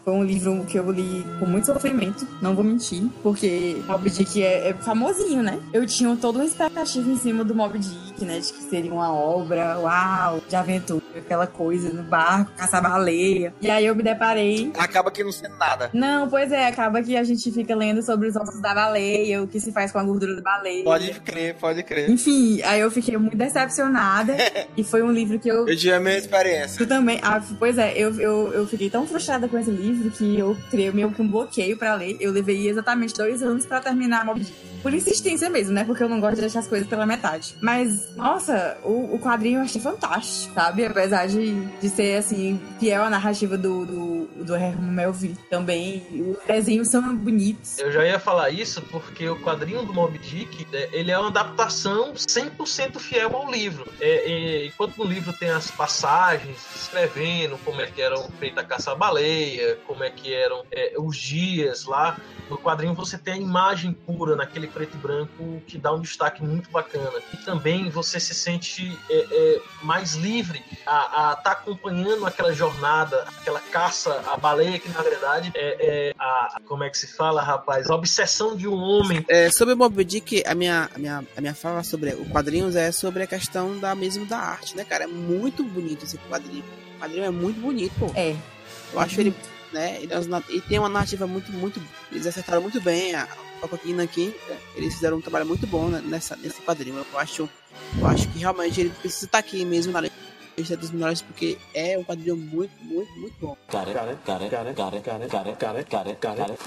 Foi 0.04 0.14
um 0.14 0.24
livro 0.24 0.64
que 0.64 0.78
eu 0.78 0.90
li 0.90 1.26
com 1.38 1.46
muito 1.46 1.66
sofrimento, 1.66 2.26
não 2.40 2.54
vou 2.54 2.64
mentir, 2.64 3.02
porque 3.22 3.76
Mob 3.86 4.08
Dick 4.08 4.42
é, 4.42 4.70
é 4.70 4.74
famosinho, 4.74 5.42
né? 5.42 5.60
Eu 5.72 5.86
tinha 5.86 6.16
toda 6.16 6.38
uma 6.38 6.44
expectativa 6.44 7.10
em 7.10 7.16
cima 7.16 7.44
do 7.44 7.54
Mob 7.54 7.78
Dick, 7.78 8.24
né? 8.24 8.38
De 8.38 8.52
que 8.52 8.62
seria 8.62 8.92
uma 8.92 9.12
obra, 9.12 9.78
uau, 9.78 10.40
de 10.48 10.56
aventura, 10.56 11.02
aquela 11.16 11.46
coisa 11.46 11.90
no 11.90 12.02
barco, 12.02 12.52
caçar 12.56 12.82
baleia. 12.82 13.52
E 13.60 13.70
aí 13.70 13.84
eu 13.84 13.94
me 13.94 14.02
deparei. 14.02 14.72
Acaba 14.78 15.10
que 15.10 15.22
não 15.22 15.32
sendo 15.32 15.56
nada. 15.56 15.90
Não, 15.92 16.28
pois 16.28 16.50
é, 16.50 16.66
acaba 16.66 17.02
que 17.02 17.16
a 17.16 17.24
gente 17.24 17.50
fica 17.52 17.74
lendo 17.74 18.02
sobre 18.02 18.28
os 18.28 18.36
ossos 18.36 18.60
da 18.60 18.74
baleia, 18.74 19.42
o 19.42 19.46
que 19.46 19.60
se 19.60 19.70
faz 19.70 19.92
com 19.92 19.98
a 19.98 20.04
gordura 20.04 20.34
da 20.36 20.42
baleia. 20.42 20.84
Pode 20.84 21.12
crer, 21.20 21.54
pode 21.56 21.82
crer. 21.82 22.08
Enfim, 22.10 22.62
aí 22.62 22.80
eu 22.80 22.90
fiquei 22.90 23.16
muito 23.18 23.36
decepcionada. 23.36 24.34
e 24.76 24.82
foi 24.82 25.02
um 25.02 25.12
livro 25.12 25.38
que 25.38 25.48
eu 25.48 25.68
Eu 25.68 25.76
tive 25.76 25.92
a 25.92 26.00
mesma 26.00 26.20
experiência. 26.20 26.78
Tu 26.78 26.86
também. 26.86 27.20
Ah, 27.22 27.42
pois 27.58 27.76
é, 27.76 27.92
eu, 27.96 28.18
eu, 28.18 28.52
eu 28.52 28.66
fiquei 28.66 28.88
tão 28.88 29.06
frustrada 29.06 29.46
com 29.46 29.58
esse 29.58 29.70
livro 29.70 29.79
que 30.16 30.38
eu 30.38 30.56
criei 30.70 30.90
meio 30.92 31.10
que 31.10 31.22
um 31.22 31.28
bloqueio 31.28 31.76
pra 31.76 31.94
ler. 31.94 32.16
Eu 32.20 32.32
levei 32.32 32.68
exatamente 32.68 33.14
dois 33.14 33.42
anos 33.42 33.66
pra 33.66 33.80
terminar 33.80 34.24
Mob 34.24 34.40
Dick. 34.40 34.69
Por 34.82 34.94
insistência 34.94 35.50
mesmo, 35.50 35.72
né? 35.72 35.84
Porque 35.84 36.02
eu 36.02 36.08
não 36.08 36.20
gosto 36.20 36.36
de 36.36 36.42
deixar 36.42 36.60
as 36.60 36.66
coisas 36.66 36.88
pela 36.88 37.04
metade. 37.04 37.54
Mas, 37.60 38.14
nossa, 38.16 38.78
o, 38.82 39.14
o 39.14 39.18
quadrinho 39.18 39.58
eu 39.58 39.64
achei 39.64 39.80
fantástico, 39.80 40.54
sabe? 40.54 40.84
Apesar 40.84 41.26
de, 41.26 41.60
de 41.78 41.88
ser, 41.88 42.16
assim, 42.16 42.60
fiel 42.78 43.04
à 43.04 43.10
narrativa 43.10 43.58
do, 43.58 43.84
do, 43.84 44.44
do 44.44 44.56
Herman 44.56 44.90
Melville 44.90 45.36
também. 45.48 46.02
Os 46.10 46.46
desenhos 46.46 46.88
são 46.88 47.14
bonitos. 47.14 47.78
Eu 47.78 47.92
já 47.92 48.04
ia 48.04 48.18
falar 48.18 48.50
isso 48.50 48.80
porque 48.82 49.28
o 49.28 49.36
quadrinho 49.40 49.84
do 49.84 49.92
Mob 49.92 50.18
Dick, 50.18 50.66
é, 50.72 50.88
ele 50.92 51.10
é 51.10 51.18
uma 51.18 51.28
adaptação 51.28 52.12
100% 52.14 52.98
fiel 52.98 53.36
ao 53.36 53.50
livro. 53.50 53.86
É, 54.00 54.32
é, 54.32 54.66
enquanto 54.66 54.96
no 54.96 55.04
livro 55.04 55.32
tem 55.32 55.50
as 55.50 55.70
passagens 55.70 56.56
descrevendo 56.72 57.58
como 57.64 57.80
é 57.80 57.86
que 57.86 58.00
eram 58.00 58.28
feita 58.38 58.60
a 58.60 58.64
caça-baleia, 58.64 59.78
como 59.86 60.02
é 60.02 60.10
que 60.10 60.32
eram 60.32 60.64
é, 60.70 60.94
os 60.98 61.16
dias 61.16 61.84
lá, 61.84 62.18
no 62.48 62.58
quadrinho 62.58 62.94
você 62.94 63.18
tem 63.18 63.34
a 63.34 63.36
imagem 63.36 63.92
pura 63.92 64.34
naquele 64.34 64.69
preto 64.70 64.94
e 64.94 64.98
branco 64.98 65.62
que 65.66 65.78
dá 65.78 65.92
um 65.92 66.00
destaque 66.00 66.42
muito 66.42 66.70
bacana. 66.70 67.20
E 67.32 67.36
também 67.38 67.90
você 67.90 68.18
se 68.18 68.34
sente 68.34 68.96
é, 69.10 69.26
é, 69.30 69.60
mais 69.82 70.14
livre 70.14 70.62
a 70.86 71.34
estar 71.38 71.52
acompanhando 71.52 72.26
aquela 72.26 72.52
jornada, 72.52 73.26
aquela 73.38 73.60
caça 73.60 74.22
à 74.26 74.36
baleia 74.36 74.78
que 74.78 74.88
na 74.88 75.02
verdade 75.02 75.52
é, 75.54 75.76
é 75.80 76.14
a 76.18 76.60
como 76.64 76.84
é 76.84 76.90
que 76.90 76.98
se 76.98 77.06
fala, 77.06 77.42
rapaz, 77.42 77.88
a 77.88 77.94
obsessão 77.94 78.56
de 78.56 78.68
um 78.68 78.76
homem. 78.76 79.24
É, 79.28 79.50
sobre 79.50 79.74
o 79.74 79.76
Mob 79.76 80.04
Dick, 80.04 80.42
a 80.46 80.54
minha, 80.54 80.88
a, 80.94 80.98
minha, 80.98 81.24
a 81.36 81.40
minha 81.40 81.54
fala 81.54 81.82
sobre 81.82 82.10
o 82.10 82.24
quadrinhos 82.26 82.76
é 82.76 82.92
sobre 82.92 83.22
a 83.22 83.26
questão 83.26 83.78
da 83.78 83.94
mesmo 83.94 84.24
da 84.26 84.38
arte, 84.38 84.76
né, 84.76 84.84
cara? 84.84 85.04
É 85.04 85.06
muito 85.06 85.62
bonito 85.64 86.04
esse 86.04 86.16
quadrinho. 86.18 86.64
O 86.96 87.00
quadrinho 87.00 87.24
é 87.24 87.30
muito 87.30 87.60
bonito, 87.60 87.92
pô. 87.98 88.10
É. 88.14 88.36
Eu 88.92 89.00
acho 89.00 89.20
ele, 89.20 89.34
né? 89.72 89.98
Ele, 90.02 90.12
é 90.12 90.60
tem 90.68 90.78
uma 90.78 90.88
narrativa 90.88 91.26
muito, 91.26 91.52
muito. 91.52 91.80
Eles 92.10 92.26
acertaram 92.26 92.62
muito 92.62 92.80
bem 92.80 93.14
a, 93.14 93.26
Shokugeki 93.60 93.92
Nankin, 93.92 94.34
eles 94.74 94.94
fizeram 94.94 95.18
um 95.18 95.20
trabalho 95.20 95.44
muito 95.46 95.66
bom 95.66 95.88
né, 95.88 96.00
nessa, 96.04 96.36
nesse 96.36 96.60
quadrinho. 96.62 97.04
Eu 97.12 97.18
acho, 97.18 97.48
eu 97.98 98.06
acho 98.06 98.28
que 98.28 98.38
realmente 98.38 98.80
ele 98.80 98.90
precisa 98.90 99.26
estar 99.26 99.38
aqui 99.38 99.64
mesmo 99.64 99.92
na 99.92 100.08
lista 100.56 100.76
dos 100.76 100.90
melhores, 100.90 101.22
porque 101.22 101.58
é 101.74 101.98
um 101.98 102.04
quadrinho 102.04 102.36
muito, 102.36 102.72
muito, 102.82 103.12
muito 103.18 103.34
bom. 103.40 103.56
Got 103.70 103.88
it, 103.88 103.94
got 103.94 104.08
it, 104.08 104.18
got 104.24 104.42
it, 104.42 104.50
got 104.50 104.66
it, 104.94 105.04
got 105.04 105.22
it, 105.22 105.30
got 106.20 106.50
it, 106.50 106.60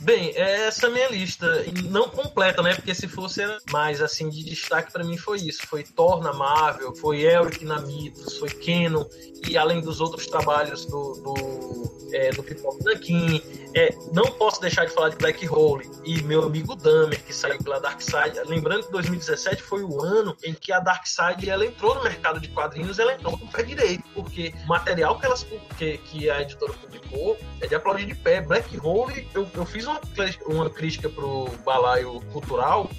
Bem, 0.00 0.32
é 0.34 0.66
essa 0.66 0.88
minha 0.88 1.08
lista. 1.08 1.46
Não 1.84 2.08
completa, 2.08 2.62
né? 2.62 2.74
Porque 2.74 2.94
se 2.94 3.06
fosse 3.06 3.42
mais 3.70 4.00
assim 4.00 4.30
de 4.30 4.42
destaque 4.42 4.90
pra 4.90 5.04
mim 5.04 5.18
foi 5.18 5.38
isso. 5.38 5.66
Foi 5.66 5.82
Thor 5.82 6.22
na 6.22 6.32
Marvel, 6.32 6.94
foi 6.94 7.20
Elric 7.22 7.64
na 7.64 7.80
Mitos, 7.80 8.38
foi 8.38 8.48
Canon, 8.48 9.04
e 9.46 9.58
além 9.58 9.80
dos 9.80 10.00
outros 10.00 10.26
trabalhos 10.26 10.86
do, 10.86 11.12
do, 11.14 12.08
é, 12.14 12.30
do 12.30 12.42
Pipoca 12.42 12.82
Nankin. 12.82 13.42
É, 13.74 13.94
não 14.12 14.24
posso 14.32 14.60
deixar 14.60 14.84
de 14.84 14.92
falar 14.92 15.10
de 15.10 15.16
Black 15.16 15.48
Hole 15.48 15.88
e 16.04 16.22
meu 16.22 16.42
amigo 16.44 16.74
Dahmer, 16.74 17.22
que 17.22 17.32
saiu 17.32 17.58
pela 17.58 17.78
Dark 17.78 18.00
Side. 18.00 18.40
Lembrando 18.46 18.86
que 18.86 18.92
2017 18.92 19.62
foi 19.62 19.82
o 19.82 20.02
ano 20.02 20.36
em 20.42 20.52
que 20.52 20.72
a 20.72 20.80
Dark 20.80 21.06
Side 21.06 21.48
ela 21.48 21.64
entrou 21.64 21.94
no 21.94 22.02
mercado 22.02 22.40
de 22.40 22.48
quadrinhos, 22.48 22.98
ela 22.98 23.14
entrou 23.14 23.38
com 23.38 23.44
o 23.44 23.48
pé 23.48 23.62
direito, 23.62 24.02
porque 24.14 24.52
o 24.64 24.68
material 24.68 25.18
que, 25.18 25.26
elas, 25.26 25.46
que, 25.78 25.98
que 25.98 26.28
a 26.28 26.42
editora 26.42 26.72
publicou 26.72 27.38
é 27.60 27.66
de 27.66 27.74
aplaudir 27.74 28.06
de 28.06 28.14
pé. 28.14 28.40
Black 28.40 28.76
Hole, 28.80 29.28
eu, 29.34 29.48
eu 29.54 29.64
fiz 29.64 29.86
uma, 29.86 30.00
uma 30.46 30.70
crítica 30.70 31.08
pro 31.08 31.48
balaio 31.64 32.20
cultural. 32.32 32.90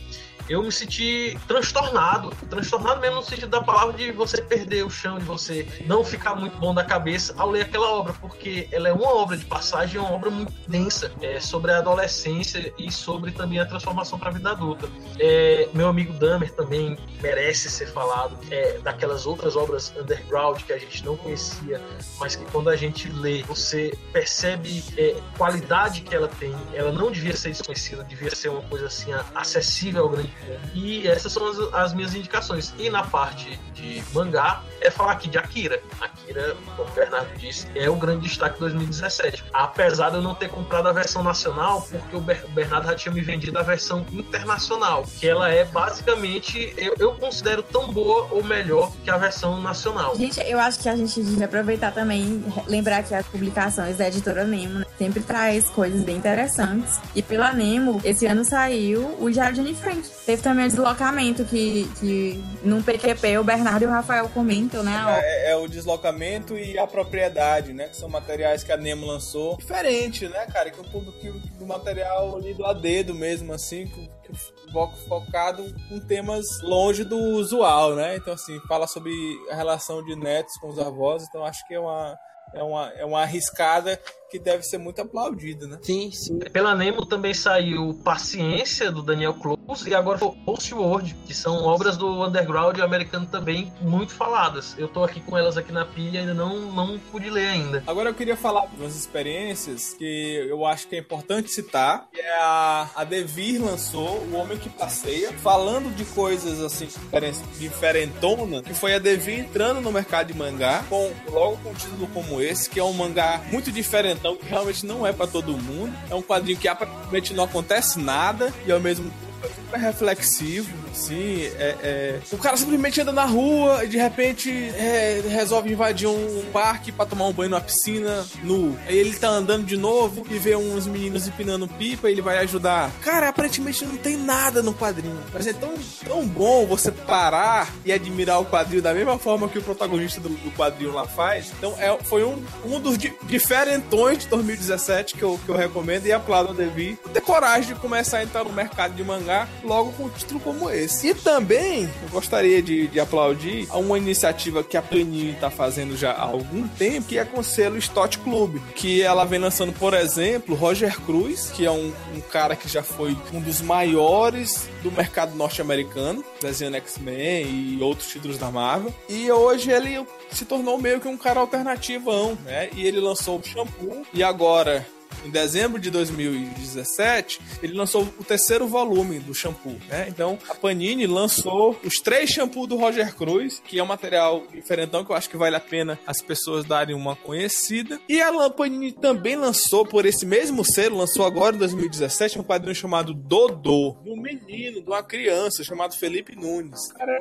Eu 0.50 0.64
me 0.64 0.72
senti 0.72 1.38
transtornado, 1.48 2.32
transtornado 2.50 3.00
mesmo 3.00 3.18
no 3.18 3.24
sentido 3.24 3.50
da 3.50 3.62
palavra 3.62 3.94
de 3.94 4.12
você 4.12 4.42
perder 4.42 4.86
o 4.86 4.90
chão, 4.90 5.18
de 5.18 5.26
você 5.26 5.68
não 5.86 6.04
ficar 6.04 6.36
muito 6.36 6.58
bom 6.58 6.74
da 6.74 6.84
cabeça 6.84 7.34
ao 7.38 7.50
ler 7.50 7.62
aquela 7.62 7.90
obra, 7.92 8.14
porque 8.14 8.68
ela 8.72 8.90
é 8.90 8.94
uma 8.94 9.14
obra 9.14 9.38
de 9.38 9.46
passagem, 9.46 9.98
é 9.98 10.00
uma 10.00 10.12
obra 10.12 10.30
muito 10.30 10.54
densa 10.68 11.12
é, 11.22 11.40
sobre 11.40 11.72
a 11.72 11.78
adolescência 11.78 12.74
e 12.78 12.92
sobre 12.92 13.32
também 13.32 13.60
a 13.60 13.66
transformação 13.66 14.18
para 14.18 14.30
a 14.30 14.34
vida 14.34 14.52
adulta. 14.52 14.90
É, 15.20 15.68
meu 15.74 15.88
amigo 15.88 16.14
Dahmer 16.14 16.52
também 16.52 16.98
merece 17.22 17.70
ser 17.70 17.88
falado 17.88 18.38
é, 18.50 18.80
daquelas 18.80 19.26
outras 19.26 19.56
obras 19.56 19.94
underground 19.98 20.62
que 20.62 20.74
a 20.74 20.78
gente 20.78 21.06
não 21.06 21.16
conhecia, 21.18 21.82
mas 22.20 22.36
que 22.36 22.46
quando 22.46 22.70
a 22.70 22.76
gente 22.76 23.10
lê, 23.10 23.44
você 23.44 23.98
percebe 24.12 24.84
é, 24.98 25.16
qualidade 25.38 26.02
que 26.02 26.16
ela 26.16 26.28
tem. 26.28 26.56
Ela 26.74 26.92
não 26.92 27.12
devia 27.12 27.36
ser 27.36 27.50
desconhecida, 27.50 28.04
devia 28.04 28.34
ser 28.34 28.50
uma 28.50 28.62
coisa 28.64 28.88
assim 28.88 29.12
acessível 29.36 30.04
ao 30.04 30.10
grande. 30.10 30.31
E 30.74 31.08
essas 31.08 31.32
são 31.32 31.48
as, 31.48 31.58
as 31.74 31.94
minhas 31.94 32.14
indicações. 32.16 32.74
E 32.78 32.90
na 32.90 33.04
parte 33.04 33.60
de 33.74 34.04
mangá, 34.14 34.62
é 34.82 34.90
falar 34.90 35.14
aqui 35.14 35.28
de 35.30 35.38
Akira. 35.38 35.82
Akira, 36.00 36.56
como 36.76 36.88
o 36.90 36.92
Bernardo 36.92 37.30
disse, 37.38 37.68
é 37.76 37.90
o 37.90 37.96
grande 37.96 38.28
destaque 38.28 38.56
de 38.56 38.60
2017. 38.62 39.44
Apesar 39.54 40.10
de 40.10 40.16
eu 40.16 40.22
não 40.22 40.34
ter 40.34 40.50
comprado 40.50 40.88
a 40.88 40.92
versão 40.92 41.24
nacional, 41.24 41.82
porque 41.90 42.16
o 42.16 42.20
Ber- 42.20 42.46
Bernardo 42.50 42.88
já 42.88 42.96
tinha 42.96 43.14
me 43.14 43.22
vendido 43.22 43.58
a 43.60 43.62
versão 43.62 44.06
internacional, 44.12 45.04
que 45.20 45.28
ela 45.28 45.50
é 45.50 45.64
basicamente, 45.66 46.74
eu, 46.78 46.96
eu 46.98 47.14
considero 47.14 47.62
tão 47.64 47.92
boa 47.92 48.28
ou 48.32 48.44
melhor 48.44 48.92
que 49.04 49.10
a 49.10 49.18
versão 49.18 49.62
nacional. 49.62 50.16
Gente, 50.16 50.40
eu 50.42 50.60
acho 50.60 50.80
que 50.80 50.90
a 50.90 50.96
gente 50.96 51.22
devia 51.22 51.46
aproveitar 51.46 51.92
também, 51.92 52.44
lembrar 52.68 53.04
que 53.04 53.14
as 53.14 53.26
publicações 53.28 53.98
da 53.98 54.08
editora 54.08 54.44
Nemo 54.46 54.80
né, 54.80 54.86
sempre 54.98 55.22
traz 55.22 55.70
coisas 55.70 56.02
bem 56.04 56.18
interessantes. 56.18 57.00
E 57.16 57.22
pela 57.22 57.54
Nemo, 57.54 58.02
esse 58.04 58.26
ano 58.26 58.44
saiu 58.44 59.16
o 59.20 59.32
Jardim 59.32 59.74
Frente. 59.76 60.10
Teve 60.26 60.42
também 60.44 60.66
o 60.66 60.70
deslocamento 60.70 61.44
que, 61.46 61.90
que 62.00 62.44
no 62.64 62.82
PQP 62.84 63.40
o 63.40 63.44
Bernardo 63.44 63.84
e 63.84 63.88
o 63.88 63.90
Rafael 63.90 64.30
comentam, 64.30 64.84
né? 64.84 65.04
É, 65.24 65.52
é 65.52 65.56
o 65.56 65.68
deslocamento 65.68 66.56
e 66.58 66.78
a 66.78 66.86
propriedade, 66.86 67.74
né? 67.74 67.88
Que 67.88 67.98
são 67.98 68.08
materiais 68.08 68.64
que 68.64 68.72
a 68.72 68.78
Nemo 68.78 69.06
lançou. 69.06 69.58
Diferente, 69.58 70.28
né, 70.28 70.46
cara? 70.46 70.70
Que 70.70 70.78
pouco 70.90 71.12
que, 71.14 71.32
do 71.58 71.66
material 71.66 72.38
lido 72.40 72.64
a 72.66 72.72
dedo 72.74 73.16
mesmo, 73.16 73.52
assim, 73.52 73.88
que, 73.88 74.10
que 74.28 74.38
fo- 74.72 74.92
focado 75.08 75.64
com 75.90 76.00
temas 76.00 76.46
longe 76.62 77.04
do 77.04 77.18
usual, 77.18 77.96
né? 77.96 78.16
Então, 78.16 78.34
assim, 78.34 78.60
fala 78.68 78.86
sobre 78.86 79.12
a 79.50 79.56
relação 79.56 80.04
de 80.06 80.16
netos 80.16 80.56
com 80.62 80.70
os 80.70 80.78
avós, 80.78 81.24
então 81.28 81.44
acho 81.44 81.68
que 81.68 81.74
é 81.74 81.80
uma, 81.80 82.18
é 82.54 82.62
uma, 82.64 82.90
é 82.98 83.06
uma 83.06 83.22
arriscada 83.24 84.00
que 84.32 84.40
deve 84.40 84.64
ser 84.64 84.78
muito 84.78 85.02
aplaudida, 85.02 85.68
né? 85.68 85.78
Sim, 85.82 86.10
sim. 86.12 86.40
Pela 86.40 86.74
Nemo 86.74 87.06
também 87.06 87.34
saiu 87.34 87.94
Paciência, 88.04 88.90
do 88.92 89.02
Daniel 89.04 89.34
Close, 89.34 89.90
e 89.90 89.94
agora 89.94 90.18
foi 90.18 90.32
Postword, 90.46 91.16
que 91.26 91.34
são 91.34 91.64
obras 91.66 91.98
do 91.98 92.26
underground 92.26 92.80
americano 92.80 93.26
também 93.26 93.72
muito 93.82 94.14
faladas. 94.14 94.74
Eu 94.78 94.88
tô 94.88 95.04
aqui 95.04 95.20
com 95.20 95.38
elas 95.38 95.58
aqui 95.58 95.72
na 95.72 95.84
pilha 95.86 96.18
e 96.18 96.18
ainda 96.20 96.34
não, 96.34 96.72
não 96.72 96.98
pude 97.12 97.30
ler 97.30 97.48
ainda. 97.48 97.84
Agora 97.86 98.10
eu 98.10 98.14
queria 98.14 98.38
falar 98.38 98.68
de 98.68 98.78
umas 98.82 98.96
experiências 98.96 99.94
que 99.94 100.46
eu 100.50 100.66
acho 100.66 100.88
que 100.88 100.96
é 100.96 101.00
importante 101.00 101.50
citar. 101.50 102.08
Que 102.14 102.22
é 102.22 102.38
a, 102.42 102.90
a 102.96 103.04
Devir 103.04 103.62
lançou 103.62 104.20
O 104.32 104.36
Homem 104.36 104.58
que 104.58 104.70
Passeia, 104.70 105.34
falando 105.34 105.94
de 105.96 106.06
coisas 106.06 106.62
assim 106.62 106.86
diferen- 106.86 107.34
diferentona, 107.60 108.62
que 108.62 108.74
foi 108.74 108.94
a 108.94 109.00
Devir 109.00 109.40
entrando 109.40 109.82
no 109.82 109.92
mercado 109.92 110.28
de 110.28 110.34
mangá, 110.38 110.84
com 110.88 111.12
logo 111.30 111.58
com 111.58 111.70
um 111.72 111.74
título 111.74 112.08
como 112.14 112.42
esse, 112.42 112.70
que 112.70 112.80
é 112.80 112.84
um 112.84 112.94
mangá 112.94 113.42
muito 113.52 113.72
diferentão, 113.72 114.21
que 114.38 114.46
realmente 114.46 114.86
não 114.86 115.06
é 115.06 115.12
pra 115.12 115.28
todo 115.28 115.58
mundo. 115.58 115.94
É 116.10 116.16
um 116.16 116.22
quadrinho 116.22 116.58
que 116.58 116.68
aparentemente 116.68 117.34
não 117.34 117.44
acontece 117.44 118.00
nada 118.00 118.54
e 118.66 118.72
ao 118.72 118.80
mesmo 118.80 119.06
tempo 119.10 119.32
é 119.44 119.48
super 119.48 119.80
reflexivo, 119.80 120.70
assim, 120.92 121.44
é, 121.58 121.76
é- 121.82 122.20
o 122.32 122.38
cara 122.38 122.58
simplesmente 122.58 123.00
anda 123.02 123.12
na 123.12 123.26
rua 123.26 123.84
e 123.84 123.88
de 123.88 123.98
repente 123.98 124.52
é, 124.76 125.22
resolve 125.30 125.72
invadir 125.72 126.08
um 126.08 126.44
parque 126.52 126.92
pra 126.92 127.06
tomar 127.06 127.26
um 127.28 127.34
banho 127.34 127.50
numa 127.52 127.62
piscina 127.62 128.26
nu. 128.44 128.78
Aí 128.88 128.98
ele 128.98 129.14
tá 129.16 129.28
andando 129.30 129.66
de 129.66 129.78
novo 129.78 130.26
e 130.30 130.38
vê 130.38 130.56
uns 130.56 130.88
meninos 130.88 131.28
empinando 131.28 131.68
pipa 131.68 132.10
e 132.10 132.14
ele 132.14 132.22
vai 132.22 132.38
ajudar. 132.40 132.92
Cara, 133.02 133.30
aparentemente 133.30 133.86
não 133.86 133.98
tem 133.98 134.18
nada 134.18 134.62
no 134.62 134.74
quadrinho, 134.74 135.20
mas 135.34 135.48
é 135.48 135.54
tão, 135.54 135.74
tão 136.06 136.26
bom 136.28 136.66
você 136.66 136.92
parar 136.92 137.72
e 137.86 137.92
admirar 137.92 138.40
o 138.42 138.46
quadrinho 138.46 138.82
da 138.82 138.94
mesma 138.94 139.18
forma 139.18 139.48
que 139.50 139.58
o 139.58 139.62
protagonista 139.62 140.20
do, 140.20 140.30
do 140.30 140.52
quadrinho 140.52 140.94
lá 140.94 141.06
faz. 141.08 141.52
Então 141.58 141.74
é, 141.78 141.98
foi 142.04 142.24
um, 142.24 142.42
um 142.66 142.80
dos 142.80 142.98
di- 142.98 143.14
diferentões 143.24 144.20
de 144.20 144.28
2017 144.28 145.16
que 145.16 145.24
eu, 145.24 145.40
que 145.46 145.50
eu 145.50 145.56
recomendo 145.56 146.06
e 146.06 146.12
aplaudo 146.14 146.52
a 146.52 146.54
Devi 146.54 146.98
ter 147.14 147.22
coragem 147.22 147.74
de 147.74 147.80
começar 147.80 148.18
a 148.20 148.24
entrar 148.24 148.44
no 148.44 148.52
mercado 148.54 148.94
de 148.94 149.04
mangá 149.04 149.48
logo 149.64 149.92
com 149.94 150.04
um 150.06 150.10
título 150.10 150.40
como 150.40 150.70
esse. 150.70 150.81
E 151.04 151.14
também 151.14 151.84
eu 151.84 152.10
gostaria 152.10 152.62
de, 152.62 152.88
de 152.88 153.00
aplaudir 153.00 153.68
a 153.70 153.78
uma 153.78 153.98
iniciativa 153.98 154.64
que 154.64 154.78
a 154.78 154.82
Panini 154.82 155.32
está 155.32 155.50
fazendo 155.50 155.96
já 155.96 156.12
há 156.12 156.24
algum 156.24 156.68
tempo, 156.68 157.08
que 157.08 157.18
é 157.18 157.26
com 157.26 157.40
o 157.40 157.44
selo 157.44 157.78
Stott 157.78 158.18
Club, 158.20 158.58
que 158.76 159.02
ela 159.02 159.26
vem 159.26 159.40
lançando, 159.40 159.74
por 159.74 159.94
exemplo, 159.94 160.56
Roger 160.56 161.00
Cruz, 161.02 161.52
que 161.52 161.66
é 161.66 161.72
um, 161.72 161.92
um 162.16 162.22
cara 162.22 162.56
que 162.56 162.68
já 162.68 162.82
foi 162.82 163.18
um 163.34 163.40
dos 163.40 163.62
maiores 163.62 164.70
do 164.82 164.92
mercado 164.92 165.36
norte-americano, 165.36 166.24
desenhando 166.42 166.76
X-Men 166.78 167.46
e 167.48 167.80
outros 167.82 168.10
títulos 168.10 168.38
da 168.38 168.50
Marvel. 168.50 168.94
E 169.10 169.32
hoje 169.32 169.72
ele 169.72 170.06
se 170.32 170.46
tornou 170.46 170.78
meio 170.78 171.00
que 171.00 171.08
um 171.08 171.18
cara 171.18 171.40
alternativão, 171.40 172.38
né? 172.44 172.70
E 172.76 172.86
ele 172.86 173.00
lançou 173.00 173.40
o 173.40 173.44
shampoo 173.44 174.06
e 174.14 174.24
agora 174.24 174.86
em 175.26 175.30
dezembro 175.30 175.80
de 175.80 175.90
2017, 175.92 177.40
ele 177.62 177.74
lançou 177.74 178.04
o 178.20 178.24
terceiro 178.24 178.68
volume 178.68 179.20
do 179.20 179.34
shampoo, 179.34 179.76
né? 179.90 180.06
Então, 180.10 180.38
a 180.50 180.56
Panini 180.56 181.06
lançou 181.08 181.78
os 181.84 181.96
três 181.96 182.30
shampoos 182.30 182.68
do 182.68 182.76
Roger 182.78 183.14
Cruz, 183.16 183.62
que 183.66 183.80
é 183.80 183.84
um 183.84 183.88
material 183.88 184.44
diferentão 184.54 185.04
que 185.06 185.12
eu 185.12 185.16
acho 185.16 185.30
que 185.30 185.38
vale 185.38 185.56
a 185.56 185.60
pena 185.60 186.00
as 186.06 186.22
pessoas 186.22 186.66
darem 186.66 186.96
uma 186.96 187.16
conhecida. 187.16 188.00
E 188.08 188.22
a 188.22 188.32
Panini 188.50 188.92
também 188.92 189.36
lançou, 189.36 189.86
por 189.86 190.06
esse 190.06 190.26
mesmo 190.26 190.64
selo, 190.66 190.98
lançou 190.98 191.26
agora 191.26 191.56
em 191.56 191.60
2017, 191.60 192.40
um 192.40 192.44
quadrinho 192.44 192.76
chamado 192.76 193.14
Dodô, 193.14 193.98
de 194.04 194.10
um 194.12 194.18
menino, 194.22 194.82
de 194.82 194.88
uma 194.88 195.04
criança, 195.04 195.64
chamado 195.64 195.96
Felipe 195.96 196.36
Nunes. 196.36 196.92
Cara, 196.94 197.12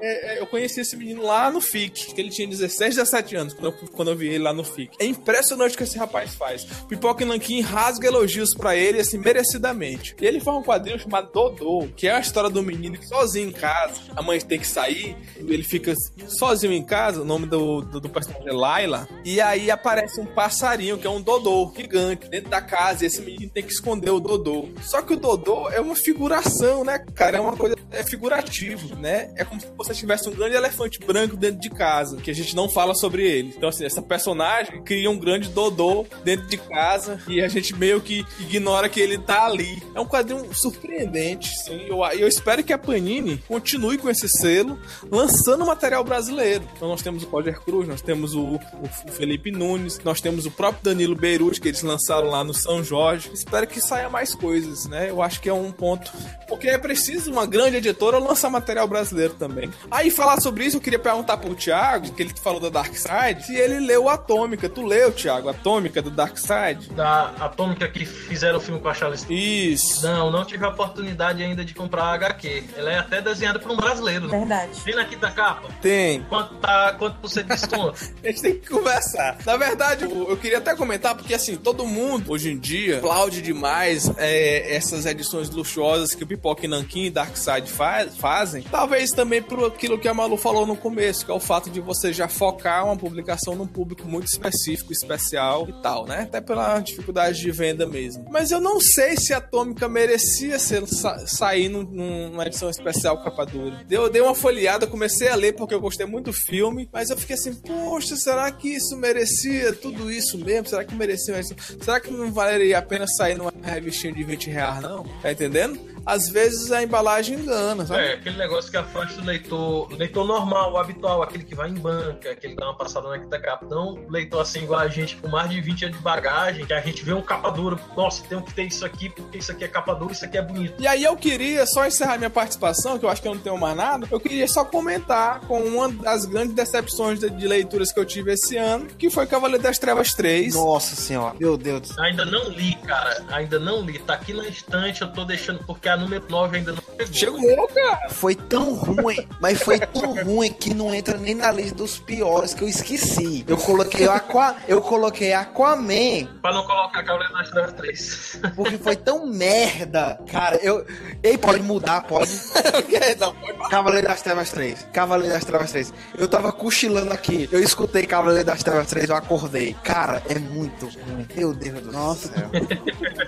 é- 0.00 0.36
é- 0.36 0.40
eu 0.40 0.46
conheci 0.46 0.80
esse 0.80 0.96
menino 0.96 1.22
lá 1.22 1.50
no 1.50 1.60
FIC, 1.60 2.14
que 2.14 2.20
ele 2.20 2.30
tinha 2.30 2.46
16, 2.46 2.96
17 2.96 3.36
anos, 3.36 3.54
quando 3.54 3.66
eu, 3.66 3.88
quando 3.90 4.10
eu 4.10 4.16
vi 4.16 4.28
ele 4.28 4.38
lá 4.44 4.52
no 4.52 4.64
FIC. 4.64 4.96
É 5.00 5.04
impressionante 5.06 5.74
o 5.74 5.78
que 5.78 5.84
esse 5.84 5.98
rapaz 5.98 6.34
faz. 6.34 6.64
Pipoca 6.88 7.22
e 7.22 7.26
Nankin 7.46 7.60
rasga 7.60 8.08
elogios 8.08 8.54
pra 8.54 8.74
ele, 8.74 9.00
assim, 9.00 9.18
merecidamente. 9.18 10.16
E 10.20 10.26
ele 10.26 10.40
faz 10.40 10.56
um 10.56 10.62
quadrinho 10.62 10.98
chamado 10.98 11.30
Dodô, 11.32 11.88
que 11.96 12.08
é 12.08 12.12
a 12.12 12.20
história 12.20 12.50
do 12.50 12.62
menino 12.62 12.98
que 12.98 13.06
sozinho 13.06 13.48
em 13.48 13.52
casa, 13.52 13.94
a 14.14 14.22
mãe 14.22 14.40
tem 14.40 14.58
que 14.58 14.66
sair, 14.66 15.16
ele 15.36 15.62
fica 15.62 15.94
sozinho 16.26 16.72
em 16.72 16.82
casa, 16.82 17.22
o 17.22 17.24
nome 17.24 17.46
do, 17.46 17.82
do, 17.82 18.00
do 18.00 18.08
personagem 18.08 18.48
é 18.48 18.52
Laila, 18.52 19.08
e 19.24 19.40
aí 19.40 19.70
aparece 19.70 20.20
um 20.20 20.26
passarinho, 20.26 20.98
que 20.98 21.06
é 21.06 21.10
um 21.10 21.20
Dodô, 21.20 21.72
gigante, 21.76 22.28
dentro 22.28 22.50
da 22.50 22.60
casa, 22.60 23.04
e 23.04 23.06
esse 23.06 23.20
menino 23.20 23.50
tem 23.50 23.62
que 23.62 23.72
esconder 23.72 24.10
o 24.10 24.20
Dodô. 24.20 24.68
Só 24.82 25.02
que 25.02 25.14
o 25.14 25.16
Dodô 25.16 25.68
é 25.70 25.80
uma 25.80 25.94
figuração, 25.94 26.84
né, 26.84 26.98
cara? 27.14 27.38
É 27.38 27.40
uma 27.40 27.56
coisa, 27.56 27.76
é 27.92 28.02
figurativo, 28.02 28.96
né? 28.96 29.30
É 29.36 29.44
como 29.44 29.60
se 29.60 29.66
você 29.76 29.94
tivesse 29.94 30.28
um 30.28 30.32
grande 30.32 30.56
elefante 30.56 30.98
branco 30.98 31.36
dentro 31.36 31.60
de 31.60 31.70
casa, 31.70 32.16
que 32.16 32.30
a 32.30 32.34
gente 32.34 32.56
não 32.56 32.68
fala 32.68 32.94
sobre 32.94 33.22
ele. 33.26 33.54
Então, 33.56 33.68
assim, 33.68 33.84
essa 33.84 34.02
personagem 34.02 34.82
cria 34.82 35.10
um 35.10 35.18
grande 35.18 35.48
Dodô 35.48 36.06
dentro 36.24 36.46
de 36.46 36.56
casa, 36.56 37.20
e 37.28 37.35
e 37.36 37.42
a 37.42 37.48
gente 37.48 37.74
meio 37.74 38.00
que 38.00 38.24
ignora 38.40 38.88
que 38.88 38.98
ele 38.98 39.18
tá 39.18 39.44
ali. 39.44 39.82
É 39.94 40.00
um 40.00 40.06
quadrinho 40.06 40.52
surpreendente, 40.54 41.48
sim. 41.64 41.82
Eu, 41.86 42.02
eu 42.18 42.26
espero 42.26 42.64
que 42.64 42.72
a 42.72 42.78
Panini 42.78 43.42
continue 43.46 43.98
com 43.98 44.08
esse 44.08 44.26
selo, 44.26 44.78
lançando 45.10 45.66
material 45.66 46.02
brasileiro. 46.02 46.66
Então 46.74 46.88
nós 46.88 47.02
temos 47.02 47.24
o 47.24 47.26
Roger 47.26 47.60
Cruz, 47.60 47.86
nós 47.86 48.00
temos 48.00 48.34
o, 48.34 48.54
o 48.54 48.88
Felipe 49.12 49.50
Nunes, 49.50 50.00
nós 50.02 50.20
temos 50.20 50.46
o 50.46 50.50
próprio 50.50 50.82
Danilo 50.84 51.14
Beirute, 51.14 51.60
que 51.60 51.68
eles 51.68 51.82
lançaram 51.82 52.30
lá 52.30 52.42
no 52.42 52.54
São 52.54 52.82
Jorge. 52.82 53.30
Espero 53.34 53.66
que 53.66 53.80
saia 53.80 54.08
mais 54.08 54.34
coisas, 54.34 54.86
né? 54.86 55.10
Eu 55.10 55.20
acho 55.20 55.40
que 55.40 55.48
é 55.48 55.54
um 55.54 55.70
ponto. 55.70 56.10
Porque 56.48 56.68
é 56.68 56.78
preciso 56.78 57.30
uma 57.30 57.44
grande 57.44 57.76
editora 57.76 58.18
lançar 58.18 58.48
material 58.48 58.88
brasileiro 58.88 59.34
também. 59.34 59.70
Aí, 59.90 60.10
falar 60.10 60.40
sobre 60.40 60.64
isso, 60.64 60.78
eu 60.78 60.80
queria 60.80 60.98
perguntar 60.98 61.36
pro 61.36 61.54
Thiago, 61.54 62.12
que 62.12 62.22
ele 62.22 62.32
falou 62.42 62.60
da 62.60 62.70
Dark 62.70 62.94
Side, 62.94 63.44
se 63.44 63.54
ele 63.54 63.80
leu 63.80 64.08
Atômica. 64.08 64.68
Tu 64.68 64.82
leu, 64.82 65.12
Thiago, 65.12 65.50
Atômica 65.50 66.00
do 66.00 66.10
Dark 66.10 66.38
Side? 66.38 66.90
Da 66.94 67.25
Atômica 67.40 67.88
que 67.88 68.04
fizeram 68.04 68.58
o 68.58 68.60
filme 68.60 68.80
com 68.80 68.88
a 68.88 68.94
Charlize 68.94 69.26
Isso. 69.28 70.02
Não, 70.06 70.30
não 70.30 70.44
tive 70.44 70.64
a 70.64 70.68
oportunidade 70.68 71.42
ainda 71.42 71.64
de 71.64 71.74
comprar 71.74 72.04
a 72.04 72.14
HQ. 72.14 72.64
Ela 72.76 72.92
é 72.92 72.98
até 72.98 73.20
desenhada 73.20 73.58
por 73.58 73.70
um 73.70 73.76
brasileiro. 73.76 74.28
né? 74.28 74.38
Verdade. 74.38 74.80
Tem 74.84 74.94
na 74.94 75.04
quinta 75.04 75.30
capa? 75.30 75.68
Tem. 75.80 76.22
Quanto, 76.24 76.54
tá, 76.56 76.94
quanto 76.98 77.18
por 77.18 77.28
cento 77.28 77.48
de 77.48 77.54
desconto? 77.54 77.96
A 78.22 78.26
gente 78.26 78.42
tem 78.42 78.58
que 78.58 78.68
conversar. 78.68 79.38
Na 79.44 79.56
verdade, 79.56 80.04
eu, 80.04 80.28
eu 80.28 80.36
queria 80.36 80.58
até 80.58 80.74
comentar, 80.74 81.14
porque 81.14 81.34
assim, 81.34 81.56
todo 81.56 81.86
mundo 81.86 82.32
hoje 82.32 82.50
em 82.50 82.58
dia 82.58 82.98
aplaude 82.98 83.40
demais 83.42 84.10
é, 84.16 84.74
essas 84.74 85.06
edições 85.06 85.50
luxuosas 85.50 86.14
que 86.14 86.24
o 86.24 86.26
Pipoca 86.26 86.64
e 86.64 86.68
Nankin 86.68 87.04
e 87.04 87.10
Darkseid 87.10 87.70
faz, 87.70 88.16
fazem. 88.16 88.62
Talvez 88.62 89.10
também 89.10 89.42
por 89.42 89.64
aquilo 89.64 89.98
que 89.98 90.08
a 90.08 90.14
Malu 90.14 90.36
falou 90.36 90.66
no 90.66 90.76
começo, 90.76 91.24
que 91.24 91.30
é 91.30 91.34
o 91.34 91.40
fato 91.40 91.70
de 91.70 91.80
você 91.80 92.12
já 92.12 92.28
focar 92.28 92.84
uma 92.84 92.96
publicação 92.96 93.54
num 93.54 93.66
público 93.66 94.06
muito 94.06 94.26
específico, 94.26 94.92
especial 94.92 95.68
e 95.68 95.72
tal, 95.82 96.06
né? 96.06 96.22
Até 96.22 96.40
pela 96.40 96.78
dificuldade 96.80 97.15
de 97.38 97.50
venda 97.50 97.86
mesmo. 97.86 98.26
Mas 98.30 98.50
eu 98.50 98.60
não 98.60 98.80
sei 98.80 99.16
se 99.16 99.32
a 99.32 99.38
Atômica 99.38 99.88
merecia 99.88 100.58
ser, 100.58 100.86
sa 100.86 101.26
sair 101.26 101.68
num- 101.68 101.82
numa 102.30 102.46
edição 102.46 102.68
especial 102.70 103.22
capa 103.22 103.44
dura. 103.46 103.84
Eu 103.90 104.08
dei 104.10 104.20
uma 104.22 104.34
folheada, 104.34 104.86
comecei 104.86 105.28
a 105.28 105.34
ler 105.34 105.52
porque 105.54 105.74
eu 105.74 105.80
gostei 105.80 106.06
muito 106.06 106.26
do 106.26 106.32
filme, 106.32 106.88
mas 106.92 107.10
eu 107.10 107.16
fiquei 107.16 107.34
assim, 107.34 107.54
poxa, 107.54 108.16
será 108.16 108.50
que 108.50 108.68
isso 108.68 108.96
merecia 108.96 109.72
tudo 109.72 110.10
isso 110.10 110.36
mesmo? 110.38 110.66
Será 110.68 110.84
que 110.84 110.94
merecia 110.94 111.38
isso? 111.40 111.54
Será 111.80 112.00
que 112.00 112.10
não 112.10 112.32
valeria 112.32 112.78
a 112.78 112.82
pena 112.82 113.06
sair 113.06 113.36
numa 113.36 113.52
revistinha 113.62 114.12
de 114.12 114.22
20 114.24 114.50
reais, 114.50 114.82
não? 114.82 115.04
Tá 115.22 115.30
entendendo? 115.32 115.78
Às 116.04 116.28
vezes 116.28 116.70
a 116.70 116.80
embalagem 116.84 117.36
engana, 117.36 117.84
sabe? 117.84 118.00
É, 118.00 118.12
aquele 118.12 118.36
negócio 118.38 118.70
que 118.70 118.76
afasta 118.76 119.20
o 119.20 119.24
leitor, 119.24 119.92
o 119.92 119.96
leitor 119.96 120.24
normal, 120.24 120.72
o 120.72 120.78
habitual, 120.78 121.20
aquele 121.20 121.42
que 121.42 121.52
vai 121.54 121.68
em 121.68 121.74
banca, 121.74 122.30
aquele 122.30 122.54
que 122.54 122.60
dá 122.60 122.66
uma 122.66 122.76
passada 122.76 123.08
na 123.08 123.18
quinta 123.18 123.40
capa. 123.40 123.66
Não 123.66 124.06
leitor 124.08 124.40
assim 124.40 124.60
igual 124.62 124.78
a 124.80 124.88
gente, 124.88 125.16
com 125.16 125.26
mais 125.28 125.50
de 125.50 125.60
20 125.60 125.84
anos 125.86 125.96
de 125.96 126.02
bagagem, 126.04 126.64
que 126.64 126.72
a 126.72 126.80
gente 126.80 126.95
vê 127.02 127.12
um 127.12 127.22
capa 127.22 127.50
dura, 127.50 127.78
nossa, 127.96 128.22
tem 128.24 128.40
que 128.40 128.52
ter 128.54 128.64
isso 128.64 128.84
aqui, 128.84 129.08
porque 129.08 129.38
isso 129.38 129.52
aqui 129.52 129.64
é 129.64 129.68
capa 129.68 129.94
dura, 129.94 130.12
isso 130.12 130.24
aqui 130.24 130.38
é 130.38 130.42
bonito. 130.42 130.74
E 130.78 130.86
aí 130.86 131.04
eu 131.04 131.16
queria 131.16 131.66
só 131.66 131.86
encerrar 131.86 132.18
minha 132.18 132.30
participação, 132.30 132.98
que 132.98 133.04
eu 133.04 133.08
acho 133.08 133.22
que 133.22 133.28
eu 133.28 133.34
não 133.34 133.40
tenho 133.40 133.58
mais 133.58 133.76
nada. 133.76 134.06
Eu 134.10 134.20
queria 134.20 134.46
só 134.48 134.64
comentar 134.64 135.40
com 135.40 135.60
uma 135.60 135.88
das 135.88 136.24
grandes 136.24 136.54
decepções 136.54 137.20
de, 137.20 137.30
de 137.30 137.46
leituras 137.46 137.92
que 137.92 137.98
eu 137.98 138.04
tive 138.04 138.32
esse 138.32 138.56
ano, 138.56 138.86
que 138.98 139.10
foi 139.10 139.26
Cavaleiro 139.26 139.62
das 139.62 139.78
Trevas 139.78 140.12
3. 140.12 140.54
Nossa 140.54 140.96
senhora, 140.96 141.34
meu 141.38 141.56
Deus 141.56 141.80
do 141.80 141.86
céu. 141.88 142.04
Ainda 142.04 142.24
não 142.24 142.48
li, 142.50 142.74
cara, 142.86 143.24
ainda 143.30 143.58
não 143.58 143.82
li. 143.82 143.98
Tá 143.98 144.14
aqui 144.14 144.32
na 144.32 144.46
estante, 144.46 145.02
eu 145.02 145.12
tô 145.12 145.24
deixando, 145.24 145.64
porque 145.64 145.88
a 145.88 145.96
número 145.96 146.24
9 146.28 146.58
ainda 146.58 146.72
não 146.72 146.82
chegou. 147.12 147.40
Chegou, 147.40 147.68
cara. 147.68 148.08
Foi 148.10 148.34
tão 148.34 148.74
ruim, 148.74 149.26
mas 149.40 149.62
foi 149.62 149.78
tão 149.78 150.14
ruim 150.24 150.52
que 150.52 150.72
não 150.74 150.94
entra 150.94 151.16
nem 151.18 151.34
na 151.34 151.50
lista 151.50 151.74
dos 151.74 151.98
piores 151.98 152.54
que 152.54 152.62
eu 152.62 152.68
esqueci. 152.68 153.44
Eu 153.46 153.56
coloquei 153.56 154.08
Aqua, 154.08 154.56
eu 154.68 154.80
coloquei 154.80 155.32
Aquaman 155.32 156.26
Pra 156.40 156.52
não 156.52 156.64
colocar 156.64 156.85
Cavaleiro 156.90 157.32
das 157.32 157.50
Trevas 157.50 157.72
3. 157.74 158.40
porque 158.54 158.78
foi 158.78 158.96
tão 158.96 159.26
merda. 159.26 160.18
Cara, 160.30 160.56
eu 160.56 160.86
Ei, 161.22 161.36
pode 161.38 161.62
mudar, 161.62 162.02
pode. 162.02 162.30
não, 163.18 163.34
pode 163.34 163.70
Cavaleiro 163.70 164.06
das 164.06 164.22
Trevas 164.22 164.50
3. 164.50 164.86
Cavaleiro 164.92 165.32
das 165.34 165.44
Trevas 165.44 165.70
3. 165.72 165.94
Eu 166.18 166.28
tava 166.28 166.52
cochilando 166.52 167.12
aqui. 167.12 167.48
Eu 167.50 167.60
escutei 167.60 168.06
Cavaleiro 168.06 168.44
das 168.44 168.62
Trevas 168.62 168.86
3, 168.88 169.10
eu 169.10 169.16
acordei. 169.16 169.74
Cara, 169.82 170.22
é 170.28 170.38
muito 170.38 170.86
ruim. 170.86 171.26
Meu 171.34 171.52
Deus 171.54 171.80
do 171.80 171.92
Nossa. 171.92 172.28
céu. 172.28 172.50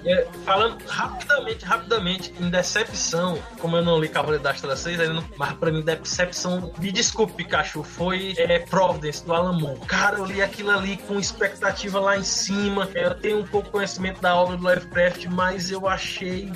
É, 0.04 0.26
falando 0.44 0.78
rapidamente, 0.86 1.64
rapidamente, 1.64 2.34
em 2.40 2.50
decepção, 2.50 3.38
como 3.60 3.76
eu 3.76 3.84
não 3.84 3.98
li 3.98 4.08
Cavaleiro 4.08 4.42
das 4.42 4.60
Trevas 4.60 4.78
6, 4.80 5.00
ainda 5.00 5.14
não, 5.14 5.24
mas 5.36 5.52
pra 5.54 5.70
mim, 5.70 5.82
decepção, 5.82 6.72
me 6.78 6.92
desculpe, 6.92 7.32
Pikachu, 7.34 7.82
foi 7.82 8.34
é, 8.36 8.58
Providence, 8.60 9.24
do 9.24 9.32
Alan 9.34 9.58
Moore. 9.58 9.80
Cara, 9.86 10.18
eu 10.18 10.24
li 10.24 10.40
aquilo 10.42 10.70
ali 10.70 10.96
com 10.96 11.18
expectativa 11.18 11.98
lá 12.00 12.16
em 12.16 12.22
cima. 12.22 12.88
É, 12.94 13.06
Eu 13.06 13.14
tenho 13.14 13.38
um 13.40 13.46
pouco 13.50 13.70
conhecimento 13.70 14.20
da 14.20 14.34
obra 14.34 14.56
do 14.56 14.62
Lovecraft, 14.64 15.26
mas 15.26 15.70
eu 15.70 15.88
achei 15.88 16.50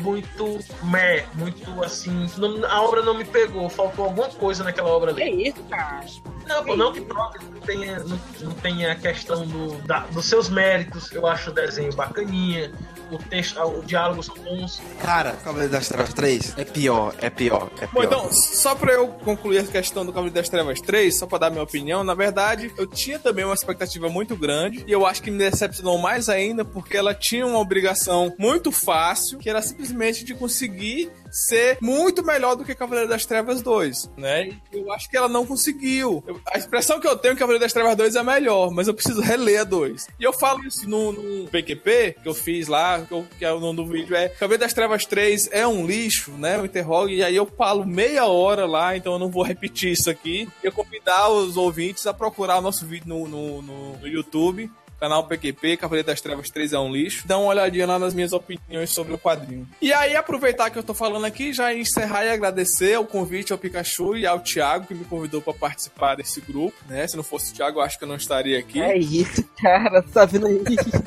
muito 0.00 0.58
meh, 0.84 1.24
muito 1.34 1.82
assim. 1.82 2.30
não- 2.36 2.64
a 2.70 2.82
obra 2.82 3.02
não 3.02 3.14
me 3.14 3.24
pegou, 3.24 3.68
faltou 3.68 4.04
alguma 4.04 4.28
coisa 4.28 4.62
naquela 4.62 4.88
obra 4.90 5.10
ali. 5.10 5.22
Que 5.22 5.48
isso, 5.48 5.62
cara? 5.64 6.06
Não, 6.46 6.76
não 6.76 6.92
que 6.92 7.00
não 7.00 7.60
tenha, 7.66 7.98
não, 8.00 8.20
não 8.40 8.52
tenha 8.54 8.92
a 8.92 8.94
questão 8.94 9.46
do, 9.46 9.74
da- 9.82 10.06
dos 10.06 10.24
seus 10.24 10.48
méritos. 10.48 11.10
Eu 11.12 11.26
acho 11.26 11.50
o 11.50 11.52
desenho 11.52 11.92
bacaninha, 11.94 12.72
o 13.10 13.18
texto, 13.18 13.60
o 13.60 13.82
diálogo 13.84 14.22
são 14.22 14.34
bons. 14.36 14.80
Cara, 15.00 15.32
Cavaleiro 15.32 15.72
das 15.72 15.88
Trevas 15.88 16.12
3 16.12 16.54
é 16.56 16.64
pior, 16.64 17.14
é 17.20 17.30
pior, 17.30 17.70
é 17.80 17.86
pior. 17.86 17.92
Bom, 17.92 18.02
então, 18.02 18.32
só 18.32 18.74
pra 18.74 18.92
eu 18.92 19.08
concluir 19.08 19.58
a 19.58 19.64
questão 19.64 20.04
do 20.04 20.12
Cavaleiro 20.12 20.34
das 20.34 20.48
Trevas 20.48 20.80
3, 20.80 21.18
só 21.18 21.26
pra 21.26 21.38
dar 21.38 21.50
minha 21.50 21.62
opinião, 21.62 22.04
na 22.04 22.14
verdade, 22.14 22.72
eu 22.76 22.86
tinha 22.86 23.18
também 23.18 23.44
uma 23.44 23.54
expectativa 23.54 24.08
muito 24.08 24.36
grande, 24.36 24.84
e 24.86 24.92
eu 24.92 25.06
acho 25.06 25.22
que 25.22 25.30
me 25.30 25.38
decepcionou 25.38 25.98
mais 25.98 26.28
ainda, 26.28 26.64
porque 26.64 26.96
ela 26.96 27.14
tinha 27.14 27.46
uma 27.46 27.58
obrigação 27.58 28.34
muito 28.38 28.70
fácil, 28.70 29.38
que 29.38 29.48
era 29.48 29.62
simplesmente 29.62 30.24
de 30.24 30.34
conseguir 30.34 31.10
ser 31.30 31.78
muito 31.80 32.24
melhor 32.24 32.54
do 32.56 32.64
que 32.64 32.74
Cavaleiro 32.74 33.08
das 33.08 33.24
Trevas 33.26 33.62
2, 33.62 34.10
né? 34.16 34.50
Eu 34.72 34.90
acho 34.92 35.08
que 35.10 35.16
ela 35.16 35.28
não 35.28 35.44
conseguiu. 35.46 36.22
Eu- 36.26 36.40
a 36.52 36.58
expressão 36.58 37.00
que 37.00 37.06
eu 37.08 37.16
tenho 37.16 37.36
Cavaleiro 37.36 37.62
das 37.62 37.72
Trevas 37.72 37.96
2 37.96 38.16
é 38.16 38.22
melhor, 38.22 38.70
mas 38.70 38.88
eu 38.88 38.94
preciso 38.94 39.20
reler 39.20 39.60
a 39.60 39.64
2. 39.64 40.06
E 40.18 40.24
eu 40.24 40.32
falo 40.32 40.64
isso 40.66 40.88
no, 40.88 41.12
no 41.12 41.48
PQP, 41.48 42.16
que 42.22 42.28
eu 42.28 42.34
fiz 42.34 42.68
lá, 42.68 43.00
que, 43.02 43.12
eu- 43.12 43.26
que 43.38 43.44
é 43.44 43.52
o 43.52 43.60
nome 43.60 43.76
do 43.76 43.86
vídeo, 43.86 44.14
é 44.16 44.28
Cavaleiro 44.28 44.60
das 44.62 44.72
Trevas 44.72 45.04
3 45.06 45.48
é 45.52 45.66
um 45.66 45.86
lixo, 45.86 46.32
né? 46.32 46.56
Eu 46.56 46.64
interrogo, 46.64 47.08
e 47.10 47.22
aí 47.22 47.34
eu 47.36 47.46
falo 47.46 47.84
meia 47.86 48.26
hora 48.26 48.66
lá, 48.66 48.96
então 48.96 49.12
eu 49.14 49.18
não 49.18 49.30
vou 49.30 49.42
repetir 49.42 49.92
isso 49.92 50.08
aqui. 50.10 50.48
Eu 50.62 50.72
convidar 50.72 51.28
os 51.30 51.56
ouvintes 51.56 52.06
a 52.06 52.14
procurar 52.14 52.58
o 52.58 52.62
nosso 52.62 52.86
vídeo 52.86 53.08
no, 53.08 53.26
no, 53.28 53.62
no- 53.62 53.96
no 53.98 54.06
YouTube. 54.08 54.70
Canal 54.98 55.24
PQP, 55.24 55.76
Cavaleiro 55.76 56.06
das 56.06 56.20
Trevas 56.20 56.48
3 56.50 56.72
é 56.72 56.78
um 56.78 56.92
lixo. 56.92 57.26
Dá 57.26 57.38
uma 57.38 57.48
olhadinha 57.48 57.86
lá 57.86 57.98
nas 57.98 58.14
minhas 58.14 58.32
opiniões 58.32 58.90
sobre 58.90 59.14
o 59.14 59.18
quadrinho. 59.18 59.68
E 59.80 59.92
aí, 59.92 60.16
aproveitar 60.16 60.70
que 60.70 60.78
eu 60.78 60.82
tô 60.82 60.92
falando 60.92 61.24
aqui, 61.24 61.52
já 61.52 61.72
encerrar 61.72 62.24
e 62.24 62.30
agradecer 62.30 62.98
o 62.98 63.04
convite 63.04 63.52
ao 63.52 63.58
Pikachu 63.58 64.16
e 64.16 64.26
ao 64.26 64.40
Thiago, 64.40 64.86
que 64.86 64.94
me 64.94 65.04
convidou 65.04 65.40
para 65.40 65.54
participar 65.54 66.16
desse 66.16 66.40
grupo, 66.40 66.76
né? 66.88 67.06
Se 67.06 67.16
não 67.16 67.22
fosse 67.22 67.52
o 67.52 67.54
Thiago, 67.54 67.78
eu 67.78 67.82
acho 67.82 67.96
que 67.96 68.04
eu 68.04 68.08
não 68.08 68.16
estaria 68.16 68.58
aqui. 68.58 68.80
É 68.80 68.96
isso, 68.96 69.44
cara. 69.62 70.02
Tá 70.02 70.24
vendo 70.24 70.46
aí? 70.46 70.64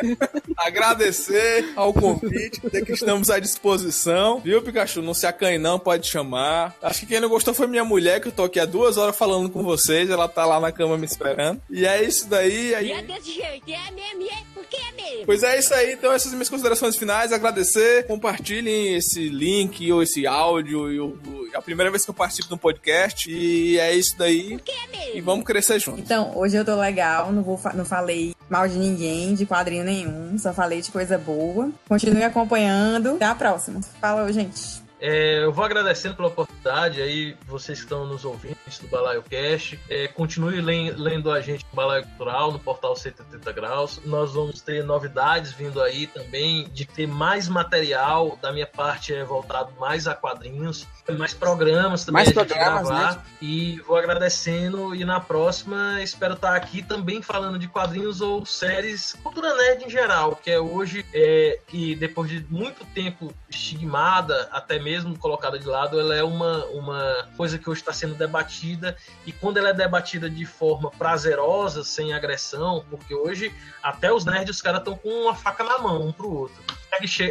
Agradecer 0.58 1.74
ao 1.76 1.94
convite, 1.94 2.62
dizer 2.62 2.86
que 2.86 2.94
estamos 2.94 3.30
à 3.30 3.40
disposição. 3.40 4.40
Viu, 4.40 4.62
Pikachu? 4.62 5.02
Não 5.02 5.14
se 5.14 5.26
acanhe 5.26 5.58
não, 5.58 5.78
pode 5.78 6.08
chamar. 6.08 6.76
Acho 6.82 7.02
que 7.02 7.08
quem 7.08 7.20
não 7.20 7.30
gostou 7.30 7.54
foi 7.54 7.68
minha 7.68 7.84
mulher, 7.84 8.22
que 8.22 8.30
eu 8.30 8.32
tô 8.32 8.44
aqui 8.44 8.60
há 8.60 8.66
duas 8.66 8.96
horas 8.98 9.18
falando 9.18 9.50
com 9.50 9.64
vocês. 9.64 10.10
Ela 10.10 10.28
tá 10.30 10.46
lá 10.46 10.60
na 10.60 10.72
cama 10.72 10.98
me 10.98 11.06
esperando. 11.06 11.62
E 11.70 11.86
é 11.86 12.04
isso 12.04 12.30
daí. 12.30 12.74
Aí... 12.74 12.88
E 12.88 12.92
é 12.92 13.02
desse 13.02 13.34
jeito, 13.34 13.70
é 13.70 13.81
mesmo, 13.92 14.24
é 14.24 14.44
porque 14.54 14.78
é 14.78 14.92
mesmo. 14.92 15.26
Pois 15.26 15.42
é 15.44 15.58
isso 15.58 15.74
aí, 15.74 15.94
então 15.94 16.12
essas 16.12 16.30
são 16.30 16.34
minhas 16.38 16.50
considerações 16.50 16.96
finais, 16.98 17.32
agradecer, 17.32 18.06
compartilhem 18.06 18.96
esse 18.96 19.30
link 19.30 19.92
ou 19.92 20.04
esse 20.04 20.28
áudio, 20.28 20.92
e 20.92 21.00
o- 21.00 21.18
é 21.54 21.58
a 21.58 21.62
primeira 21.62 21.90
vez 21.90 22.04
que 22.06 22.10
eu 22.10 22.14
participo 22.14 22.48
de 22.48 22.54
um 22.54 22.58
podcast, 22.58 23.30
e 23.32 23.78
é 23.80 23.94
isso 23.94 24.16
daí, 24.18 24.52
Porque 24.58 24.72
é 24.72 24.88
mesmo. 24.98 25.18
e 25.18 25.22
vamos 25.22 25.46
crescer 25.46 25.80
juntos. 25.80 26.02
Então, 26.02 26.32
hoje 26.38 26.56
eu 26.58 26.64
tô 26.64 26.76
legal, 26.76 27.32
não, 27.32 27.42
vou, 27.44 27.60
não 27.74 27.84
falei 27.86 28.36
mal 28.50 28.68
de 28.68 28.78
ninguém, 28.78 29.34
de 29.34 29.46
quadrinho 29.46 29.84
nenhum, 29.84 30.38
só 30.38 30.54
falei 30.54 30.82
de 30.82 30.92
coisa 30.92 31.18
boa. 31.18 31.70
Continue 31.88 32.24
acompanhando. 32.24 33.16
Até 33.16 33.26
a 33.26 33.36
próxima. 33.36 33.82
Falou, 34.00 34.32
gente. 34.32 34.82
É, 35.00 35.44
eu 35.44 35.52
vou 35.52 35.66
agradecendo 35.66 36.16
pela 36.16 36.28
oportunidade 36.28 36.51
aí, 36.70 37.36
vocês 37.48 37.80
que 37.80 37.86
estão 37.86 38.06
nos 38.06 38.24
ouvindo 38.26 38.58
do 38.82 38.88
Balaio 38.88 39.22
Cast. 39.24 39.80
É, 39.90 40.08
continue 40.08 40.62
len- 40.62 40.92
lendo 40.92 41.30
a 41.32 41.42
gente 41.42 41.66
no 41.70 41.76
Balaio 41.76 42.04
Cultural, 42.06 42.52
no 42.52 42.60
portal 42.60 42.96
180 42.96 43.52
Graus. 43.52 44.00
Nós 44.06 44.34
vamos 44.34 44.62
ter 44.62 44.84
novidades 44.84 45.52
vindo 45.52 45.82
aí 45.82 46.08
também, 46.08 46.70
de 46.70 46.86
ter 46.86 47.08
mais 47.08 47.48
material. 47.50 48.38
Da 48.42 48.52
minha 48.52 48.68
parte 48.68 49.14
é 49.14 49.24
voltado 49.24 49.72
mais 49.80 50.08
a 50.08 50.16
quadrinhos, 50.16 50.88
mais 51.18 51.34
programas 51.34 52.06
também 52.06 52.24
Mais 52.24 52.30
a 52.30 52.42
gente 52.42 52.48
programas, 52.54 52.88
gravar. 52.88 53.26
E 53.42 53.80
vou 53.88 53.98
agradecendo. 53.98 54.96
E 54.96 55.04
na 55.04 55.20
próxima 55.20 56.02
espero 56.02 56.36
estar 56.36 56.56
aqui 56.56 56.82
também 56.82 57.22
falando 57.22 57.58
de 57.60 57.68
quadrinhos 57.68 58.22
ou 58.22 58.46
séries 58.46 59.14
cultura 59.24 59.56
nerd 59.56 59.86
em 59.86 59.90
geral, 59.90 60.36
que 60.36 60.50
é 60.52 60.60
hoje 60.60 61.06
é, 61.14 61.60
que 61.68 61.96
depois 61.96 62.30
de 62.30 62.46
muito 62.50 62.86
tempo 62.94 63.34
estigmada, 63.50 64.48
até 64.52 64.80
mesmo 64.80 65.18
colocada 65.18 65.58
de 65.60 65.66
lado, 65.66 66.00
ela 66.00 66.16
é 66.16 66.24
uma, 66.24 66.51
uma 66.74 67.28
coisa 67.38 67.58
que 67.58 67.70
hoje 67.70 67.82
está 67.82 67.94
sendo 67.94 68.16
debatida 68.16 68.96
e 69.26 69.32
quando 69.32 69.58
ela 69.58 69.70
é 69.70 69.74
debatida 69.74 70.30
de 70.30 70.46
forma 70.46 70.92
prazerosa, 70.92 71.84
sem 71.84 72.14
agressão, 72.14 72.86
porque 72.90 73.14
hoje 73.14 73.54
até 73.82 74.12
os 74.12 74.26
nerds 74.26 74.58
os 74.58 74.62
caras 74.62 74.80
estão 74.80 74.96
com 74.96 75.10
uma 75.10 75.36
faca 75.36 75.64
na 75.64 75.78
mão 75.78 76.08
um 76.08 76.12
pro 76.12 76.32
outro. 76.32 76.62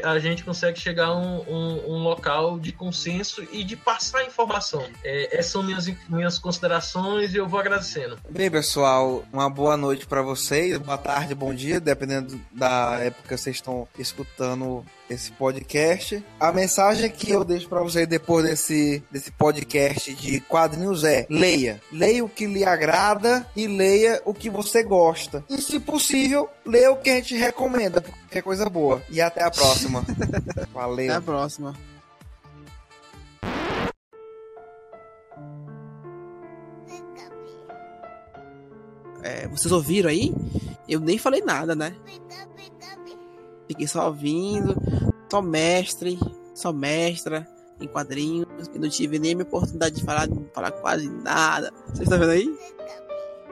A 0.02 0.18
gente 0.18 0.42
consegue 0.42 0.80
chegar 0.80 1.06
a 1.08 1.16
um, 1.16 1.40
um, 1.42 1.94
um 1.94 2.02
local 2.02 2.58
de 2.58 2.72
consenso 2.72 3.46
e 3.52 3.62
de 3.62 3.76
passar 3.76 4.24
informação. 4.24 4.84
É, 5.04 5.38
essas 5.38 5.52
são 5.52 5.62
minhas, 5.62 5.86
minhas 6.08 6.38
considerações 6.38 7.34
e 7.34 7.36
eu 7.36 7.46
vou 7.46 7.60
agradecendo. 7.60 8.18
Bem, 8.28 8.50
pessoal, 8.50 9.22
uma 9.32 9.48
boa 9.48 9.76
noite 9.76 10.06
para 10.06 10.22
vocês, 10.22 10.76
boa 10.78 10.98
tarde, 10.98 11.34
bom 11.34 11.54
dia, 11.54 11.78
dependendo 11.78 12.40
da 12.50 12.98
época 13.00 13.28
que 13.28 13.36
vocês 13.36 13.56
estão 13.56 13.86
escutando 13.98 14.84
esse 15.10 15.32
podcast. 15.32 16.24
A 16.38 16.52
mensagem 16.52 17.10
que 17.10 17.30
eu 17.30 17.44
deixo 17.44 17.68
para 17.68 17.82
vocês 17.82 18.06
depois 18.06 18.44
desse, 18.44 19.02
desse 19.10 19.32
podcast 19.32 20.14
de 20.14 20.40
quadrinhos 20.40 21.02
é: 21.02 21.26
leia. 21.28 21.82
Leia 21.92 22.24
o 22.24 22.28
que 22.28 22.46
lhe 22.46 22.64
agrada 22.64 23.46
e 23.56 23.66
leia 23.66 24.22
o 24.24 24.32
que 24.32 24.48
você 24.48 24.84
gosta. 24.84 25.44
E, 25.50 25.60
se 25.60 25.80
possível, 25.80 26.48
leia 26.64 26.92
o 26.92 26.96
que 26.96 27.10
a 27.10 27.16
gente 27.16 27.34
recomenda, 27.34 28.00
porque 28.00 28.38
é 28.38 28.42
coisa 28.42 28.68
boa. 28.70 29.02
E 29.10 29.20
até 29.20 29.42
a 29.42 29.50
próxima. 29.50 30.04
Valeu. 30.72 31.06
Até 31.06 31.16
a 31.16 31.20
próxima. 31.20 31.74
É, 39.22 39.46
vocês 39.48 39.70
ouviram 39.70 40.08
aí? 40.08 40.32
Eu 40.88 40.98
nem 40.98 41.18
falei 41.18 41.42
nada, 41.42 41.74
né? 41.74 41.94
Fiquei 43.70 43.86
só 43.86 44.08
ouvindo, 44.08 44.74
só 45.30 45.40
mestre, 45.40 46.18
só 46.56 46.72
mestra 46.72 47.46
em 47.80 47.86
quadrinhos. 47.86 48.48
Eu 48.74 48.80
não 48.80 48.88
tive 48.88 49.16
nem 49.16 49.38
a 49.38 49.42
oportunidade 49.44 49.94
de 49.94 50.04
falar, 50.04 50.26
de 50.26 50.44
falar 50.52 50.72
quase 50.72 51.08
nada. 51.08 51.72
Vocês 51.86 52.00
estão 52.00 52.18
vendo 52.18 52.32
aí? 52.32 52.58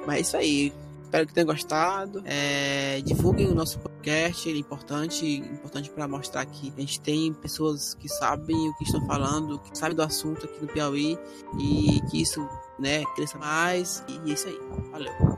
Mas 0.05 0.17
é 0.17 0.21
isso 0.21 0.37
aí. 0.37 0.73
Espero 1.05 1.25
que 1.25 1.33
tenham 1.33 1.47
gostado. 1.47 2.21
É, 2.25 3.01
divulguem 3.03 3.47
o 3.47 3.55
nosso 3.55 3.79
podcast, 3.79 4.49
ele 4.49 4.59
é 4.59 4.61
importante, 4.61 5.37
importante 5.37 5.89
para 5.89 6.09
mostrar 6.09 6.45
que 6.47 6.73
a 6.77 6.81
gente 6.81 7.01
tem 7.01 7.33
pessoas 7.33 7.95
que 7.95 8.09
sabem 8.09 8.57
o 8.69 8.75
que 8.75 8.83
estão 8.83 9.07
falando, 9.07 9.61
que 9.61 9.79
sabem 9.79 9.95
do 9.95 10.03
assunto 10.03 10.47
aqui 10.47 10.61
no 10.61 10.67
Piauí 10.67 11.17
e 11.61 12.01
que 12.11 12.21
isso, 12.21 12.45
né, 12.77 13.05
cresça 13.15 13.39
mais. 13.39 14.03
E 14.09 14.33
é 14.33 14.35
isso 14.35 14.49
aí. 14.49 14.59
Valeu. 14.91 15.38